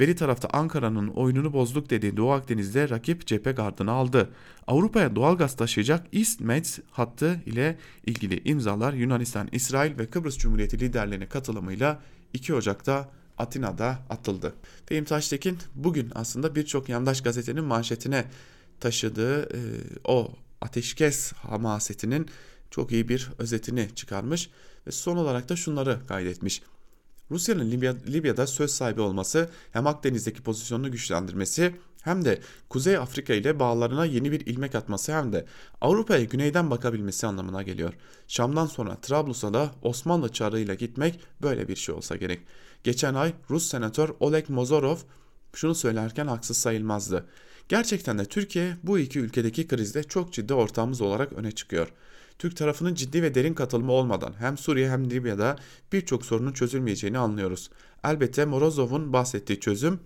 Beri 0.00 0.16
tarafta 0.16 0.48
Ankara'nın 0.48 1.08
oyununu 1.08 1.52
bozduk 1.52 1.90
dediği 1.90 2.16
Doğu 2.16 2.30
Akdeniz'de 2.30 2.88
rakip 2.88 3.26
cephe 3.26 3.52
gardını 3.52 3.90
aldı. 3.90 4.30
Avrupa'ya 4.66 5.16
doğalgaz 5.16 5.56
taşıyacak 5.56 6.06
East 6.12 6.40
Med 6.40 6.64
hattı 6.90 7.40
ile 7.46 7.78
ilgili 8.06 8.48
imzalar 8.48 8.92
Yunanistan, 8.92 9.48
İsrail 9.52 9.98
ve 9.98 10.06
Kıbrıs 10.06 10.38
Cumhuriyeti 10.38 10.80
liderlerine 10.80 11.28
katılımıyla 11.28 12.02
2 12.32 12.54
Ocak'ta 12.54 13.10
Atina'da 13.38 13.98
atıldı. 14.10 14.54
Fehim 14.86 15.04
Taştekin 15.04 15.58
bugün 15.74 16.12
aslında 16.14 16.54
birçok 16.54 16.88
yandaş 16.88 17.22
gazetenin 17.22 17.64
manşetine 17.64 18.24
taşıdığı 18.80 19.42
e, 19.42 19.58
o 20.04 20.32
ateşkes 20.60 21.32
hamasetinin 21.32 22.26
çok 22.70 22.92
iyi 22.92 23.08
bir 23.08 23.30
özetini 23.38 23.88
çıkarmış 23.94 24.50
ve 24.86 24.90
son 24.90 25.16
olarak 25.16 25.48
da 25.48 25.56
şunları 25.56 25.98
kaydetmiş. 26.08 26.62
Rusya'nın 27.30 27.70
Libya, 27.70 27.94
Libya'da 28.06 28.46
söz 28.46 28.70
sahibi 28.70 29.00
olması 29.00 29.50
hem 29.72 29.86
Akdeniz'deki 29.86 30.42
pozisyonunu 30.42 30.90
güçlendirmesi 30.90 31.74
hem 32.02 32.24
de 32.24 32.40
Kuzey 32.68 32.96
Afrika 32.96 33.34
ile 33.34 33.58
bağlarına 33.58 34.04
yeni 34.04 34.32
bir 34.32 34.46
ilmek 34.46 34.74
atması 34.74 35.12
hem 35.12 35.32
de 35.32 35.46
Avrupa'ya 35.80 36.24
güneyden 36.24 36.70
bakabilmesi 36.70 37.26
anlamına 37.26 37.62
geliyor. 37.62 37.92
Şam'dan 38.28 38.66
sonra 38.66 38.96
Trablus'a 38.96 39.54
da 39.54 39.70
Osmanlı 39.82 40.32
çarığıyla 40.32 40.74
gitmek 40.74 41.20
böyle 41.42 41.68
bir 41.68 41.76
şey 41.76 41.94
olsa 41.94 42.16
gerek. 42.16 42.40
Geçen 42.84 43.14
ay 43.14 43.32
Rus 43.50 43.66
senatör 43.66 44.10
Oleg 44.20 44.48
Mozorov 44.48 44.96
şunu 45.54 45.74
söylerken 45.74 46.26
haksız 46.26 46.56
sayılmazdı. 46.56 47.26
Gerçekten 47.68 48.18
de 48.18 48.24
Türkiye 48.24 48.76
bu 48.82 48.98
iki 48.98 49.18
ülkedeki 49.18 49.66
krizde 49.66 50.02
çok 50.02 50.32
ciddi 50.32 50.54
ortağımız 50.54 51.00
olarak 51.00 51.32
öne 51.32 51.52
çıkıyor. 51.52 51.92
Türk 52.40 52.56
tarafının 52.56 52.94
ciddi 52.94 53.22
ve 53.22 53.34
derin 53.34 53.54
katılımı 53.54 53.92
olmadan 53.92 54.34
hem 54.38 54.58
Suriye 54.58 54.90
hem 54.90 55.10
Libya'da 55.10 55.56
birçok 55.92 56.26
sorunun 56.26 56.52
çözülmeyeceğini 56.52 57.18
anlıyoruz. 57.18 57.70
Elbette 58.04 58.44
Morozov'un 58.44 59.12
bahsettiği 59.12 59.60
çözüm 59.60 60.00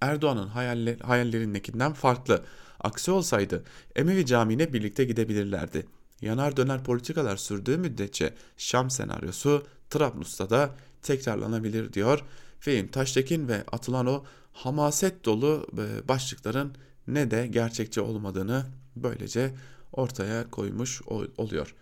Erdoğan'ın 0.00 0.46
hayaller, 0.46 0.98
hayallerindekinden 0.98 1.92
farklı. 1.92 2.44
Aksi 2.80 3.10
olsaydı 3.10 3.64
Emevi 3.96 4.26
Camii'ne 4.26 4.72
birlikte 4.72 5.04
gidebilirlerdi. 5.04 5.86
Yanar 6.20 6.56
döner 6.56 6.84
politikalar 6.84 7.36
sürdüğü 7.36 7.76
müddetçe 7.76 8.34
Şam 8.56 8.90
senaryosu 8.90 9.66
Trablus'ta 9.90 10.50
da 10.50 10.70
tekrarlanabilir 11.02 11.92
diyor. 11.92 12.24
Fehim 12.60 12.88
Taştekin 12.88 13.48
ve 13.48 13.64
atılan 13.72 14.06
o 14.06 14.24
hamaset 14.52 15.24
dolu 15.24 15.66
e, 15.78 16.08
başlıkların 16.08 16.72
ne 17.06 17.30
de 17.30 17.46
gerçekçi 17.46 18.00
olmadığını 18.00 18.66
böylece 18.96 19.54
ortaya 19.92 20.50
koymuş 20.50 21.02
oluyor. 21.36 21.74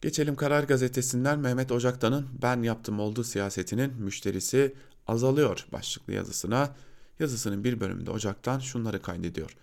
Geçelim 0.00 0.36
Karar 0.36 0.64
Gazetesi'nden 0.64 1.38
Mehmet 1.38 1.72
Ocaktan'ın 1.72 2.28
Ben 2.42 2.62
Yaptım 2.62 3.00
Oldu 3.00 3.24
siyasetinin 3.24 3.94
müşterisi 4.02 4.74
azalıyor 5.06 5.66
başlıklı 5.72 6.12
yazısına. 6.12 6.74
Yazısının 7.18 7.64
bir 7.64 7.80
bölümünde 7.80 8.10
Ocaktan 8.10 8.58
şunları 8.58 9.02
kaydediyor. 9.02 9.56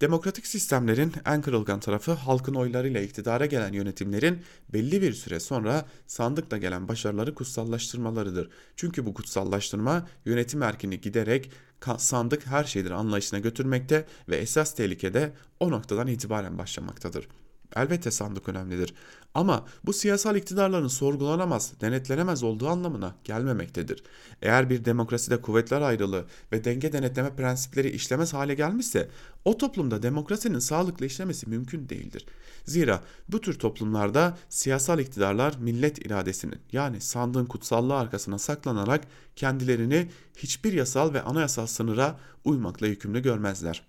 Demokratik 0.00 0.46
sistemlerin 0.46 1.12
en 1.26 1.42
kırılgan 1.42 1.80
tarafı 1.80 2.12
halkın 2.12 2.54
oylarıyla 2.54 3.00
iktidara 3.00 3.46
gelen 3.46 3.72
yönetimlerin 3.72 4.42
belli 4.72 5.02
bir 5.02 5.12
süre 5.12 5.40
sonra 5.40 5.84
sandıkla 6.06 6.58
gelen 6.58 6.88
başarıları 6.88 7.34
kutsallaştırmalarıdır. 7.34 8.50
Çünkü 8.76 9.06
bu 9.06 9.14
kutsallaştırma 9.14 10.08
yönetim 10.24 10.62
erkini 10.62 11.00
giderek 11.00 11.50
sandık 11.98 12.46
her 12.46 12.64
şeydir 12.64 12.90
anlayışına 12.90 13.38
götürmekte 13.38 14.06
ve 14.28 14.36
esas 14.36 14.74
tehlikede 14.74 15.32
o 15.60 15.70
noktadan 15.70 16.06
itibaren 16.06 16.58
başlamaktadır. 16.58 17.28
Elbette 17.76 18.10
sandık 18.10 18.48
önemlidir 18.48 18.94
ama 19.34 19.66
bu 19.84 19.92
siyasal 19.92 20.36
iktidarların 20.36 20.88
sorgulanamaz, 20.88 21.72
denetlenemez 21.80 22.42
olduğu 22.42 22.68
anlamına 22.68 23.14
gelmemektedir. 23.24 24.02
Eğer 24.42 24.70
bir 24.70 24.84
demokraside 24.84 25.42
kuvvetler 25.42 25.80
ayrılığı 25.80 26.24
ve 26.52 26.64
denge 26.64 26.92
denetleme 26.92 27.36
prensipleri 27.36 27.90
işlemez 27.90 28.34
hale 28.34 28.54
gelmişse 28.54 29.08
o 29.44 29.58
toplumda 29.58 30.02
demokrasinin 30.02 30.58
sağlıklı 30.58 31.06
işlemesi 31.06 31.48
mümkün 31.48 31.88
değildir. 31.88 32.26
Zira 32.64 33.02
bu 33.28 33.40
tür 33.40 33.58
toplumlarda 33.58 34.38
siyasal 34.48 34.98
iktidarlar 34.98 35.54
millet 35.60 36.06
iradesinin 36.06 36.58
yani 36.72 37.00
sandığın 37.00 37.46
kutsallığı 37.46 37.96
arkasına 37.96 38.38
saklanarak 38.38 39.04
kendilerini 39.36 40.10
hiçbir 40.36 40.72
yasal 40.72 41.14
ve 41.14 41.22
anayasal 41.22 41.66
sınıra 41.66 42.18
uymakla 42.44 42.86
yükümlü 42.86 43.22
görmezler. 43.22 43.82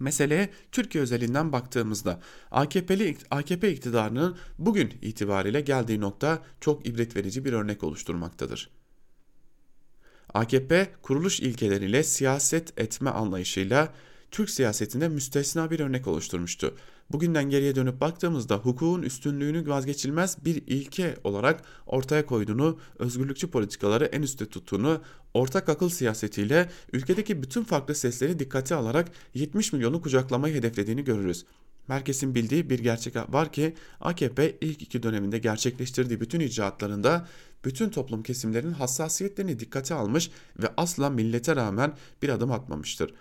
Meseleye 0.00 0.50
Türkiye 0.72 1.02
özelinden 1.02 1.52
baktığımızda 1.52 2.20
AKP'li 2.50 3.16
AKP 3.30 3.72
iktidarının 3.72 4.36
bugün 4.58 4.94
itibariyle 5.02 5.60
geldiği 5.60 6.00
nokta 6.00 6.42
çok 6.60 6.86
ibret 6.86 7.16
verici 7.16 7.44
bir 7.44 7.52
örnek 7.52 7.84
oluşturmaktadır. 7.84 8.70
AKP 10.34 10.90
kuruluş 11.02 11.40
ilkeleriyle 11.40 12.02
siyaset 12.02 12.80
etme 12.80 13.10
anlayışıyla 13.10 13.94
Türk 14.30 14.50
siyasetinde 14.50 15.08
müstesna 15.08 15.70
bir 15.70 15.80
örnek 15.80 16.06
oluşturmuştu. 16.06 16.76
Bugünden 17.12 17.50
geriye 17.50 17.74
dönüp 17.74 18.00
baktığımızda 18.00 18.56
hukukun 18.56 19.02
üstünlüğünü 19.02 19.68
vazgeçilmez 19.68 20.44
bir 20.44 20.62
ilke 20.66 21.16
olarak 21.24 21.62
ortaya 21.86 22.26
koyduğunu, 22.26 22.78
özgürlükçü 22.98 23.50
politikaları 23.50 24.04
en 24.04 24.22
üstte 24.22 24.46
tuttuğunu, 24.46 25.00
ortak 25.34 25.68
akıl 25.68 25.88
siyasetiyle 25.88 26.70
ülkedeki 26.92 27.42
bütün 27.42 27.64
farklı 27.64 27.94
sesleri 27.94 28.38
dikkate 28.38 28.74
alarak 28.74 29.08
70 29.34 29.72
milyonu 29.72 30.02
kucaklamayı 30.02 30.54
hedeflediğini 30.54 31.04
görürüz. 31.04 31.44
Merkezin 31.88 32.34
bildiği 32.34 32.70
bir 32.70 32.78
gerçek 32.78 33.16
var 33.16 33.52
ki 33.52 33.74
AKP 34.00 34.58
ilk 34.60 34.82
iki 34.82 35.02
döneminde 35.02 35.38
gerçekleştirdiği 35.38 36.20
bütün 36.20 36.40
icraatlarında 36.40 37.26
bütün 37.64 37.90
toplum 37.90 38.22
kesimlerinin 38.22 38.72
hassasiyetlerini 38.72 39.60
dikkate 39.60 39.94
almış 39.94 40.30
ve 40.58 40.66
asla 40.76 41.10
millete 41.10 41.56
rağmen 41.56 41.92
bir 42.22 42.28
adım 42.28 42.52
atmamıştır. 42.52 43.14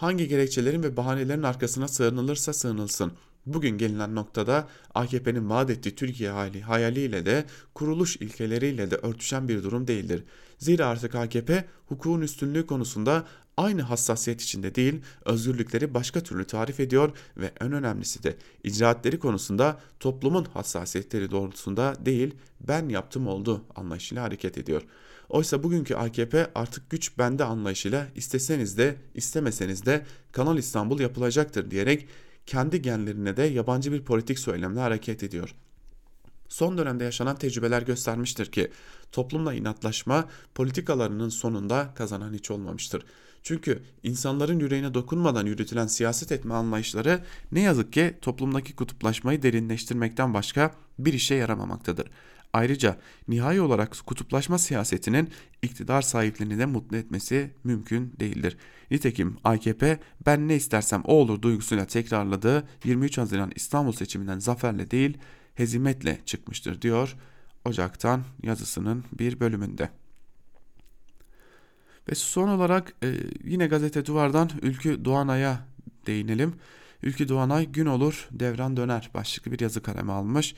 Hangi 0.00 0.28
gerekçelerin 0.28 0.82
ve 0.82 0.96
bahanelerin 0.96 1.42
arkasına 1.42 1.88
sığınılırsa 1.88 2.52
sığınılsın. 2.52 3.12
Bugün 3.46 3.78
gelinen 3.78 4.14
noktada 4.14 4.68
AKP'nin 4.94 5.50
vaat 5.50 5.70
ettiği 5.70 5.94
Türkiye 5.94 6.30
hali 6.30 6.62
hayaliyle 6.62 7.26
de 7.26 7.44
kuruluş 7.74 8.16
ilkeleriyle 8.16 8.90
de 8.90 8.96
örtüşen 8.96 9.48
bir 9.48 9.62
durum 9.62 9.86
değildir. 9.86 10.24
Zira 10.58 10.86
artık 10.86 11.14
AKP 11.14 11.64
hukukun 11.86 12.20
üstünlüğü 12.20 12.66
konusunda 12.66 13.24
aynı 13.56 13.82
hassasiyet 13.82 14.42
içinde 14.42 14.74
değil, 14.74 15.00
özgürlükleri 15.24 15.94
başka 15.94 16.20
türlü 16.20 16.44
tarif 16.44 16.80
ediyor 16.80 17.10
ve 17.36 17.52
en 17.60 17.72
önemlisi 17.72 18.22
de 18.22 18.36
icraatleri 18.64 19.18
konusunda 19.18 19.80
toplumun 20.00 20.44
hassasiyetleri 20.44 21.30
doğrultusunda 21.30 21.94
değil, 22.06 22.34
ben 22.60 22.88
yaptım 22.88 23.26
oldu 23.26 23.64
anlayışıyla 23.76 24.22
hareket 24.22 24.58
ediyor. 24.58 24.82
Oysa 25.30 25.62
bugünkü 25.62 25.94
AKP 25.94 26.50
artık 26.54 26.90
güç 26.90 27.18
bende 27.18 27.44
anlayışıyla 27.44 28.06
isteseniz 28.14 28.78
de 28.78 28.96
istemeseniz 29.14 29.86
de 29.86 30.06
Kanal 30.32 30.58
İstanbul 30.58 31.00
yapılacaktır 31.00 31.70
diyerek 31.70 32.08
kendi 32.46 32.82
genlerine 32.82 33.36
de 33.36 33.42
yabancı 33.42 33.92
bir 33.92 34.04
politik 34.04 34.38
söylemle 34.38 34.80
hareket 34.80 35.22
ediyor. 35.22 35.54
Son 36.48 36.78
dönemde 36.78 37.04
yaşanan 37.04 37.36
tecrübeler 37.36 37.82
göstermiştir 37.82 38.52
ki 38.52 38.70
toplumla 39.12 39.54
inatlaşma 39.54 40.28
politikalarının 40.54 41.28
sonunda 41.28 41.94
kazanan 41.94 42.34
hiç 42.34 42.50
olmamıştır. 42.50 43.04
Çünkü 43.42 43.82
insanların 44.02 44.58
yüreğine 44.58 44.94
dokunmadan 44.94 45.46
yürütülen 45.46 45.86
siyaset 45.86 46.32
etme 46.32 46.54
anlayışları 46.54 47.20
ne 47.52 47.60
yazık 47.60 47.92
ki 47.92 48.18
toplumdaki 48.22 48.76
kutuplaşmayı 48.76 49.42
derinleştirmekten 49.42 50.34
başka 50.34 50.74
bir 50.98 51.12
işe 51.12 51.34
yaramamaktadır. 51.34 52.06
Ayrıca 52.52 52.96
nihai 53.28 53.60
olarak 53.60 53.96
kutuplaşma 54.06 54.58
siyasetinin 54.58 55.30
iktidar 55.62 56.02
sahiplerini 56.02 56.58
de 56.58 56.66
mutlu 56.66 56.96
etmesi 56.96 57.50
mümkün 57.64 58.12
değildir. 58.20 58.56
Nitekim 58.90 59.36
AKP 59.44 59.98
ben 60.26 60.48
ne 60.48 60.56
istersem 60.56 61.02
o 61.04 61.14
olur 61.14 61.42
duygusuyla 61.42 61.84
tekrarladığı 61.84 62.68
23 62.84 63.18
Haziran 63.18 63.52
İstanbul 63.54 63.92
seçiminden 63.92 64.38
zaferle 64.38 64.90
değil 64.90 65.18
hezimetle 65.54 66.18
çıkmıştır 66.26 66.82
diyor 66.82 67.16
Ocak'tan 67.64 68.24
yazısının 68.42 69.04
bir 69.12 69.40
bölümünde. 69.40 69.90
Ve 72.08 72.14
son 72.14 72.48
olarak 72.48 72.94
e, 73.02 73.14
yine 73.44 73.66
gazete 73.66 74.06
duvardan 74.06 74.50
Ülkü 74.62 75.04
Doğanay'a 75.04 75.66
değinelim. 76.06 76.54
Ülkü 77.02 77.28
Doğanay 77.28 77.66
gün 77.66 77.86
olur 77.86 78.28
devran 78.30 78.76
döner 78.76 79.10
başlıklı 79.14 79.52
bir 79.52 79.60
yazı 79.60 79.82
kaleme 79.82 80.12
almış 80.12 80.54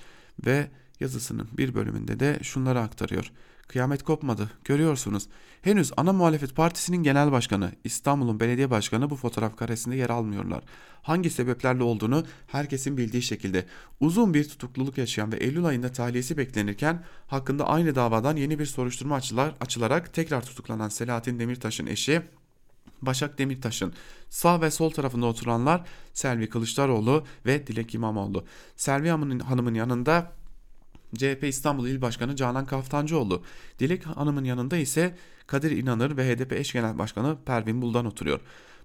ve 0.46 0.70
yazısının 1.02 1.48
bir 1.52 1.74
bölümünde 1.74 2.20
de 2.20 2.38
şunları 2.42 2.80
aktarıyor. 2.80 3.32
Kıyamet 3.68 4.02
kopmadı. 4.02 4.50
Görüyorsunuz. 4.64 5.28
Henüz 5.62 5.92
ana 5.96 6.12
muhalefet 6.12 6.56
partisinin 6.56 7.02
genel 7.02 7.32
başkanı, 7.32 7.72
İstanbul'un 7.84 8.40
belediye 8.40 8.70
başkanı 8.70 9.10
bu 9.10 9.16
fotoğraf 9.16 9.56
karesinde 9.56 9.96
yer 9.96 10.10
almıyorlar. 10.10 10.64
Hangi 11.02 11.30
sebeplerle 11.30 11.82
olduğunu 11.82 12.24
herkesin 12.46 12.96
bildiği 12.96 13.22
şekilde 13.22 13.66
uzun 14.00 14.34
bir 14.34 14.48
tutukluluk 14.48 14.98
yaşayan 14.98 15.32
ve 15.32 15.36
Eylül 15.36 15.64
ayında 15.64 15.92
tahliyesi 15.92 16.36
beklenirken 16.36 17.04
hakkında 17.26 17.66
aynı 17.66 17.94
davadan 17.94 18.36
yeni 18.36 18.58
bir 18.58 18.66
soruşturma 18.66 19.14
açılar, 19.14 19.54
açılarak 19.60 20.14
tekrar 20.14 20.42
tutuklanan 20.42 20.88
Selahattin 20.88 21.38
Demirtaş'ın 21.38 21.86
eşi 21.86 22.22
Başak 23.02 23.38
Demirtaş'ın 23.38 23.92
sağ 24.30 24.60
ve 24.60 24.70
sol 24.70 24.90
tarafında 24.90 25.26
oturanlar 25.26 25.86
Selvi 26.14 26.48
Kılıçdaroğlu 26.48 27.24
ve 27.46 27.66
Dilek 27.66 27.94
İmamoğlu. 27.94 28.44
Selvi 28.76 29.10
Hanım'ın 29.42 29.74
yanında 29.74 30.32
CHP 31.16 31.44
İstanbul 31.44 31.88
İl 31.88 32.02
Başkanı 32.02 32.36
Canan 32.36 32.66
Kaftancıoğlu. 32.66 33.42
Dilek 33.78 34.06
Hanım'ın 34.06 34.44
yanında 34.44 34.76
ise 34.76 35.16
Kadir 35.46 35.70
İnanır 35.70 36.16
ve 36.16 36.34
HDP 36.34 36.52
eş 36.52 36.72
genel 36.72 36.98
başkanı 36.98 37.38
Pervin 37.46 37.82
Buldan 37.82 38.06
oturuyor. 38.06 38.40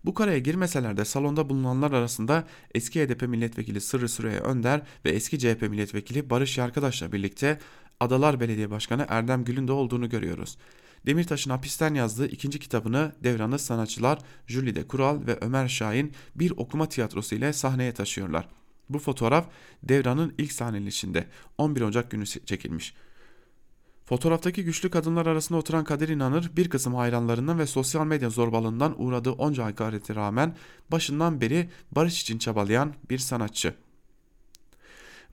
Bu 0.05 0.13
karaya 0.13 0.39
girmeseler 0.39 0.97
de 0.97 1.05
salonda 1.05 1.49
bulunanlar 1.49 1.91
arasında 1.91 2.47
eski 2.75 3.05
HDP 3.05 3.21
milletvekili 3.21 3.82
Sırrı 3.82 4.09
Süreyya 4.09 4.41
Önder 4.41 4.82
ve 5.05 5.09
eski 5.09 5.39
CHP 5.39 5.61
milletvekili 5.61 6.30
Barış 6.30 6.57
Yarkadaş'la 6.57 7.11
birlikte 7.11 7.59
Adalar 7.99 8.39
Belediye 8.39 8.71
Başkanı 8.71 9.05
Erdem 9.09 9.43
Gül'ün 9.43 9.67
de 9.67 9.71
olduğunu 9.71 10.09
görüyoruz. 10.09 10.57
Demirtaş'ın 11.05 11.51
hapisten 11.51 11.93
yazdığı 11.93 12.28
ikinci 12.28 12.59
kitabını 12.59 13.11
devranı 13.23 13.59
sanatçılar 13.59 14.19
Jülide 14.47 14.88
Kural 14.88 15.28
ve 15.28 15.38
Ömer 15.41 15.67
Şahin 15.67 16.11
bir 16.36 16.51
okuma 16.57 16.89
tiyatrosu 16.89 17.36
ile 17.36 17.53
sahneye 17.53 17.93
taşıyorlar. 17.93 18.47
Bu 18.89 18.99
fotoğraf 18.99 19.47
Devran'ın 19.83 20.33
ilk 20.38 20.51
sahnelenişinde 20.51 21.27
11 21.57 21.81
Ocak 21.81 22.11
günü 22.11 22.25
çekilmiş. 22.25 22.93
Fotoğraftaki 24.05 24.63
güçlü 24.63 24.89
kadınlar 24.89 25.25
arasında 25.25 25.59
oturan 25.59 25.83
Kadir 25.83 26.09
İnanır 26.09 26.51
bir 26.57 26.69
kısım 26.69 26.95
hayranlarından 26.95 27.59
ve 27.59 27.67
sosyal 27.67 28.05
medya 28.05 28.29
zorbalığından 28.29 29.01
uğradığı 29.01 29.31
onca 29.31 29.65
hakarete 29.65 30.15
rağmen 30.15 30.55
başından 30.91 31.41
beri 31.41 31.69
barış 31.91 32.21
için 32.21 32.38
çabalayan 32.38 32.93
bir 33.09 33.17
sanatçı. 33.17 33.73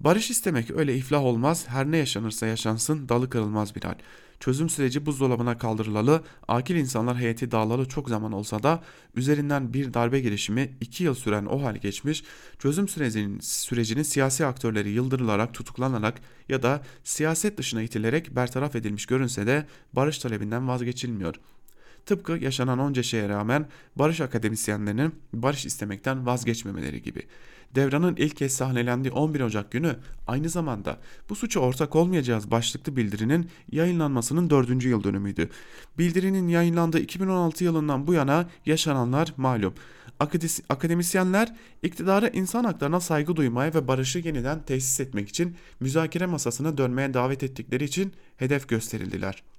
Barış 0.01 0.31
istemek 0.31 0.71
öyle 0.71 0.97
iflah 0.97 1.23
olmaz, 1.23 1.69
her 1.69 1.91
ne 1.91 1.97
yaşanırsa 1.97 2.47
yaşansın 2.47 3.09
dalı 3.09 3.31
kırılmaz 3.31 3.77
bir 3.77 3.83
hal. 3.83 3.95
Çözüm 4.45 4.69
süreci 4.69 5.07
buzdolabına 5.07 5.59
kaldırılalı, 5.59 6.23
akil 6.49 6.77
insanlar 6.77 7.17
heyeti 7.17 7.51
dağılalı 7.51 7.89
çok 7.89 8.09
zaman 8.09 8.33
olsa 8.33 8.63
da 8.63 8.83
üzerinden 9.15 9.75
bir 9.75 9.95
darbe 9.95 10.21
girişimi 10.21 10.73
iki 10.81 11.05
yıl 11.05 11.15
süren 11.15 11.47
o 11.47 11.63
hal 11.63 11.77
geçmiş, 11.77 12.25
çözüm 12.59 12.89
sürecinin, 12.89 13.41
sürecinin 13.41 14.03
siyasi 14.03 14.47
aktörleri 14.47 14.91
yıldırılarak, 14.91 15.55
tutuklanarak 15.55 16.21
ya 16.49 16.63
da 16.63 16.83
siyaset 17.05 17.59
dışına 17.59 17.83
itilerek 17.83 18.37
bertaraf 18.37 18.77
edilmiş 18.77 19.07
görünse 19.07 19.47
de 19.47 19.67
barış 19.93 20.19
talebinden 20.19 20.69
vazgeçilmiyor.'' 20.69 21.55
Tıpkı 22.07 22.33
yaşanan 22.33 22.79
onca 22.79 23.03
şeye 23.03 23.29
rağmen 23.29 23.69
barış 23.97 24.21
akademisyenlerinin 24.21 25.15
barış 25.33 25.67
istemekten 25.67 26.27
vazgeçmemeleri 26.27 27.03
gibi. 27.03 27.23
Devran'ın 27.75 28.17
ilk 28.17 28.37
kez 28.37 28.53
sahnelendiği 28.53 29.13
11 29.13 29.41
Ocak 29.41 29.71
günü 29.71 29.97
aynı 30.27 30.49
zamanda 30.49 30.99
bu 31.29 31.35
suça 31.35 31.61
ortak 31.61 31.97
olmayacağız 31.97 32.51
başlıklı 32.51 32.97
bildirinin 32.97 33.51
yayınlanmasının 33.73 34.51
4. 34.51 34.85
yıl 34.85 35.05
dönümüydü. 35.05 35.51
Bildirinin 35.99 36.49
yayınlandığı 36.49 36.99
2016 36.99 37.65
yılından 37.65 38.07
bu 38.07 38.15
yana 38.15 38.49
yaşananlar 38.67 39.33
malum. 39.37 39.75
Akademisyenler 40.69 41.55
iktidarı 41.83 42.31
insan 42.33 42.65
haklarına 42.65 43.01
saygı 43.01 43.37
duymaya 43.37 43.75
ve 43.75 43.89
barışı 43.89 44.19
yeniden 44.19 44.63
tesis 44.63 45.01
etmek 45.01 45.29
için 45.29 45.57
müzakere 45.81 46.27
masasına 46.27 46.79
dönmeye 46.79 47.15
davet 47.15 47.43
ettikleri 47.43 47.85
için 47.85 48.13
hedef 48.37 48.69
gösterildiler.'' 48.69 49.54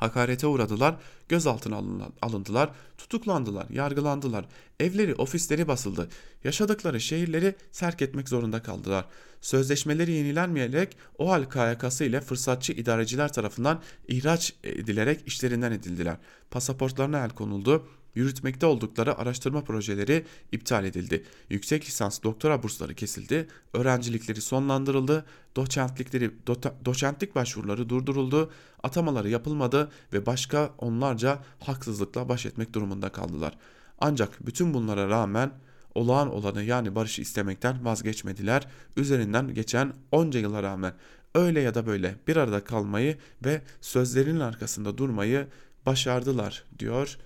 Hakarete 0.00 0.46
uğradılar, 0.46 0.96
gözaltına 1.28 1.80
alındılar, 2.22 2.70
tutuklandılar, 2.98 3.66
yargılandılar, 3.70 4.44
evleri, 4.80 5.14
ofisleri 5.14 5.68
basıldı, 5.68 6.08
yaşadıkları 6.44 7.00
şehirleri 7.00 7.54
terk 7.72 8.02
etmek 8.02 8.28
zorunda 8.28 8.62
kaldılar. 8.62 9.04
Sözleşmeleri 9.40 10.12
yenilenmeyerek 10.12 10.96
o 11.18 11.30
hal 11.30 11.44
KYK'sı 11.44 12.04
ile 12.04 12.20
fırsatçı 12.20 12.72
idareciler 12.72 13.32
tarafından 13.32 13.80
ihraç 14.08 14.54
edilerek 14.64 15.20
işlerinden 15.26 15.72
edildiler. 15.72 16.16
Pasaportlarına 16.50 17.24
el 17.24 17.30
konuldu, 17.30 17.86
Yürütmekte 18.14 18.66
oldukları 18.66 19.18
araştırma 19.18 19.64
projeleri 19.64 20.24
iptal 20.52 20.84
edildi. 20.84 21.24
Yüksek 21.50 21.86
lisans 21.86 22.22
doktora 22.22 22.62
bursları 22.62 22.94
kesildi. 22.94 23.48
Öğrencilikleri 23.72 24.40
sonlandırıldı. 24.40 25.24
Doçentlikleri 25.56 26.30
do, 26.46 26.56
doçentlik 26.84 27.34
başvuruları 27.34 27.88
durduruldu. 27.88 28.50
Atamaları 28.82 29.28
yapılmadı 29.28 29.90
ve 30.12 30.26
başka 30.26 30.74
onlarca 30.78 31.38
haksızlıkla 31.60 32.28
baş 32.28 32.46
etmek 32.46 32.74
durumunda 32.74 33.08
kaldılar. 33.08 33.58
Ancak 33.98 34.46
bütün 34.46 34.74
bunlara 34.74 35.08
rağmen 35.08 35.52
olağan 35.94 36.32
olanı 36.34 36.62
yani 36.62 36.94
barışı 36.94 37.22
istemekten 37.22 37.84
vazgeçmediler. 37.84 38.66
Üzerinden 38.96 39.54
geçen 39.54 39.92
onca 40.12 40.40
yıla 40.40 40.62
rağmen 40.62 40.92
öyle 41.34 41.60
ya 41.60 41.74
da 41.74 41.86
böyle 41.86 42.14
bir 42.28 42.36
arada 42.36 42.64
kalmayı 42.64 43.18
ve 43.44 43.62
sözlerinin 43.80 44.40
arkasında 44.40 44.98
durmayı 44.98 45.46
başardılar 45.86 46.64
diyor 46.78 47.18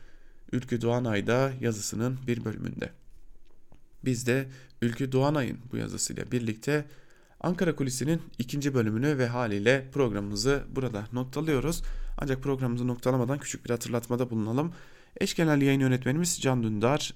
Ülkü 0.53 0.81
Doğanay'da 0.81 1.53
yazısının 1.61 2.19
bir 2.27 2.45
bölümünde. 2.45 2.91
Biz 4.05 4.27
de 4.27 4.49
Ülkü 4.83 5.13
Doğanay'ın 5.13 5.59
bu 5.73 5.77
yazısıyla 5.77 6.33
birlikte 6.33 6.85
Ankara 7.41 7.77
Kulisi'nin 7.77 8.23
ikinci 8.39 8.75
bölümünü 8.75 9.19
ve 9.19 9.27
haliyle 9.27 9.89
programımızı 9.93 10.65
burada 10.75 11.07
noktalıyoruz. 11.13 11.83
Ancak 12.19 12.43
programımızı 12.43 12.87
noktalamadan 12.87 13.39
küçük 13.39 13.65
bir 13.65 13.71
hatırlatmada 13.71 14.31
bulunalım. 14.31 14.73
Eş 15.21 15.35
genel 15.35 15.63
yayın 15.63 15.81
yönetmenimiz 15.81 16.41
Can 16.41 16.63
Dündar 16.63 17.15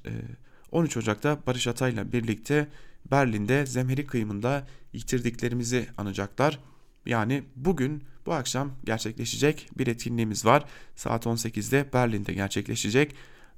13 0.72 0.96
e, 0.96 1.00
Ocak'ta 1.00 1.38
Barış 1.46 1.66
Atay'la 1.66 2.12
birlikte 2.12 2.68
Berlin'de 3.10 3.66
Zemheri 3.66 4.06
kıyımında 4.06 4.66
yitirdiklerimizi 4.92 5.86
anacaklar. 5.96 6.58
Yani 7.06 7.44
bugün 7.56 8.04
bu 8.28 8.32
akşam 8.32 8.70
gerçekleşecek 8.84 9.70
bir 9.78 9.86
etkinliğimiz 9.86 10.44
var. 10.44 10.64
Saat 10.96 11.26
18'de 11.26 11.92
Berlin'de 11.92 12.32
gerçekleşecek. 12.32 13.14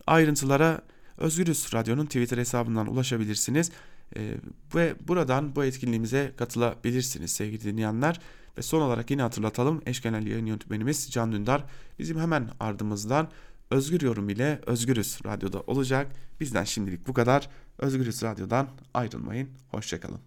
Ayrıntılara 0.07 0.81
Özgürüz 1.19 1.75
Radyo'nun 1.75 2.07
Twitter 2.07 2.39
hesabından 2.39 2.87
ulaşabilirsiniz. 2.87 3.71
Ee, 4.17 4.35
ve 4.75 4.95
buradan 5.09 5.57
bu 5.57 5.65
etkinliğimize 5.65 6.33
katılabilirsiniz 6.37 7.33
sevgili 7.33 7.65
dinleyenler. 7.65 8.21
Ve 8.59 8.63
son 8.63 8.81
olarak 8.81 9.11
yine 9.11 9.23
hatırlatalım 9.23 9.83
eş 9.87 10.03
genel 10.03 10.27
yayın 10.27 10.47
yönetmenimiz 10.47 11.11
Can 11.11 11.33
Dündar 11.33 11.65
bizim 11.99 12.21
hemen 12.21 12.51
ardımızdan 12.61 13.29
Özgür 13.71 14.01
Yorum 14.01 14.29
ile 14.29 14.61
Özgürüz 14.67 15.19
Radyo'da 15.27 15.61
olacak. 15.61 16.07
Bizden 16.41 16.65
şimdilik 16.65 17.09
bu 17.09 17.15
kadar. 17.15 17.49
Özgürüz 17.79 18.23
Radyo'dan 18.23 18.69
ayrılmayın. 18.95 19.49
Hoşçakalın. 19.69 20.19